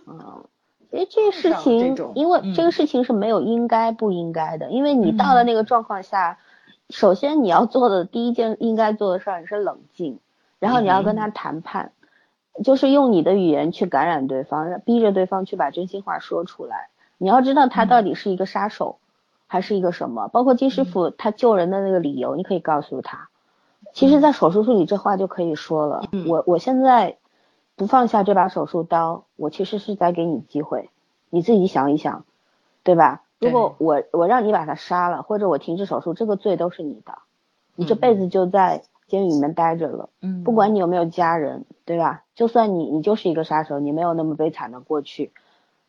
[0.06, 0.44] 嗯，
[0.90, 6.38] 其实这个事情，因为这个事情是没有应该不应该的，因为你到了那个状况下，
[6.88, 10.18] 首先你要做的第一件应该做的事儿是冷静，
[10.58, 11.92] 然后你要跟他谈判，
[12.64, 16.88] 就是用你的语言去感染对方，逼着对方去把真心话说出来。
[17.18, 18.98] 你要知道他到底是一个杀手。
[19.46, 20.28] 还是一个什么？
[20.28, 23.28] 包括金师傅他救人的那个理由，你可以告诉他。
[23.92, 26.02] 其实，在手术室里，这话就可以说了。
[26.26, 27.16] 我我现在
[27.76, 30.90] 不放下这把手术刀，我其实是在给你机会。
[31.30, 32.24] 你自己想一想，
[32.82, 33.22] 对吧？
[33.38, 37.18] 如果我我让你把他杀了，或者我停止手术，这个罪都是你的。
[37.74, 40.08] 你这辈子就在监狱里面待着了。
[40.20, 40.42] 嗯。
[40.42, 42.24] 不管你有没有家人，对吧？
[42.34, 45.32] 就算你你就是一个杀手，你没有那么悲惨的过去，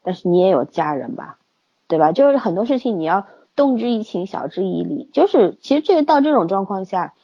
[0.04, 1.40] 但是你也有家人吧？
[1.88, 2.12] 对吧？
[2.12, 3.26] 就是很多事情你要。
[3.58, 7.16] 动之以情，晓之以理，就是其实这个到这种状况下，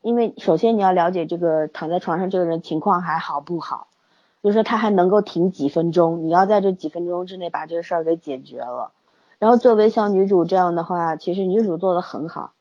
[0.00, 3.86] 因为首先你要了解这个躺在床上这个人情况还好不好，
[4.42, 8.90] 就是说他还能够挺几分钟，你要在这几分钟之内把这个事儿给解决了。
[9.38, 12.52] 然后作为像女主这样的话，其实女主做的很好，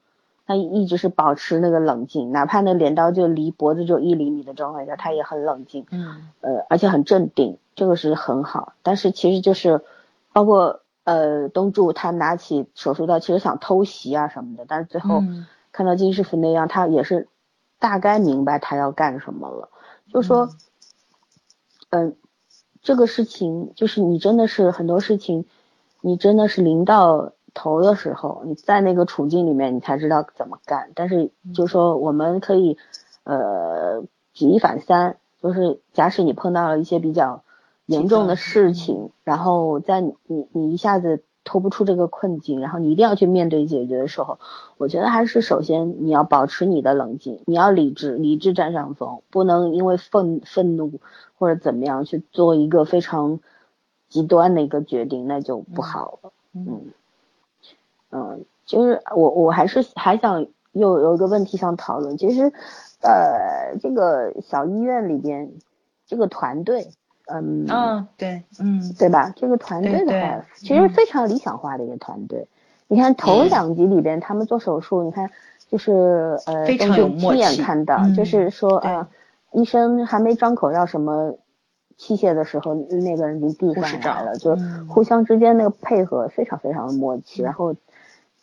[0.46, 8.74] 她一直是保持那个冷静，哪怕那镰刀就离脖子就一厘米的状况下，她也很冷静，嗯，呃，而且很镇定，这个是很好。
[8.84, 9.82] 但是其实就是
[10.34, 10.82] 包括。
[11.06, 15.22] 呃，东柱他拿起手术刀，其实想偷袭啊什么的，但是最后
[15.74, 17.28] 看到金师傅那样，他也是
[17.78, 19.68] 大概明白他要干什么了。
[20.08, 20.50] 就说，
[21.90, 22.16] 嗯，
[22.82, 25.46] 这个事情就是你真的是很多事情，
[26.00, 30.92] 你真的是临到头的时候，你在那个处境里面，你才知道怎么干。
[30.96, 32.78] 但是就说我们可以，
[33.26, 34.04] 呃，
[34.34, 37.44] 举一反三，就是假使你碰到了一些比较。
[37.86, 40.16] 严重的事情，然后在你
[40.52, 44.40] 你一下子脱不出这个困境，然后你一定要去面对解决的时候，
[44.78, 51.00] 我觉得还是首先你要保持你的冷静，你要理智，理智占上风，不能因为愤愤怒
[51.38, 53.42] 或者怎么样去做一个非常
[54.08, 56.32] 极端的一个决定，那就不好了。
[56.54, 56.86] 嗯
[58.12, 62.54] 嗯，就是我我还是还想又有一个问题想讨论，其实
[63.02, 65.52] 呃这个小医院里边
[66.08, 66.88] 这个团队。
[67.28, 69.34] 嗯，嗯，对，嗯，对吧？
[69.36, 72.48] 这个团队的话，其实非常理想化的一个团队。
[72.88, 75.32] 你看头两集里边，他们做手术，你看
[75.70, 77.40] 就是呃，非常有默契。
[77.40, 79.08] 亲眼看到，就是说呃，
[79.54, 81.36] 医生还没张口要什么
[81.98, 84.56] 器械的时候，那个人已经递上来了，就
[84.88, 87.42] 互相之间那个配合非常非常的默契。
[87.42, 87.74] 然后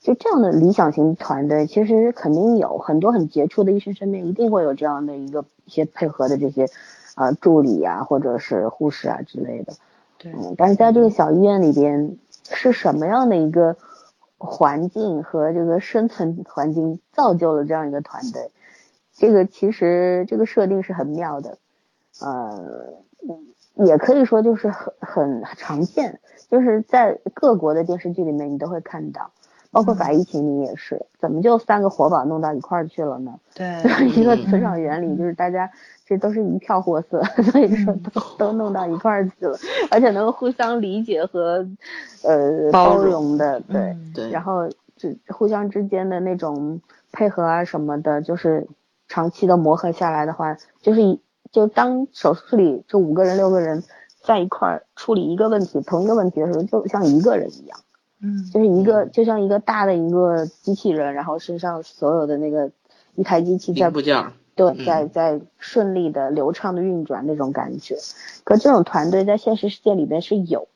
[0.01, 6.66] 就这样的理想型团队，其实肯定有很多很杰出的医生身边一定会有这样的一个一些配合的这些。
[7.14, 9.74] 啊，助理呀，或者是护士啊之类的，
[10.18, 10.32] 对。
[10.32, 12.16] 嗯，但是在这个小医院里边，
[12.50, 13.76] 是什么样的一个
[14.38, 18.50] 环境和这个生存环境造就了这样一个团队？
[19.14, 21.58] 这个其实这个设定是很妙的。
[22.20, 22.94] 呃，
[23.74, 26.20] 也可以说就是很很常见，
[26.50, 29.30] 就是在各国的电视剧里面你都会看到。
[29.72, 33.38] 包括法医秦明也是，怎么就三个活宝弄到一块儿去了呢？
[33.54, 33.80] 对，
[34.16, 35.70] 一个磁场原理就是大家
[36.10, 37.22] 这都是一票货色，
[37.52, 39.56] 所以说都都弄到一块儿去了，
[39.92, 41.64] 而且能够互相理解和
[42.24, 43.96] 呃包容的，对。
[44.12, 46.80] 对，然后就互相之间的那种
[47.12, 48.66] 配合啊什么的，就是
[49.06, 51.20] 长期的磨合下来的话，就是一
[51.52, 53.84] 就当手术室里这五个人六个人
[54.20, 57.78] 在一块儿处理一个问题同一个问题的时候，就像一个人一样。
[58.20, 62.72] 嗯，就是一个就像一个大的一个机器人，然后身上所有的那个
[63.14, 64.26] 一台机器在部件，
[64.68, 67.96] 对，在在顺利的流畅的运转那种感觉。
[68.44, 70.68] 可这种团队在现实世界里边是有，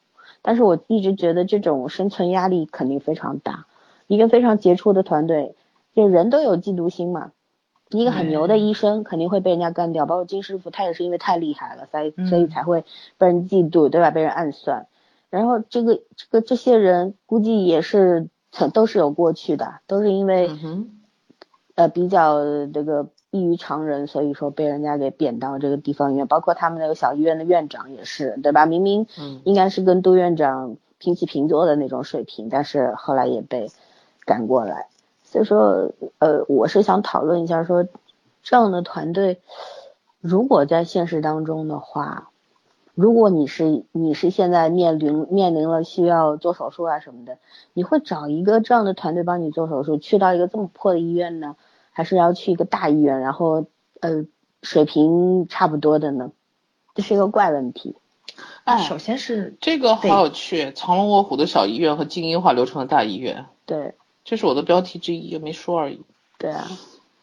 [0.43, 3.67] 但是我一直觉得这种生存压力肯定非常大。
[4.07, 5.55] 一个非常杰出的团队，
[5.95, 7.33] 就人都有嫉妒心嘛。
[7.91, 12.85] 一个很牛的医生肯定会被人家干掉，包括金师傅，他也是因为太厉害了，所以所以才会
[13.19, 14.11] 被人嫉妒，对吧？
[14.11, 14.87] 被人暗算。
[15.31, 20.51] 然后这个这个这些人估计也是曾都是有过去的，都是因为
[21.77, 28.65] 呃比较这个异于常人，所以说被人家给贬到这个地方医院，包括他们那个小医院的院长也是，对吧？
[28.65, 29.09] 明明
[29.43, 33.73] 应该是跟杜院长平起平坐的那种水平，但是后来也被
[34.25, 34.87] 赶过来。
[35.25, 35.91] 所以说，
[36.21, 37.85] 呃，我是想讨论一下，说
[38.45, 39.41] 这样的团队
[40.21, 42.31] 如果在现实当中的话。
[42.97, 47.39] 如果你是你是现在面临面临了需要做手术啊什么的，
[47.73, 51.57] 你会找一个这样的团队帮你做手术，去到一个这么破的医院呢，
[51.95, 53.65] 还是要去一个大医院，然后
[54.01, 54.27] 呃
[54.63, 56.33] 水平差不多的呢？
[56.95, 57.97] 这是一个怪问题。
[58.65, 63.47] 哎，首先是这个好有趣，藏龙卧虎的小医院和精英化流程的大医院。
[63.65, 63.95] 对，
[64.25, 66.03] 这是我的标题之一，没说而已。
[66.37, 66.69] 对啊，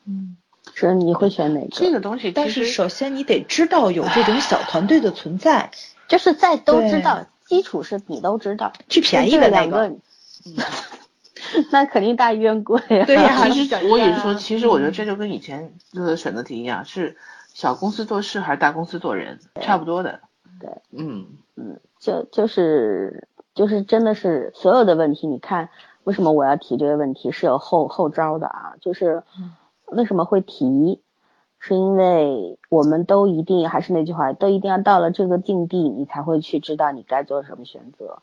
[0.08, 0.38] 嗯。
[0.76, 1.68] 是你会选哪个？
[1.72, 5.72] 这个东西，但是首先你得知道有这种小团队的存在，
[6.08, 9.92] 就是在都知道，基础是你都知道，去便宜的那个。
[11.72, 13.06] 那肯定大医院贵啊。
[13.06, 17.18] 对呀， 其实我也是说，其实我觉得这就跟以前的选择题一样，是
[17.54, 20.20] 小公司做事还是大公司做人，差不多的。
[20.60, 21.26] 对，嗯
[21.56, 25.70] 嗯，就就是就是真的是所有的问题，你看
[26.04, 29.24] 为什么我要提这个问题是有后后招的啊，就是。
[29.88, 31.02] 为什么会提？
[31.60, 38.22] 是因为我们都一定还是那句话，都一定要到了这个境地，你才会去知道你该做什么选择。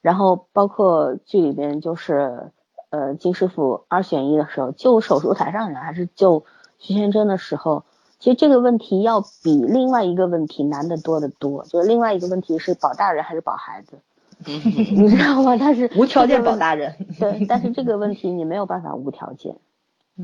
[0.00, 2.50] 然后包括剧里边，就是
[2.90, 6.44] 呃金师傅二选一的时候，救手术台上人还是救
[6.78, 7.84] 徐先生的时候，
[8.18, 11.64] 其实这个问题要比另外一个问题难得多得多。
[11.64, 13.98] 就是另外一个问题是保大人还是保孩子，
[14.46, 15.56] 你知道吗？
[15.56, 16.94] 他是无条件保大人。
[17.18, 19.56] 对，但是这个问题你没有办法无条件。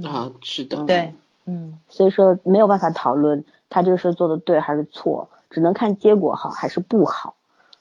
[0.04, 1.14] 啊，是的，对，
[1.46, 7.34] 嗯，所以说没有办法讨论他这个事做的对还是错，只能看结果好还是不好。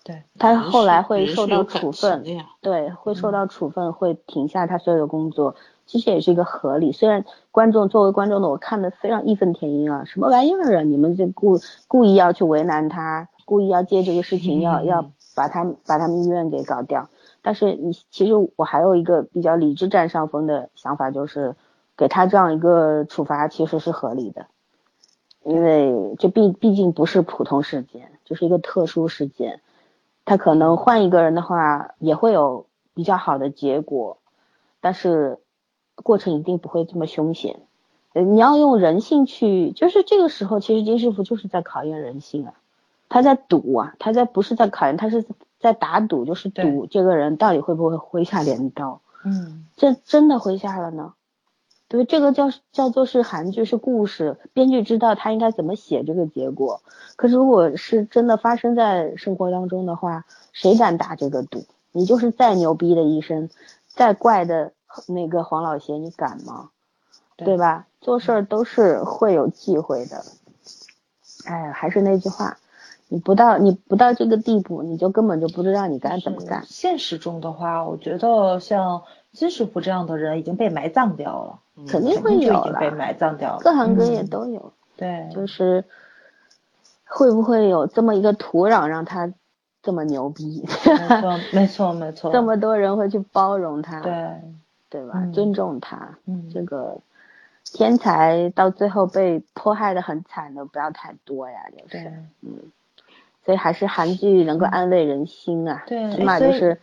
[0.03, 2.23] 对，他后来会受到处分，
[2.61, 5.55] 对，会受到处分，会停下他所有的工作，
[5.85, 6.91] 其实也是一个合理。
[6.91, 17.09] 虽然观众作为观众的我看的非常义愤填膺啊，什么玩意儿啊，你们这故故意要去为难他，故意要借这个事情要要把他把他们医院给搞掉。
[17.41, 21.55] 但是你其实我还有一个比较理智占上风的想法就是。
[21.95, 24.47] 给他这样一个处罚其实是合理的，
[25.43, 29.61] 因为这毕毕竟不是普通事件，就是一个特殊事件，
[30.25, 34.17] 他可能换一个人的话也会有比较好的结果，
[34.81, 35.39] 但是
[35.95, 37.59] 过程一定不会这么凶险。
[38.13, 42.53] 你要用人性去，就是这个时候其实金师傅就是在考验人性啊，
[43.09, 45.25] 他在赌啊，他在不是在考验，他是
[45.59, 49.01] 在打赌，就是赌这个人到底会不会挥下镰刀。
[49.25, 51.13] 嗯，这真的挥下了呢？
[51.93, 56.81] 对，这个叫叫做是韩剧是故事，编剧知道他应该怎么写这个结果。
[57.15, 61.65] 可是如果是真的发生在生活当中的话，谁敢打这个赌？
[61.91, 63.47] 你就是再牛逼的医生，
[63.85, 64.73] 再怪的
[65.07, 66.71] 那个黄老邪，你敢吗？
[67.37, 67.85] 对吧？
[68.01, 70.23] 做事儿都是会有忌讳的。
[71.45, 72.57] 哎，还是那句话，
[73.07, 76.63] 你不到你不到这个地步，你就根本就不知道你该怎么干。
[76.65, 81.59] 现实中的话，我觉得像金师傅这样的人已经被埋葬掉了。
[81.87, 83.59] 肯定会有了，被埋葬掉了。
[83.61, 85.83] 各行各业都有，对，就是
[87.05, 89.33] 会不会有这么一个土壤让他
[89.81, 90.63] 这么牛逼？
[90.85, 92.31] 没错，没错，没错。
[92.31, 94.13] 这么多人会去包容他，对，
[94.89, 95.25] 对吧？
[95.33, 96.97] 尊重他，嗯，这个
[97.65, 102.59] 天才到最后被迫害的很惨的不要太多呀，就是，嗯，
[103.43, 106.79] 所以还是韩剧能够安慰人心啊，对，起码就是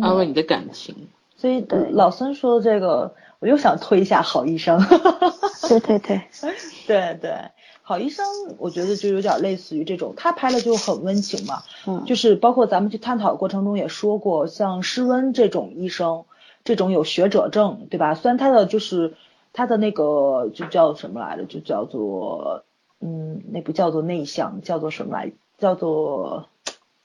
[0.00, 1.08] 安慰你的感情。
[1.36, 3.14] 所以老孙说的这个。
[3.38, 4.82] 我又想推一下好医生，
[5.68, 6.22] 对 对对，
[6.86, 7.34] 对 对，
[7.82, 8.24] 好医生，
[8.56, 16.24] 我觉得就有点类似于这种，他拍的就很温情嘛，嗯，就是包括咱们去探讨的过程中也说过，像施温这种医生，
[16.64, 18.14] 这种有学者证，对吧？
[18.14, 19.14] 虽然他的就是
[19.52, 22.64] 他的那个就叫什么来着，就叫做
[23.02, 26.48] 嗯，那不叫做内向，叫做什么来，叫做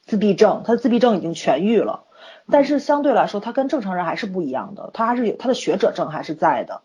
[0.06, 2.06] 自闭症，他的自闭症已经痊愈了。
[2.50, 6.82] 但是相对来说，他跟正常人还是不一样的，他还是有他的学者证还是在的。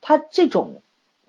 [0.00, 0.82] 他这种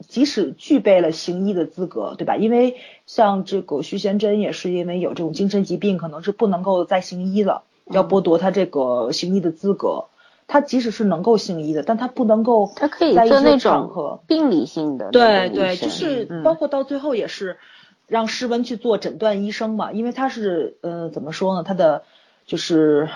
[0.07, 2.36] 即使具备了行医的资格，对吧？
[2.36, 10.06] 因为像这个徐贤真也是因为有这种精神疾病，可能是不能够再行医了，要剥夺他这个行医的资格。
[10.52, 14.19] 他即使是能够行医的，但他不能够他可以在一做那些场种合。
[14.26, 17.60] 病理性的那对对，就是嗯包括到最后也是
[18.07, 22.02] 让施温去做诊断医生嘛，因为他是呃怎么说呢，他的
[22.48, 23.10] 就是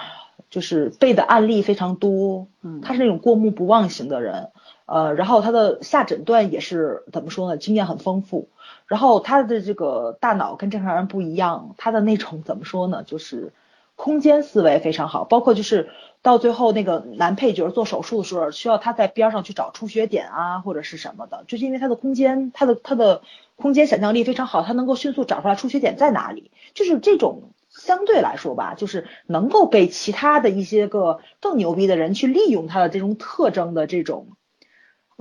[0.54, 2.80] 就是背的案例非常多，嗯。
[2.82, 4.52] 他是那种过目不忘型的人，
[4.86, 8.50] 呃，然后他的下诊断也是怎么说呢，经验很丰富，
[8.86, 13.52] 然后他的这个大脑跟正常人不一样，他的那种怎么说呢，就是
[13.96, 15.90] 空间思维非常好，包括就是
[16.22, 23.24] 到最后那个男配角做手术的时候，需要他在边上去找出血点啊，或者是什么的，就是因为他的空间，他的他的
[23.56, 27.42] 空间想象力非常好，他能够迅速找出来出血点在哪里，就是这种
[27.86, 34.28] 相对来说吧，就是能够被其他的一些个更牛逼的人去利用他的这种特征的这种，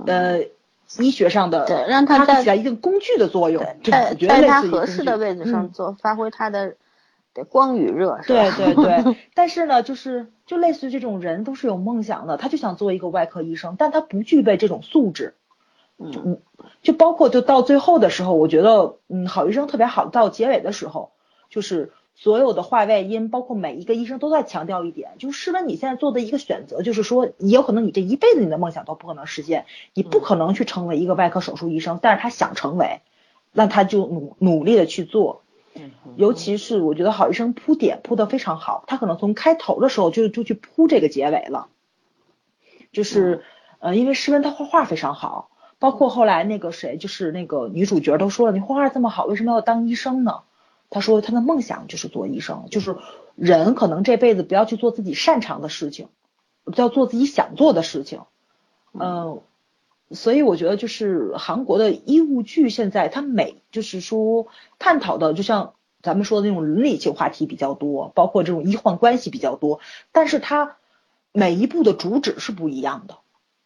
[0.05, 0.45] 呃。
[0.99, 6.75] 医学上的，对让他起来一定工具的作用，这在在他合适的位置上嗯做，发挥他的
[7.33, 8.51] 的光与热，对？
[8.51, 15.33] 对对， 但是呢，就是就类似于这种人都是有梦想的，他就想做一个外科医生，但他不具备这种素质。
[15.97, 16.39] 嗯
[16.83, 21.11] 就包括就到最后的时候，我觉得嗯，好医生特别好，到结尾的时候，
[21.49, 33.01] 就是所有的话外音，包括每一个医生都在强调一点，就是试问你现在做的一个选择，就是说也有可能你这一辈子你的梦想都不可能实现，你不可能去成为一个外科手术医生，但是他想成为，
[33.51, 35.41] 那他就努努力的去做。
[36.15, 41.67] 尤其是我觉得好医生铺点铺的非常好，他可能从开头的时候就就去铺这个结尾了，
[42.91, 43.41] 就是
[43.79, 45.49] 呃，因为诗文他画画非常好，
[45.79, 50.41] 包括后来那个谁，就是那个女主角都说了，你画画这么好，为什么要当医生呢？
[50.93, 52.97] 他说他的梦想就是做医生，就是
[53.35, 56.09] 人可能这辈子不要去做自己擅长的事情，
[56.75, 58.21] 要做自己想做的事情，
[58.93, 59.41] 嗯、
[60.11, 64.47] 所以我觉得就是韩国的医务剧现在它每就是说
[64.77, 69.79] 探讨的，就像咱们说的那种伦理性话题比较多，包括这种医患关系比较多，
[70.11, 70.77] 但是它
[71.31, 73.17] 每一部的主旨是不一样的。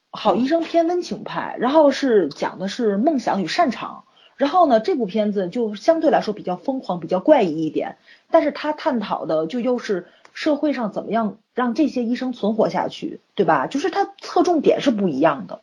[0.10, 4.06] 好医生偏温情派，然后是讲的是梦想与擅长，
[4.38, 7.97] 然后呢这部片子就相对来说比较疯狂、比较怪异一点，
[8.31, 13.68] 但是它探讨的就又是社会上怎么样让这些医生存活下去，对吧？
[13.68, 15.61] 就是它侧重点是不一样的。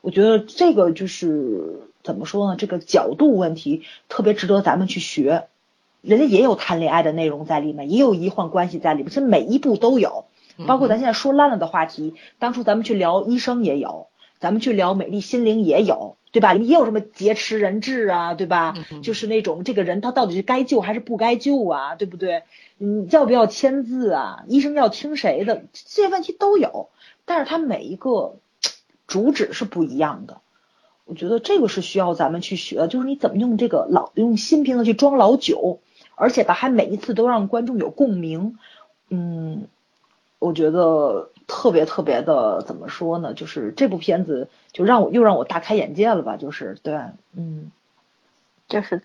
[0.00, 2.56] 我觉得这个就是怎么说呢？
[2.56, 5.46] 这个角度问题特别值得咱们去学。
[6.00, 10.26] 人家也有谈恋爱的内容在里面，也有医患关系在里面，其实每一步都有。
[10.66, 14.06] 包括咱现在说烂了的话题，当初咱们去聊医生也有，
[14.44, 16.52] 咱们去聊美丽心灵也有，对吧？
[16.52, 18.74] 也有什么劫持人质啊，对吧？
[19.02, 22.42] 就是那种这个人他到底是该救还是不该救啊，对不对？
[22.78, 24.44] 嗯，要不要签字啊？
[24.46, 25.64] 医生要听谁的？
[25.72, 26.90] 这些问题都有，
[27.24, 28.36] 但是他每一个
[29.06, 30.42] 主旨是不一样的。
[31.06, 35.80] 我觉得这个是需要咱们去学，就是你怎么用这个老用新瓶子去装老酒，
[36.16, 38.58] 而且吧还每一次都让观众有共鸣。
[39.08, 39.68] 嗯，
[40.38, 43.34] 我觉得特别特别的怎么说呢？
[43.34, 46.36] 就是这部片子就让我又让我大开眼界了吧？
[46.36, 46.98] 就是对，
[47.36, 47.70] 嗯，
[48.68, 49.02] 就是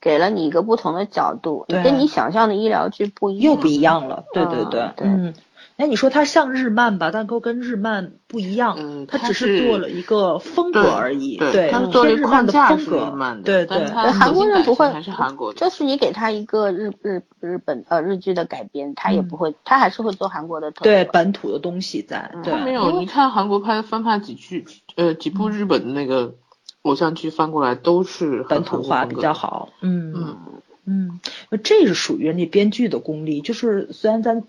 [0.00, 4.24] 给了你一个不同的角度，你跟你想象的医疗剧不一样，又不一样了。
[4.32, 5.34] 对对对，嗯对嗯。
[5.80, 20.84] 哎，你说它像日漫吧，但够跟日漫不一样，嗯它只是做了一个风格而已，对它是做了一个日漫的框架是风格日漫的对对韩国人不会，还是韩国的就是你给他一个日日日本呃日剧的改编，他也嗯不会，他还是会做韩国的特。
[20.84, 24.66] 对本土的东西在，他没有，你看韩国拍翻拍几剧，
[24.96, 26.34] 呃，几部日本的那个
[26.82, 30.36] 偶像剧翻过来都是本土化比较好，嗯嗯，
[30.84, 31.20] 嗯，
[31.62, 34.42] 这是属于人家编剧的功力，就是虽然咱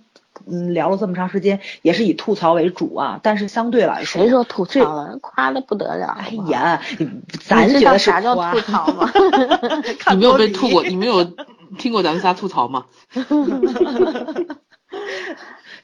[0.47, 5.17] 嗯聊了这么长时间，也是以吐槽为主啊，但是相对来说，谁说吐槽了？
[5.21, 6.17] 夸的不得了。
[6.19, 7.09] 哎呀，你
[7.43, 9.11] 咱觉得啥叫吐槽吗？
[10.11, 11.23] 你没有被吐过， 你没有
[11.77, 12.85] 听过咱们仨吐槽吗？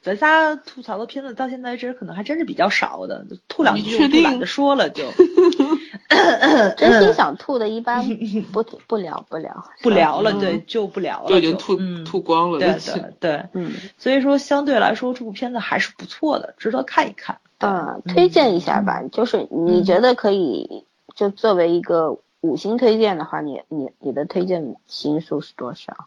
[0.02, 5.04] 咱仨吐槽的片子到现在为止可能还真是比较少的，吐两句我就懒定得说了就。
[6.76, 8.02] 真心想吐的，一般
[8.52, 17.38] 不不聊不聊不聊了，嗯对，就不聊了，就已经吐嗯吐光了，对对对，嗯所以说相对来说这部片子还是不错的，值得看一看。
[17.60, 20.84] 嗯，推荐一下吧，就是你觉得可以
[21.14, 26.06] 就作为一个五星推荐的话，你你你的推荐星数是多少？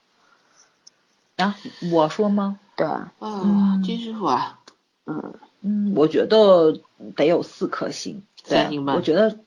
[1.36, 1.58] 啊，
[1.92, 2.60] 我说吗？
[2.76, 4.60] 对啊，金师傅啊，
[5.06, 6.80] 嗯嗯，我觉得
[7.16, 8.24] 得有四颗星。
[8.44, 8.96] 三星半。
[8.96, 9.40] 我觉得，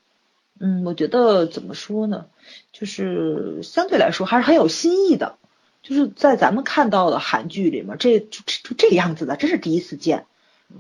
[0.61, 2.27] 嗯，我觉得怎么说呢？
[2.73, 5.37] 就是相对来说还是很有新意的。
[5.83, 10.25] 就是在咱们看到的韩剧里面，这就就这个样子的，这是第一次见。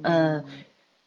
[0.02, 0.46] 嗯，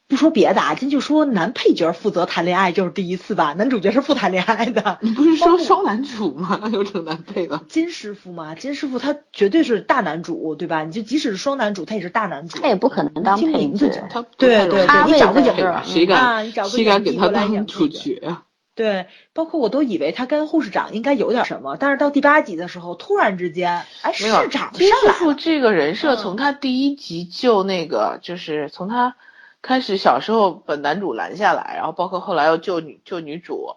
[0.08, 3.54] 不说别的，啊，咱就说男配角负责谈恋爱就是第一次吧？
[3.54, 5.00] 男主角是不谈恋爱的。
[5.04, 6.62] 你不是说双男主吗？
[6.72, 7.64] 又成男配了。
[7.68, 10.84] 金师傅嘛，金师傅他绝对是大男主，对吧？
[10.86, 12.58] 你就即使是双男主，他也是大男主。
[12.60, 14.08] 他也不可能当配角。
[14.10, 18.44] 他对对对，你找个演员，谁敢谁敢给他当主角啊？
[18.76, 29.16] 对，包括我都以为他跟护士长应该有点什么，但是到第八集的时候，突然之间，哎，市长金师傅这个人设从他第一集就那个，就是从他
[29.68, 33.76] 开始小时候把男主拦下来，然后包括后来要救女救女主，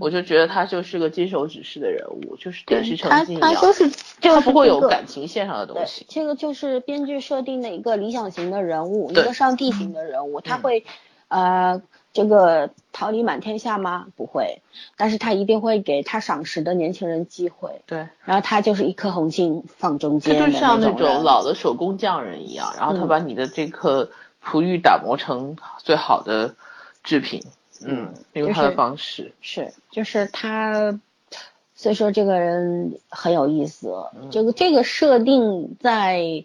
[0.00, 3.90] 我就觉得他就是个金手指式的人物，就是电视成绩一样，他就是
[4.20, 6.06] 他不会有感情线上的东西。
[6.08, 10.86] 这个就是编剧设定的一个理想型的人物，一个上帝型的人物，他会
[11.28, 11.82] 呃。
[12.12, 14.06] 这个桃李满天下吗？
[14.16, 14.62] 不会，
[14.96, 17.82] 但是他一定会给他赏识的年轻人机会。
[17.84, 24.08] 对，然后他就是一颗红心放中间，就像那种老的手工匠人一样，然后他把你的这颗
[24.46, 26.54] 璞玉打磨成最好的
[27.02, 27.42] 制品。
[27.84, 30.98] 嗯，用他的方式是，就是他，
[31.74, 33.92] 所以说这个人很有意思。
[34.30, 36.44] 这个这个设定在。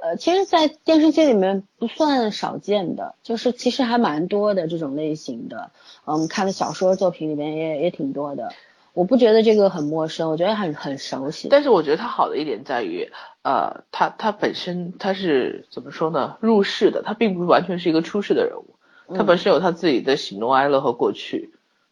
[0.00, 5.72] 呃，其实，在电视剧里面不算少见的，就是其实还蛮多的这种类型的。
[6.04, 8.52] 嗯，看的小说作品里面也也挺多的。
[8.98, 11.46] 我不觉得这个很陌生，我觉得很很熟悉。
[11.48, 13.08] 但是我觉得它好的一点在于，
[13.42, 16.36] 呃，它它本身它是怎么说呢？
[16.40, 18.74] 入世的，它并不是完全是一个出世的人物，
[19.14, 21.50] 它本身有他自己的喜怒哀乐和过去。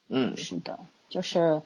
[0.08, 1.62] 嗯，是的，就是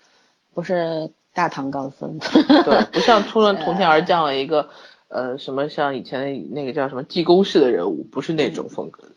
[0.52, 2.18] 不是大唐高僧。
[2.20, 4.68] 对，不像突然 从天而降了一个。
[5.08, 9.12] 呃，什么像以前那个叫什么济公式的人物，不是那种风格的。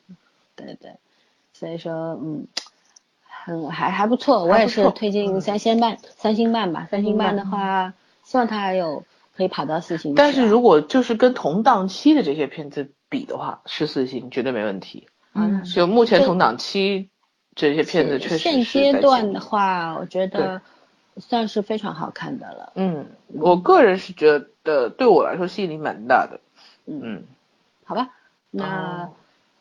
[0.55, 0.93] 对对，
[1.53, 2.47] 所以说，嗯，
[3.43, 6.87] 很还还不错，我也是推荐三星半，三星半吧。
[6.89, 7.93] 三星半的话，
[8.23, 9.03] 希望它还有
[9.35, 10.15] 可以跑到四星。
[10.15, 15.07] 但是如果就是跟同档期的这些片子比的话，是四星绝对没问题。
[15.33, 17.09] 嗯，就目前同档期
[17.55, 20.61] 这些片子确实现阶段的话，我觉得。
[21.19, 22.73] 算是非常好看的了。
[22.73, 26.39] 嗯，我个人是觉得对我来说吸引力蛮大的。
[26.87, 27.25] 嗯，
[27.83, 28.09] 好吧，
[28.49, 29.11] 那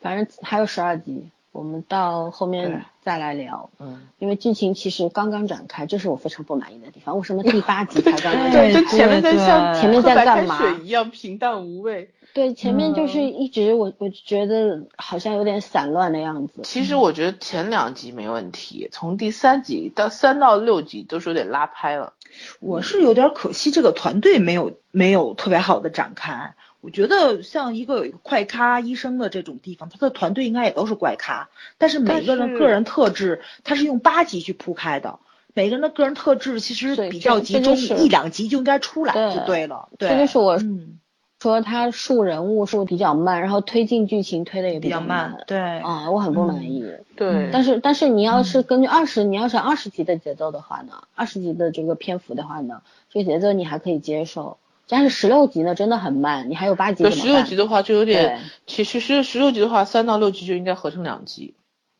[0.00, 3.70] 反正还有十二集，我们到后面再来聊。
[3.78, 7.16] 嗯，因为剧情其实刚刚展开，这是我非常不满意的地方。
[7.16, 8.50] 为什么第八集才刚刚？
[8.50, 10.58] 对，就前面在像前面在干嘛？
[10.58, 12.10] 水一样平淡无味。
[12.34, 16.62] 对，前面就是一直我我觉得好像有点散乱的样子。
[16.64, 22.14] 其实我觉得前两集没问题，从第三集到三到六集都是有点拉拍了。
[22.60, 26.54] 我是有点可惜这个团队没有没有特别好的展开。
[26.82, 31.48] 我觉得像一个有一个快咖医生的这种地方，他的团队应该也都是怪咖，
[31.78, 35.18] 但是每个人个人特质他是用八集去铺开的，
[35.54, 39.88] 每个人的个人特质其实比较集中，一两集就应该出来就对了。
[39.96, 40.98] 对，这就是我嗯。
[41.40, 46.88] 说他树人物树比较慢，然后推进剧情推的也比较慢，对啊，我很不满意。
[47.16, 54.58] 对，但是但是你要是根据二十，你要是二十集的节奏的话呢，二十集的这个篇幅的话呢，这个节奏你还可以接受。
[54.88, 57.10] 但是十六级呢，真的很慢，你还有八集。
[57.10, 61.54] 十六级的话就有点，其实十十六集的话，三到六集就应该合成两级。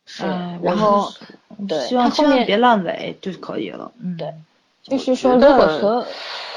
[0.05, 0.25] 是，
[0.61, 1.11] 然后
[1.67, 3.91] 对，希望后面别烂尾就可以了。
[4.01, 4.33] 嗯，对，
[4.83, 6.05] 就是说如果说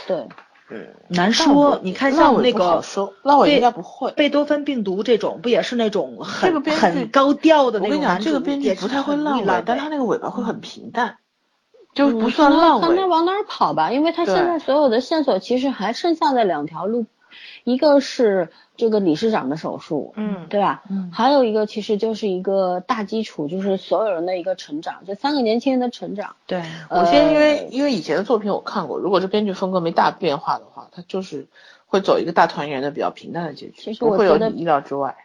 [0.07, 0.27] 对。
[0.69, 1.79] 嗯，难说。
[1.81, 2.83] 你看像那个
[3.23, 4.11] 烂尾应该不会。
[4.11, 7.89] 贝多芬病毒这种不也是那种很很高调的那种？
[7.89, 11.19] 我跟你讲，这个编剧不太会烂尾，但他那个尾巴会很平淡，
[11.97, 12.83] 就不算烂尾。
[12.83, 17.07] 看他往哪儿跑吧，因为他现在所有的线索其实还剩下的两条路，
[17.65, 18.51] 一个是。
[18.79, 20.83] 这个理事长的手术，嗯，对吧？
[20.91, 26.37] 嗯，还有一个其实就是一个大基础，就是所有人的一个成长，这三个年轻人的成长。
[26.47, 31.47] 对，我先因为因为以前的作品我看过，如果这编剧风格没大变化的话，他就是
[31.87, 35.17] 会走一个大团圆的比较平淡的结局，其实我觉得意料之外。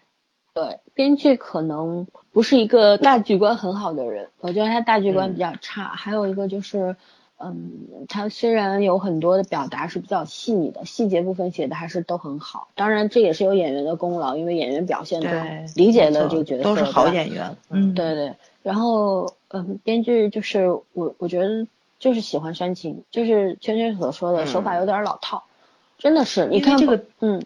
[0.54, 5.84] 对，编剧可能不是一个大局观很好的人，我觉得他大局观比较差。
[5.84, 6.96] 还有一个就是。
[7.44, 12.68] 嗯，他虽然有很多的表达是比较细腻的，细节部分写的还是都很好。
[12.76, 15.44] 当然，这也是有演员的功劳，因为演员表现的
[15.76, 17.58] 理解了这个角色，都是好演员。
[17.72, 18.36] 嗯，对对。
[18.62, 21.66] 然后，嗯，编剧就是我，我觉得
[21.98, 25.44] 就是喜欢煽情，就是圈圈所说的手法有点老套，
[25.98, 26.46] 真的是。
[26.46, 27.44] 你看这个，嗯，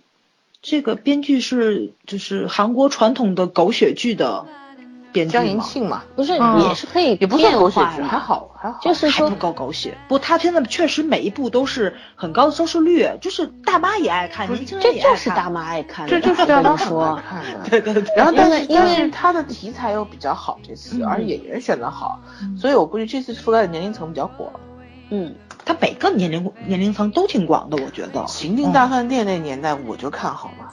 [0.67, 4.45] 这个编剧是就是韩国传统的狗血剧的。
[5.13, 5.63] 编剧江银吗？
[5.65, 8.79] 庆嘛，不是嗯也是可以也不算狗血剧，还好还好。
[8.81, 15.13] 就是说还不够狗血，不，他现在确实每一部都是很高的收视率，就是大妈也爱看，年轻人这也爱看。
[15.13, 17.69] 这就是大妈爱看的，这就是大妈说爱，看的。
[17.69, 24.51] 对对对，然后，但是因为他的题材又比较好，这次，嗯而演员选的好，嗯所以我估计这次覆盖的年龄层比较广。
[25.11, 25.33] 嗯，
[25.65, 28.23] 他每个年龄年龄层都挺广的，我觉得。
[28.25, 30.71] 情定大饭店那年代我就看好了？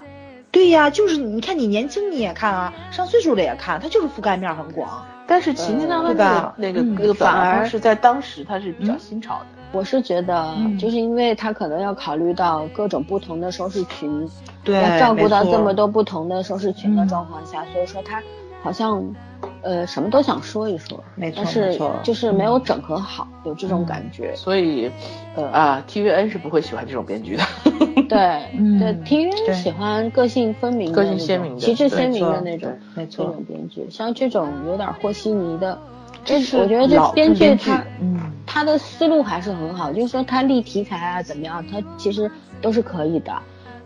[0.51, 5.03] 对呀，就是你看你年轻你也看啊，上岁数的也看，它就是覆盖面很广。
[5.27, 9.47] 但是情定大饭店那个嗯那个表反而达方式在当时它是比较嗯新潮的。
[9.71, 14.29] 我是觉得嗯就是因为它可能要考虑到各种不同的收视群，
[14.63, 18.23] 对，要照顾到这么多不同的收视群的嗯状况下，所以说他
[18.63, 19.15] 好像
[19.63, 24.35] 呃什么都想说一说，没错但是就是没有整合好，有这种嗯感觉。
[24.37, 24.91] 所以
[25.35, 27.43] 呃啊，TVN 是不会喜欢这种编剧的。
[28.09, 28.19] 对
[28.59, 35.79] 嗯对，TVN 喜欢个性分明的个性鲜明的旗帜鲜明的那种没错这种，编剧，像这种有点和稀泥的，
[36.25, 42.31] 这是我觉得这编剧他嗯他的思路还是很好，就是说他立题材啊怎么样，他其实
[42.61, 43.33] 都是可以的，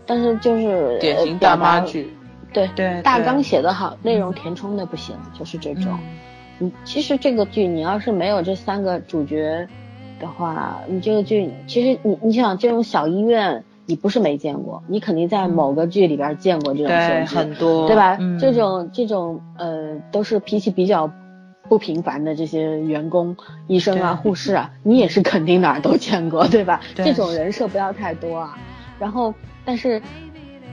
[0.05, 2.13] 但是就是典型大妈剧，
[2.53, 5.85] 对对对大纲写得好，内容填充的不行，就是这种。
[5.93, 6.17] 嗯
[6.59, 9.67] 嗯，其实这个剧你要是没有这三个主角
[10.19, 18.17] 的话，你这个剧其实你你想这种小医院，你不是没见过，你肯定在某个剧里边见过这种对设计，很多对吧？
[18.19, 21.11] 嗯这种这种呃都是脾气比较
[21.69, 23.37] 不平凡的这些员工、
[23.67, 26.81] 医生啊、护士啊，你也是肯定哪儿都见过，对吧？
[26.95, 28.57] 对这种人设不要太多啊。
[28.97, 29.31] 然后，
[29.63, 30.01] 但是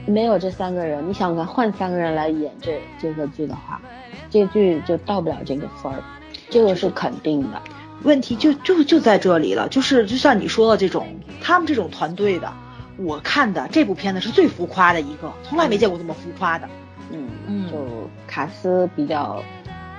[0.05, 3.81] 没有这三个人，你想想看，换三个人来演这这个剧的话，
[4.29, 6.03] 这剧就到不了这个分儿，
[6.49, 7.61] 这个是肯定的。
[8.03, 11.07] 问题就就就在这里了，就是就像你说的这种，
[11.41, 12.51] 他们这种团队的，
[12.97, 16.67] 我看的这部片子是最浮夸的一个，从来没见过这么浮夸的。
[17.11, 19.41] 嗯嗯就卡斯比较，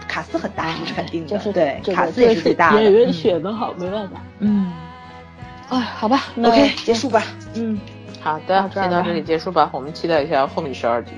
[0.06, 2.82] 卡斯很大是肯定的，就是对，卡斯也是最大的。
[2.82, 4.20] 演员嗯选的好，没办法。
[4.40, 4.72] 嗯
[5.68, 7.24] 哎，好吧那，OK，结束吧。
[7.54, 7.80] 嗯，
[8.26, 11.12] 好的先到这里结束吧，我们期待一下后面十二集。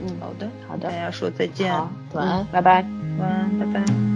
[0.00, 2.84] 嗯，好的，好的大，家说再见，好，晚安嗯，拜拜。
[3.20, 4.07] 晚安，拜拜。